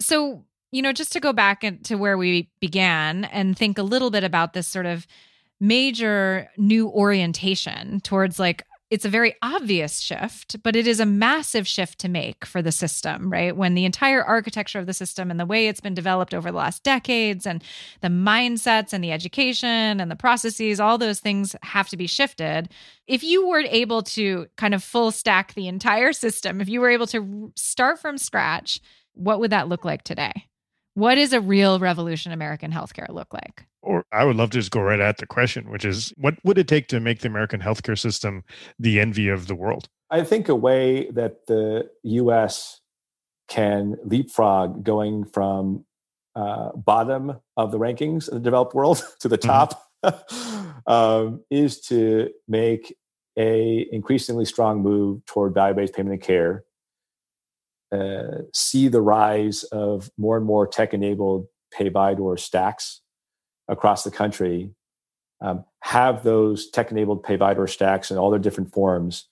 So 0.02 0.46
you 0.72 0.82
know 0.82 0.94
just 0.94 1.14
to 1.14 1.20
go 1.20 1.34
back 1.34 1.64
to 1.84 1.96
where 1.96 2.18
we 2.18 2.50
began 2.60 3.26
and 3.26 3.58
think 3.58 3.78
a 3.78 3.84
little 3.84 4.12
bit 4.12 4.24
about 4.24 4.54
this 4.54 4.68
sort 4.68 4.86
of 4.86 5.08
major 5.62 6.50
new 6.58 6.90
orientation 6.90 8.02
towards 8.02 8.40
like 8.40 8.66
it's 8.92 9.06
a 9.06 9.10
very 9.10 9.36
obvious 9.42 10.02
shift, 10.02 10.62
but 10.64 10.76
it 10.76 10.86
is 10.86 11.00
a 11.00 11.06
massive 11.06 11.66
shift 11.66 11.98
to 12.00 12.10
make 12.10 12.44
for 12.44 12.62
the 12.62 12.74
system, 12.74 13.32
right? 13.32 13.56
When 13.56 13.74
the 13.74 13.86
entire 13.86 14.22
architecture 14.22 14.80
of 14.80 14.86
the 14.86 14.94
system 14.94 15.32
and 15.32 15.40
the 15.40 15.46
way 15.46 15.68
it's 15.68 15.80
been 15.80 15.94
developed 15.94 16.34
over 16.34 16.52
the 16.52 16.58
last 16.58 16.84
decades 16.84 17.48
and 17.48 17.64
the 18.02 18.10
mindsets 18.10 18.92
and 18.92 19.02
the 19.02 19.14
education 19.14 20.02
and 20.02 20.12
the 20.12 20.18
processes, 20.18 20.82
all 20.82 20.98
those 20.98 21.22
things 21.22 21.56
have 21.64 21.88
to 21.88 21.96
be 21.96 22.06
shifted. 22.06 22.68
If 23.08 23.24
you 23.24 23.48
were 23.48 23.62
able 23.62 24.04
to 24.04 24.48
kind 24.58 24.74
of 24.74 24.84
full 24.84 25.12
stack 25.12 25.54
the 25.54 25.70
entire 25.70 26.12
system, 26.26 26.60
if 26.60 26.68
you 26.68 26.82
were 26.82 26.90
able 26.90 27.08
to 27.08 27.54
start 27.56 27.98
from 27.98 28.18
scratch, 28.18 28.82
what 29.14 29.40
would 29.40 29.52
that 29.52 29.70
look 29.70 29.86
like 29.86 30.04
today? 30.04 30.51
What 30.94 31.16
does 31.16 31.34
a 31.34 31.42
real 31.42 31.80
revolution 31.80 32.32
in 32.32 32.34
American 32.34 32.72
healthcare 32.72 33.10
look 33.10 33.34
like? 33.34 33.66
or 33.82 34.06
I 34.12 34.26
would 34.26 34.36
love 34.36 34.52
to 34.52 34.60
just 34.60 34.72
go 34.72 34.82
right 34.82 35.00
at 35.00 35.18
the 35.18 35.26
question, 35.26 35.70
which 35.70 35.86
is 35.86 36.14
what 36.18 36.36
would 36.44 36.58
it 36.58 36.68
take 36.68 36.88
to 36.90 37.00
make 37.00 37.20
the 37.20 37.28
American 37.28 37.62
healthcare 37.62 37.98
system 37.98 38.44
the 38.80 39.00
envy 39.00 39.28
of 39.28 39.48
the 39.48 39.56
world? 39.56 39.90
I 40.10 40.24
think 40.24 40.50
a 40.50 40.56
way 40.56 41.10
that 41.12 41.48
the 41.48 41.90
US 42.04 42.80
can 43.48 43.96
leapfrog 44.04 44.84
going 44.84 45.26
from 45.26 45.86
uh, 46.36 46.72
bottom 46.74 47.40
of 47.58 47.72
the 47.72 47.80
rankings 47.80 48.30
in 48.30 48.36
the 48.36 48.42
developed 48.42 48.74
world 48.74 49.04
to 49.20 49.28
the 49.28 49.38
mm-hmm. 49.38 49.50
top 49.50 49.84
mm-hmm. 50.04 50.70
um, 50.92 51.44
is 51.50 51.82
to 51.82 52.30
make 52.48 52.96
a 53.38 53.88
increasingly 53.92 54.46
strong 54.46 54.82
move 54.82 55.26
toward 55.26 55.54
value-based 55.54 55.94
payment 55.94 56.14
and 56.14 56.22
care 56.22 56.64
uh, 57.92 58.44
see 58.54 58.88
the 58.88 59.02
rise 59.02 59.64
of 59.66 60.10
more 60.18 60.38
and 60.38 60.46
more 60.46 60.68
tech-enabled 60.68 61.46
payvidor 61.78 62.40
stacks 62.40 63.02
across 63.68 64.04
the 64.04 64.12
country 64.12 64.72
um, 65.42 65.66
have 65.82 66.24
those 66.24 66.70
tech 66.70 66.92
enabled 66.92 67.24
payvidor 67.24 67.70
stacks 67.70 68.12
in 68.12 68.18
all 68.18 68.30
their 68.30 68.40
different 68.40 68.72
forms 68.72 69.28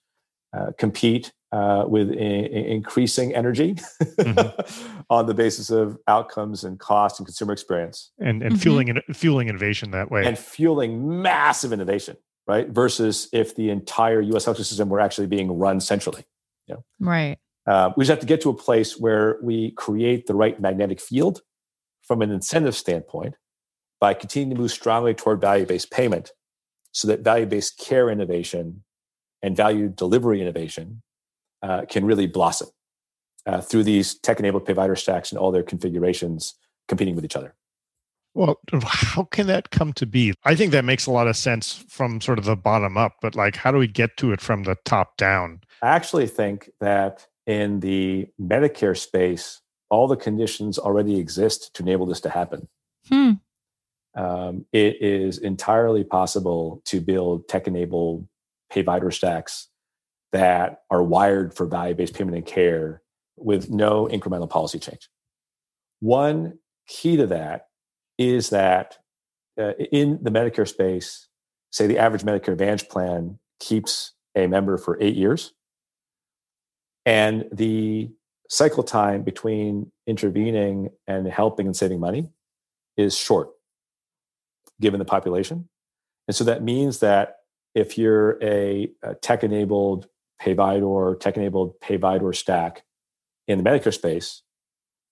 uh, 0.57 0.72
compete 0.78 1.32
uh, 1.51 1.84
with 1.88 2.12
increasing 2.12 3.34
energy 3.34 3.76
mm-hmm. 4.01 5.03
on 5.10 5.26
the 5.26 5.34
basis 5.34 5.70
of 5.70 5.97
outcomes 6.07 6.64
and 6.64 6.80
cost 6.80 7.20
and 7.20 7.26
consumer 7.26 7.53
experience, 7.53 8.12
and 8.20 8.43
and 8.43 8.53
mm-hmm. 8.53 8.62
fueling 8.62 9.01
fueling 9.14 9.47
innovation 9.49 9.91
that 9.91 10.12
way, 10.12 10.26
and 10.26 10.38
fueling 10.38 11.22
massive 11.22 11.74
innovation, 11.74 12.18
right? 12.47 12.70
Versus 12.70 13.30
if 13.34 13.55
the 13.55 13.70
entire 13.70 14.22
U.S. 14.22 14.45
healthcare 14.45 14.66
system 14.66 14.89
were 14.89 14.99
actually 14.99 15.28
being 15.28 15.51
run 15.51 15.80
centrally, 15.80 16.24
you 16.68 16.76
know? 16.76 16.84
right? 16.99 17.38
Uh, 17.68 17.91
we 17.95 18.03
just 18.03 18.10
have 18.10 18.20
to 18.20 18.26
get 18.26 18.41
to 18.41 18.49
a 18.49 18.53
place 18.53 18.97
where 18.97 19.38
we 19.43 19.72
create 19.72 20.28
the 20.28 20.36
right 20.36 20.60
magnetic 20.60 20.99
field 20.99 21.41
from 22.01 22.22
an 22.22 22.32
incentive 22.32 22.76
standpoint 22.76 23.36
by 23.99 24.14
continuing 24.14 24.55
to 24.55 24.62
move 24.62 24.72
strongly 24.72 25.14
toward 25.14 25.41
value-based 25.41 25.91
payment, 25.91 26.32
so 26.91 27.07
that 27.07 27.20
value-based 27.20 27.78
care 27.78 28.10
innovation 28.10 28.84
and 29.41 29.55
value 29.55 29.89
delivery 29.89 30.41
innovation 30.41 31.01
uh, 31.62 31.82
can 31.89 32.05
really 32.05 32.26
blossom 32.26 32.70
uh, 33.45 33.62
through 33.62 33.84
these 33.84 34.18
tech-enabled 34.20 34.66
provider 34.66 34.95
stacks 34.95 35.32
and 35.32 35.39
all 35.39 35.51
their 35.51 35.64
configurations 35.64 36.55
competing 36.88 37.16
with 37.16 37.26
each 37.26 37.36
other. 37.36 37.55
Well, 38.36 38.60
how 38.84 39.24
can 39.24 39.47
that 39.47 39.72
come 39.72 39.91
to 39.93 40.05
be? 40.05 40.34
I 40.45 40.55
think 40.55 40.72
that 40.72 40.86
makes 40.86 41.07
a 41.07 41.12
lot 41.12 41.28
of 41.28 41.36
sense 41.36 41.84
from 41.89 42.22
sort 42.22 42.39
of 42.39 42.45
the 42.45 42.55
bottom 42.55 42.95
up, 42.95 43.16
but 43.22 43.36
like, 43.36 43.55
how 43.55 43.72
do 43.72 43.78
we 43.78 43.88
get 43.88 44.18
to 44.18 44.32
it 44.32 44.39
from 44.39 44.64
the 44.64 44.78
top 44.86 45.18
down? 45.18 45.62
I 45.82 45.89
actually 45.89 46.28
think 46.28 46.70
that 46.80 47.28
in 47.50 47.80
the 47.80 48.28
Medicare 48.39 48.95
space, 48.95 49.60
all 49.89 50.08
the 50.08 50.16
conditions 50.16 50.78
already 50.78 51.18
exist 51.18 51.74
to 51.74 51.82
enable 51.82 52.06
this 52.06 52.22
to 52.22 52.30
happen. 52.30 52.68
Hmm. 53.10 53.32
Um, 54.16 54.66
it 54.72 55.02
is 55.02 55.39
entirely 55.39 56.04
possible 56.04 56.84
to 56.86 57.02
build 57.02 57.47
tech 57.47 57.66
enabled 57.66 58.28
pay 58.70 58.84
provider 58.84 59.10
stacks 59.10 59.68
that 60.32 60.82
are 60.91 61.02
wired 61.02 61.56
for 61.56 61.66
value 61.66 61.95
based 61.95 62.14
payment 62.14 62.38
and 62.38 62.45
care 62.45 63.02
with 63.36 63.72
no 63.72 64.06
incremental 64.06 64.50
policy 64.50 64.78
change. 64.78 65.10
One 66.02 66.60
key 66.88 67.18
to 67.18 67.26
that 67.28 67.66
is 68.20 68.52
that 68.52 69.00
uh, 69.60 69.74
in 69.91 70.20
the 70.22 70.30
Medicare 70.30 70.68
space, 70.68 71.28
say 71.72 71.88
the 71.88 71.97
average 71.97 72.22
Medicare 72.22 72.54
Advantage 72.54 72.88
plan 72.89 73.39
keeps 73.60 74.14
a 74.36 74.45
member 74.45 74.78
for 74.78 75.02
eight 75.02 75.16
years, 75.16 75.54
and 77.06 77.45
the 77.52 78.12
cycle 78.50 78.84
time 78.84 79.24
between 79.24 79.91
intervening 80.08 80.89
and 81.08 81.28
helping 81.28 81.68
and 81.68 81.76
saving 81.76 82.00
money 82.00 82.30
is 82.97 83.16
short 83.16 83.50
given 84.82 85.00
the 85.00 85.06
population. 85.06 85.70
And 86.28 86.36
so 86.36 86.43
that 86.45 86.64
means 86.64 87.00
that 87.00 87.38
if 87.76 87.97
you're 87.97 88.41
a, 88.43 88.91
a 89.04 89.16
tech 89.16 89.43
enabled 89.43 90.08
Payvidor, 90.41 91.20
tech 91.20 91.38
enabled 91.38 91.80
Payvidor 91.82 92.36
stack 92.36 92.84
in 93.47 93.62
the 93.62 93.70
Medicare 93.70 93.93
space, 93.93 94.41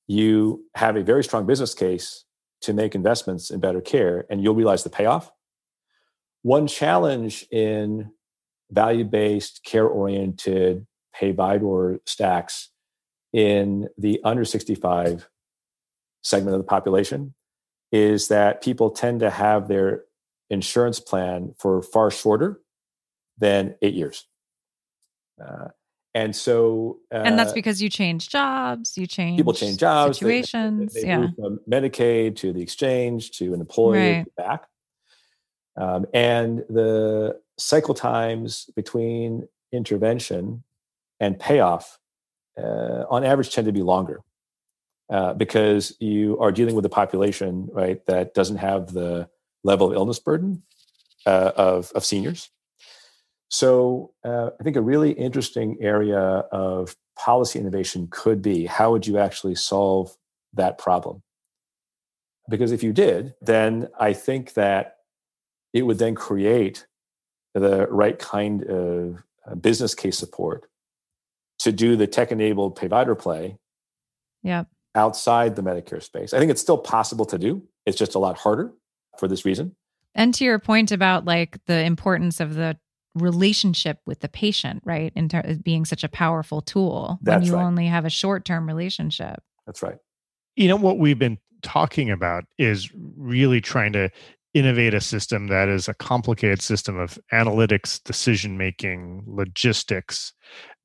you 0.08 0.66
have 0.76 0.96
a 0.96 1.04
very 1.04 1.24
strong 1.24 1.46
business 1.46 1.74
case 1.74 2.24
to 2.62 2.74
make 2.74 2.96
investments 2.96 3.52
in 3.52 3.60
better 3.60 3.82
care 3.82 4.26
and 4.30 4.42
you'll 4.42 4.56
realize 4.56 4.84
the 4.84 4.90
payoff. 4.90 5.32
One 6.42 6.66
challenge 6.66 7.46
in 7.52 8.12
value 8.72 9.04
based, 9.04 9.64
care 9.64 9.88
oriented 9.88 10.88
Payvidor 11.20 12.00
stacks 12.06 12.70
in 13.34 13.88
the 13.98 14.20
under 14.24 14.46
65 14.46 15.30
segment 16.24 16.56
of 16.56 16.62
the 16.62 16.68
population 16.68 17.34
is 17.92 18.28
that 18.28 18.62
people 18.62 18.90
tend 18.90 19.22
to 19.22 19.30
have 19.30 19.68
their 19.68 20.04
insurance 20.50 21.00
plan 21.00 21.54
for 21.58 21.82
far 21.82 22.12
shorter 22.12 22.62
than 23.38 23.76
eight 23.82 23.94
years. 23.94 24.26
Uh, 25.44 25.70
and 26.14 26.36
so, 26.36 26.98
uh, 27.14 27.18
and 27.18 27.38
that's 27.38 27.54
because 27.54 27.80
you 27.80 27.90
change 27.90 28.30
jobs, 28.30 28.98
you 28.98 29.06
change 29.06 29.38
people 29.38 29.54
change 29.54 29.78
jobs, 29.78 30.18
situations. 30.18 30.94
They, 30.94 31.02
they, 31.02 31.08
they 31.08 31.12
yeah, 31.12 31.28
from 31.36 31.60
Medicaid 31.70 32.38
to 32.38 32.52
the 32.52 32.62
exchange 32.62 33.32
to 33.32 33.54
an 33.54 33.62
employee 33.62 34.00
right. 34.00 34.36
back, 34.36 34.66
um, 35.80 36.08
and 36.16 36.60
the 36.70 37.40
cycle 37.60 37.94
times 37.94 38.68
between 38.76 39.48
intervention 39.72 40.64
and 41.20 41.40
payoff, 41.40 42.00
uh, 42.58 43.04
on 43.10 43.24
average, 43.24 43.54
tend 43.54 43.66
to 43.66 43.74
be 43.74 43.82
longer 43.82 44.22
uh, 45.10 45.34
because 45.34 45.96
you 46.00 46.38
are 46.40 46.52
dealing 46.52 46.76
with 46.76 46.86
a 46.86 46.90
population 46.90 47.70
right 47.72 48.06
that 48.06 48.34
doesn't 48.34 48.58
have 48.58 48.94
the 48.94 49.30
level 49.64 49.88
of 49.88 49.94
illness 49.94 50.20
burden 50.20 50.64
uh, 51.26 51.52
of 51.56 51.92
of 51.96 52.04
seniors 52.06 52.50
so 53.50 54.12
uh, 54.26 54.50
I 54.60 54.64
think 54.64 54.76
a 54.76 54.82
really 54.82 55.12
interesting 55.12 55.78
area 55.80 56.20
of 56.20 56.96
policy 57.18 57.60
innovation 57.60 58.08
could 58.12 58.42
be 58.42 58.66
how 58.66 58.92
would 58.92 59.08
you 59.08 59.18
actually 59.18 59.56
solve 59.56 60.16
that 60.54 60.78
problem? 60.78 61.24
Because 62.50 62.72
if 62.72 62.84
you 62.84 62.94
did, 62.94 63.36
then 63.42 63.88
I 64.00 64.14
think 64.14 64.54
that 64.54 64.98
it 65.74 65.84
would 65.84 65.98
then 65.98 66.16
create 66.16 66.86
the 67.54 67.88
right 67.88 68.18
kind 68.20 68.64
of 68.64 69.24
uh, 69.46 69.56
business 69.56 69.96
case 69.96 70.18
support 70.18 70.70
to 71.60 71.72
do 71.72 71.96
the 71.96 72.08
tech 72.08 72.32
enabled 72.32 72.76
provider 72.76 73.16
play 73.16 73.58
yep. 74.44 74.68
outside 74.96 75.56
the 75.56 75.64
Medicare 75.64 76.02
space. 76.02 76.34
I 76.34 76.40
think 76.40 76.52
it's 76.52 76.62
still 76.62 76.78
possible 76.78 77.26
to 77.26 77.38
do. 77.38 77.64
It's 77.86 77.98
just 77.98 78.16
a 78.16 78.20
lot 78.20 78.38
harder 78.38 78.74
for 79.18 79.28
this 79.28 79.46
reason. 79.46 79.76
And 80.16 80.34
to 80.36 80.44
your 80.44 80.60
point 80.60 80.92
about 80.92 81.26
like 81.26 81.58
the 81.66 81.84
importance 81.84 82.40
of 82.40 82.56
the 82.56 82.78
relationship 83.16 84.00
with 84.06 84.20
the 84.20 84.30
patient, 84.30 84.82
right? 84.86 85.12
In 85.16 85.30
ter- 85.30 85.58
being 85.64 85.86
such 85.86 86.04
a 86.04 86.10
powerful 86.10 86.62
tool 86.62 87.20
That's 87.22 87.42
when 87.42 87.48
you 87.48 87.56
right. 87.56 87.64
only 87.64 87.88
have 87.88 88.06
a 88.06 88.10
short 88.10 88.46
term 88.46 88.68
relationship. 88.68 89.42
That's 89.66 89.82
right. 89.82 89.98
You 90.56 90.68
know, 90.68 90.76
what 90.76 90.98
we've 90.98 91.20
been 91.20 91.38
talking 91.62 92.10
about 92.10 92.46
is 92.58 92.92
really 92.96 93.62
trying 93.62 93.94
to 93.94 94.10
innovate 94.54 94.94
a 94.94 95.02
system 95.02 95.48
that 95.48 95.70
is 95.70 95.88
a 95.88 95.94
complicated 95.94 96.62
system 96.62 96.98
of 96.98 97.20
analytics, 97.32 98.02
decision 98.04 98.58
making, 98.58 99.24
logistics. 99.28 100.34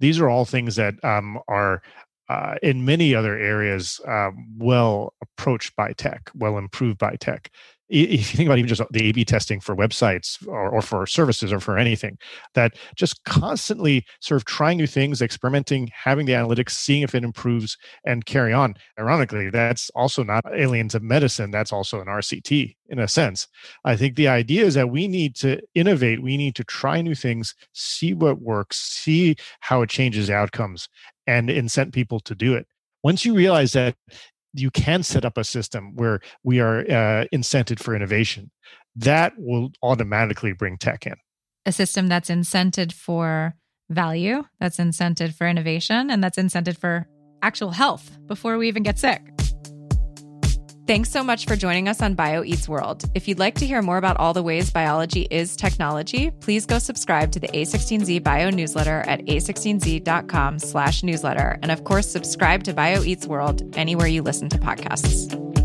These 0.00 0.20
are 0.20 0.28
all 0.28 0.44
things 0.44 0.76
that 0.76 0.94
um, 1.04 1.38
are 1.48 1.82
uh, 2.28 2.54
in 2.62 2.84
many 2.84 3.14
other 3.14 3.36
areas 3.38 4.00
uh, 4.06 4.30
well 4.56 5.14
approached 5.22 5.76
by 5.76 5.92
tech, 5.92 6.30
well 6.34 6.58
improved 6.58 6.98
by 6.98 7.16
tech 7.16 7.50
if 7.92 8.32
you 8.32 8.36
think 8.36 8.48
about 8.48 8.58
even 8.58 8.68
just 8.68 8.82
the 8.90 9.08
A/B 9.08 9.24
testing 9.24 9.60
for 9.60 9.76
websites 9.76 10.44
or, 10.46 10.70
or, 10.70 10.82
for 10.82 11.06
services 11.06 11.52
or 11.52 11.60
for 11.60 11.76
anything, 11.76 12.18
that 12.54 12.74
just 12.96 13.22
constantly 13.24 14.04
sort 14.20 14.40
of 14.40 14.44
trying 14.46 14.78
new 14.78 14.86
things, 14.86 15.20
experimenting, 15.20 15.90
having 15.92 16.26
the 16.26 16.32
analytics, 16.32 16.70
seeing 16.70 17.02
if 17.02 17.14
it 17.14 17.24
improves, 17.24 17.76
and 18.04 18.24
carry 18.24 18.52
on. 18.52 18.74
Ironically, 18.98 19.50
that's 19.50 19.90
also 19.90 20.24
not 20.24 20.44
alien 20.54 20.88
to 20.88 21.00
medicine. 21.00 21.50
That's 21.50 21.72
also 21.72 22.00
an 22.00 22.06
RCT 22.06 22.74
in 22.88 22.98
a 22.98 23.08
sense. 23.08 23.46
I 23.84 23.96
think 23.96 24.16
the 24.16 24.28
idea 24.28 24.64
is 24.64 24.74
that 24.74 24.90
we 24.90 25.06
need 25.06 25.36
to 25.36 25.60
innovate. 25.74 26.22
We 26.22 26.36
need 26.36 26.54
to 26.56 26.64
try 26.64 27.02
new 27.02 27.14
things, 27.14 27.54
see 27.72 28.14
what 28.14 28.40
works, 28.40 28.78
see 28.78 29.36
how 29.60 29.82
it 29.82 29.90
changes 29.90 30.30
outcomes, 30.30 30.88
and 31.26 31.48
incent 31.48 31.92
people 31.92 32.20
to 32.20 32.34
do 32.34 32.54
it 32.54 32.66
once 33.02 33.24
you 33.24 33.34
realize 33.34 33.72
that 33.72 33.94
you 34.54 34.70
can 34.70 35.02
set 35.02 35.24
up 35.24 35.38
a 35.38 35.44
system 35.44 35.94
where 35.94 36.20
we 36.42 36.60
are 36.60 36.80
uh, 36.80 37.24
incented 37.32 37.78
for 37.80 37.94
innovation. 37.94 38.50
That 38.96 39.32
will 39.38 39.70
automatically 39.82 40.52
bring 40.52 40.78
tech 40.78 41.06
in. 41.06 41.14
A 41.64 41.72
system 41.72 42.08
that's 42.08 42.28
incented 42.28 42.92
for 42.92 43.54
value, 43.88 44.44
that's 44.60 44.78
incented 44.78 45.34
for 45.34 45.46
innovation, 45.46 46.10
and 46.10 46.22
that's 46.22 46.38
incented 46.38 46.76
for 46.76 47.06
actual 47.42 47.70
health 47.70 48.18
before 48.26 48.58
we 48.58 48.68
even 48.68 48.82
get 48.82 48.98
sick. 48.98 49.22
Thanks 50.84 51.10
so 51.10 51.22
much 51.22 51.46
for 51.46 51.54
joining 51.54 51.88
us 51.88 52.02
on 52.02 52.14
Bio 52.14 52.42
Eats 52.42 52.68
World. 52.68 53.04
If 53.14 53.28
you'd 53.28 53.38
like 53.38 53.54
to 53.56 53.66
hear 53.66 53.80
more 53.82 53.98
about 53.98 54.16
all 54.16 54.32
the 54.32 54.42
ways 54.42 54.68
biology 54.70 55.28
is 55.30 55.54
technology, 55.54 56.32
please 56.40 56.66
go 56.66 56.80
subscribe 56.80 57.30
to 57.32 57.40
the 57.40 57.46
A16Z 57.48 58.24
Bio 58.24 58.50
newsletter 58.50 59.04
at 59.06 59.20
a16z.com 59.20 60.58
slash 60.58 61.04
newsletter. 61.04 61.56
And 61.62 61.70
of 61.70 61.84
course, 61.84 62.08
subscribe 62.08 62.64
to 62.64 62.74
Bio 62.74 63.00
Eats 63.04 63.28
World 63.28 63.62
anywhere 63.76 64.08
you 64.08 64.22
listen 64.22 64.48
to 64.48 64.58
podcasts. 64.58 65.61